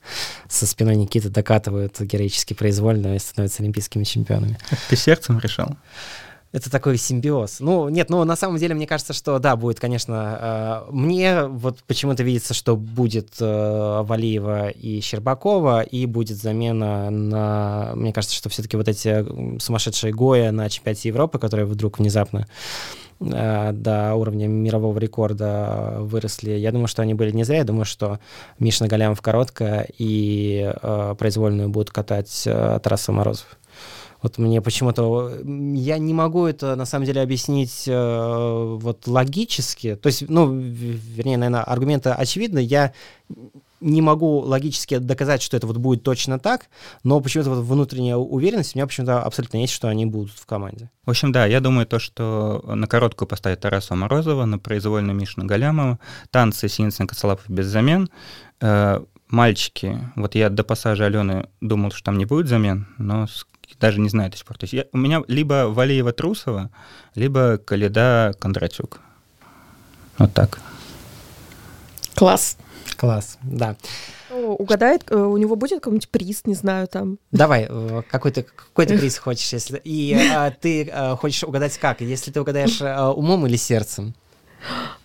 со 0.47 0.65
спиной 0.65 0.95
Никиты 0.95 1.29
докатывают 1.29 1.99
героически 1.99 2.53
произвольно 2.53 3.15
и 3.15 3.19
становятся 3.19 3.63
олимпийскими 3.63 4.03
чемпионами. 4.03 4.57
ты 4.89 4.95
сердцем 4.95 5.39
решал? 5.39 5.77
Это 6.53 6.69
такой 6.69 6.97
симбиоз. 6.97 7.59
Ну, 7.59 7.89
нет, 7.89 8.11
ну, 8.11 8.23
на 8.23 8.35
самом 8.35 8.57
деле, 8.57 8.75
мне 8.75 8.85
кажется, 8.85 9.11
что, 9.11 9.39
да, 9.39 9.55
будет, 9.55 9.79
конечно, 9.79 10.85
э, 10.87 10.91
мне 10.91 11.45
вот 11.45 11.79
почему-то 11.87 12.21
видится, 12.21 12.53
что 12.53 12.77
будет 12.77 13.29
э, 13.39 14.01
Валиева 14.03 14.69
и 14.69 15.01
Щербакова, 15.01 15.81
и 15.81 16.05
будет 16.05 16.37
замена 16.37 17.09
на... 17.09 17.93
Мне 17.95 18.13
кажется, 18.13 18.35
что 18.35 18.49
все-таки 18.49 18.77
вот 18.77 18.87
эти 18.87 19.59
сумасшедшие 19.59 20.13
Гоя 20.13 20.51
на 20.51 20.69
чемпионате 20.69 21.09
Европы, 21.09 21.39
которые 21.39 21.65
вдруг 21.65 21.97
внезапно 21.97 22.45
э, 23.19 23.71
до 23.73 24.13
уровня 24.13 24.45
мирового 24.45 24.99
рекорда 24.99 25.97
выросли. 26.01 26.51
Я 26.51 26.71
думаю, 26.71 26.87
что 26.87 27.01
они 27.01 27.15
были 27.15 27.31
не 27.31 27.45
зря. 27.45 27.57
Я 27.57 27.63
думаю, 27.63 27.85
что 27.85 28.19
Мишна 28.59 28.85
Галямов 28.85 29.23
короткая 29.23 29.87
и 29.97 30.71
э, 30.71 31.15
произвольную 31.17 31.69
будут 31.69 31.89
катать 31.89 32.43
э, 32.45 32.79
Тараса 32.83 33.11
Морозов. 33.11 33.57
Вот 34.23 34.37
мне 34.37 34.61
почему-то... 34.61 35.37
Я 35.43 35.97
не 35.97 36.13
могу 36.13 36.45
это, 36.45 36.75
на 36.75 36.85
самом 36.85 37.05
деле, 37.05 37.21
объяснить 37.21 37.83
э, 37.87 38.77
вот 38.79 39.05
логически. 39.05 39.95
То 39.95 40.07
есть, 40.07 40.29
ну, 40.29 40.51
вернее, 40.51 41.37
наверное, 41.37 41.63
аргументы 41.63 42.09
очевидны. 42.09 42.59
Я 42.59 42.93
не 43.81 44.01
могу 44.01 44.39
логически 44.39 44.97
доказать, 44.97 45.41
что 45.41 45.57
это 45.57 45.67
вот 45.67 45.75
будет 45.75 46.03
точно 46.03 46.39
так, 46.39 46.67
но 47.03 47.19
почему-то 47.19 47.49
вот 47.49 47.65
внутренняя 47.65 48.15
уверенность 48.15 48.75
у 48.75 48.79
меня 48.79 48.87
почему-то 48.87 49.21
абсолютно 49.21 49.57
есть, 49.57 49.73
что 49.73 49.89
они 49.89 50.05
будут 50.05 50.31
в 50.31 50.45
команде. 50.45 50.89
В 51.05 51.09
общем, 51.09 51.33
да, 51.33 51.45
я 51.45 51.59
думаю 51.59 51.85
то, 51.85 51.99
что 51.99 52.63
на 52.65 52.87
короткую 52.87 53.27
поставить 53.27 53.59
Тараса 53.59 53.93
Морозова, 53.93 54.45
на 54.45 54.57
произвольную 54.57 55.15
Мишну 55.15 55.45
Галямова, 55.45 55.99
танцы 56.31 56.69
Синицын 56.69 57.07
Коцелапов 57.07 57.49
без 57.49 57.65
замен, 57.65 58.09
э, 58.61 59.03
мальчики, 59.27 59.99
вот 60.15 60.35
я 60.35 60.49
до 60.49 60.63
пассажа 60.63 61.07
Алены 61.07 61.49
думал, 61.59 61.91
что 61.91 62.05
там 62.05 62.17
не 62.17 62.25
будет 62.25 62.47
замен, 62.47 62.87
но 62.97 63.27
даже 63.79 63.99
не 63.99 64.09
знаю 64.09 64.31
до 64.31 64.37
сих 64.37 64.45
пор. 64.45 64.57
То 64.57 64.63
есть 64.65 64.73
я, 64.73 64.85
у 64.91 64.97
меня 64.97 65.21
либо 65.27 65.67
Валеева 65.69 66.13
Трусова, 66.13 66.69
либо 67.15 67.57
Каледа 67.57 68.33
Кондратюк. 68.39 68.99
Вот 70.17 70.33
так. 70.33 70.59
Класс. 72.15 72.57
Класс, 72.97 73.37
да. 73.43 73.75
Угадает, 74.29 75.03
э, 75.09 75.15
у 75.15 75.37
него 75.37 75.55
будет 75.55 75.79
какой-нибудь 75.79 76.09
приз, 76.09 76.43
не 76.45 76.53
знаю, 76.53 76.87
там. 76.87 77.17
Давай, 77.31 77.67
э, 77.69 78.01
какой 78.09 78.31
ты 78.31 78.43
какой 78.43 78.85
ты 78.85 78.97
приз 78.99 79.17
хочешь, 79.17 79.51
если 79.53 79.79
и 79.83 80.13
а, 80.13 80.51
ты 80.51 80.89
а, 80.91 81.15
хочешь 81.15 81.43
угадать 81.43 81.77
как, 81.77 82.01
если 82.01 82.31
ты 82.31 82.41
угадаешь 82.41 82.81
а, 82.81 83.11
умом 83.11 83.45
или 83.45 83.55
сердцем? 83.55 84.13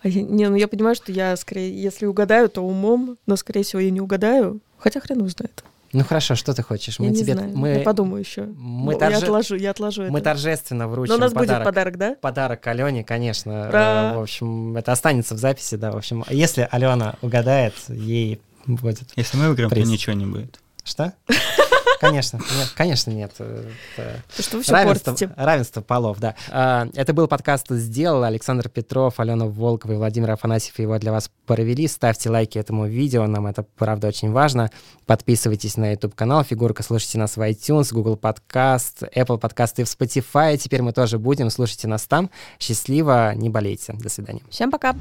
А 0.01 0.07
не, 0.07 0.47
ну 0.49 0.55
я 0.55 0.67
понимаю, 0.67 0.95
что 0.95 1.11
я 1.11 1.35
скорее, 1.35 1.81
если 1.81 2.05
угадаю, 2.05 2.49
то 2.49 2.61
умом, 2.61 3.17
но 3.25 3.35
скорее 3.35 3.63
всего 3.63 3.81
я 3.81 3.91
не 3.91 4.01
угадаю, 4.01 4.61
хотя 4.77 4.99
хрен 4.99 5.21
узнает. 5.21 5.63
Ну 5.91 6.03
хорошо, 6.03 6.35
что 6.35 6.53
ты 6.53 6.61
хочешь? 6.63 6.99
Мы 6.99 7.07
я 7.07 7.13
тебе, 7.13 7.33
не 7.33 7.39
знаю. 7.39 7.57
Мы, 7.57 7.69
я 7.69 7.79
подумаю 7.81 8.21
еще. 8.21 8.43
Мы 8.45 8.95
торже... 8.95 9.17
Я 9.17 9.23
отложу, 9.23 9.55
я 9.55 9.71
отложу 9.71 10.03
Мы 10.03 10.19
это. 10.19 10.31
торжественно 10.31 10.87
вручим 10.87 11.11
Но 11.13 11.17
у 11.17 11.19
нас 11.19 11.33
подарок. 11.33 11.57
будет 11.57 11.65
подарок, 11.65 11.97
да? 11.97 12.15
Подарок 12.21 12.67
Алене, 12.67 13.03
конечно. 13.03 13.69
Ура! 13.69 14.13
В 14.15 14.21
общем, 14.21 14.77
это 14.77 14.91
останется 14.91 15.35
в 15.35 15.37
записи, 15.37 15.75
да. 15.75 15.91
В 15.91 15.97
общем, 15.97 16.23
если 16.29 16.67
Алена 16.69 17.15
угадает, 17.21 17.73
ей 17.87 18.39
будет 18.67 19.09
Если 19.15 19.37
мы 19.37 19.47
выиграем, 19.47 19.69
приз. 19.69 19.85
то 19.85 19.91
ничего 19.91 20.13
не 20.13 20.25
будет. 20.25 20.59
Что? 20.83 21.13
Конечно, 21.99 22.37
нет, 22.37 22.71
конечно, 22.75 23.11
нет. 23.11 23.31
Это 23.39 24.41
что 24.41 24.57
вы 24.57 24.63
все 24.63 24.71
равенство, 24.71 25.11
портите. 25.11 25.33
равенство 25.35 25.81
полов, 25.81 26.19
да. 26.19 26.35
А, 26.49 26.87
это 26.93 27.13
был 27.13 27.27
подкаст 27.27 27.67
«Сделал». 27.69 28.23
Александр 28.23 28.69
Петров, 28.69 29.19
Алена 29.19 29.45
Волкова 29.45 29.93
и 29.93 29.95
Владимир 29.97 30.31
Афанасьев 30.31 30.79
его 30.79 30.97
для 30.97 31.11
вас 31.11 31.29
провели. 31.45 31.87
Ставьте 31.87 32.29
лайки 32.29 32.57
этому 32.57 32.87
видео, 32.87 33.27
нам 33.27 33.47
это, 33.47 33.63
правда, 33.63 34.07
очень 34.07 34.31
важно. 34.31 34.69
Подписывайтесь 35.05 35.75
на 35.75 35.91
YouTube-канал 35.91 36.43
«Фигурка», 36.43 36.83
слушайте 36.83 37.17
нас 37.17 37.35
в 37.35 37.41
iTunes, 37.41 37.93
Google 37.93 38.15
Podcast, 38.15 39.11
Apple 39.13 39.39
Podcast 39.39 39.73
и 39.77 39.83
в 39.83 39.87
Spotify. 39.87 40.57
Теперь 40.57 40.81
мы 40.81 40.93
тоже 40.93 41.19
будем. 41.19 41.49
Слушайте 41.49 41.87
нас 41.87 42.03
там. 42.03 42.29
Счастливо, 42.59 43.33
не 43.35 43.49
болейте. 43.49 43.93
До 43.93 44.09
свидания. 44.09 44.41
Всем 44.49 44.71
пока. 44.71 44.95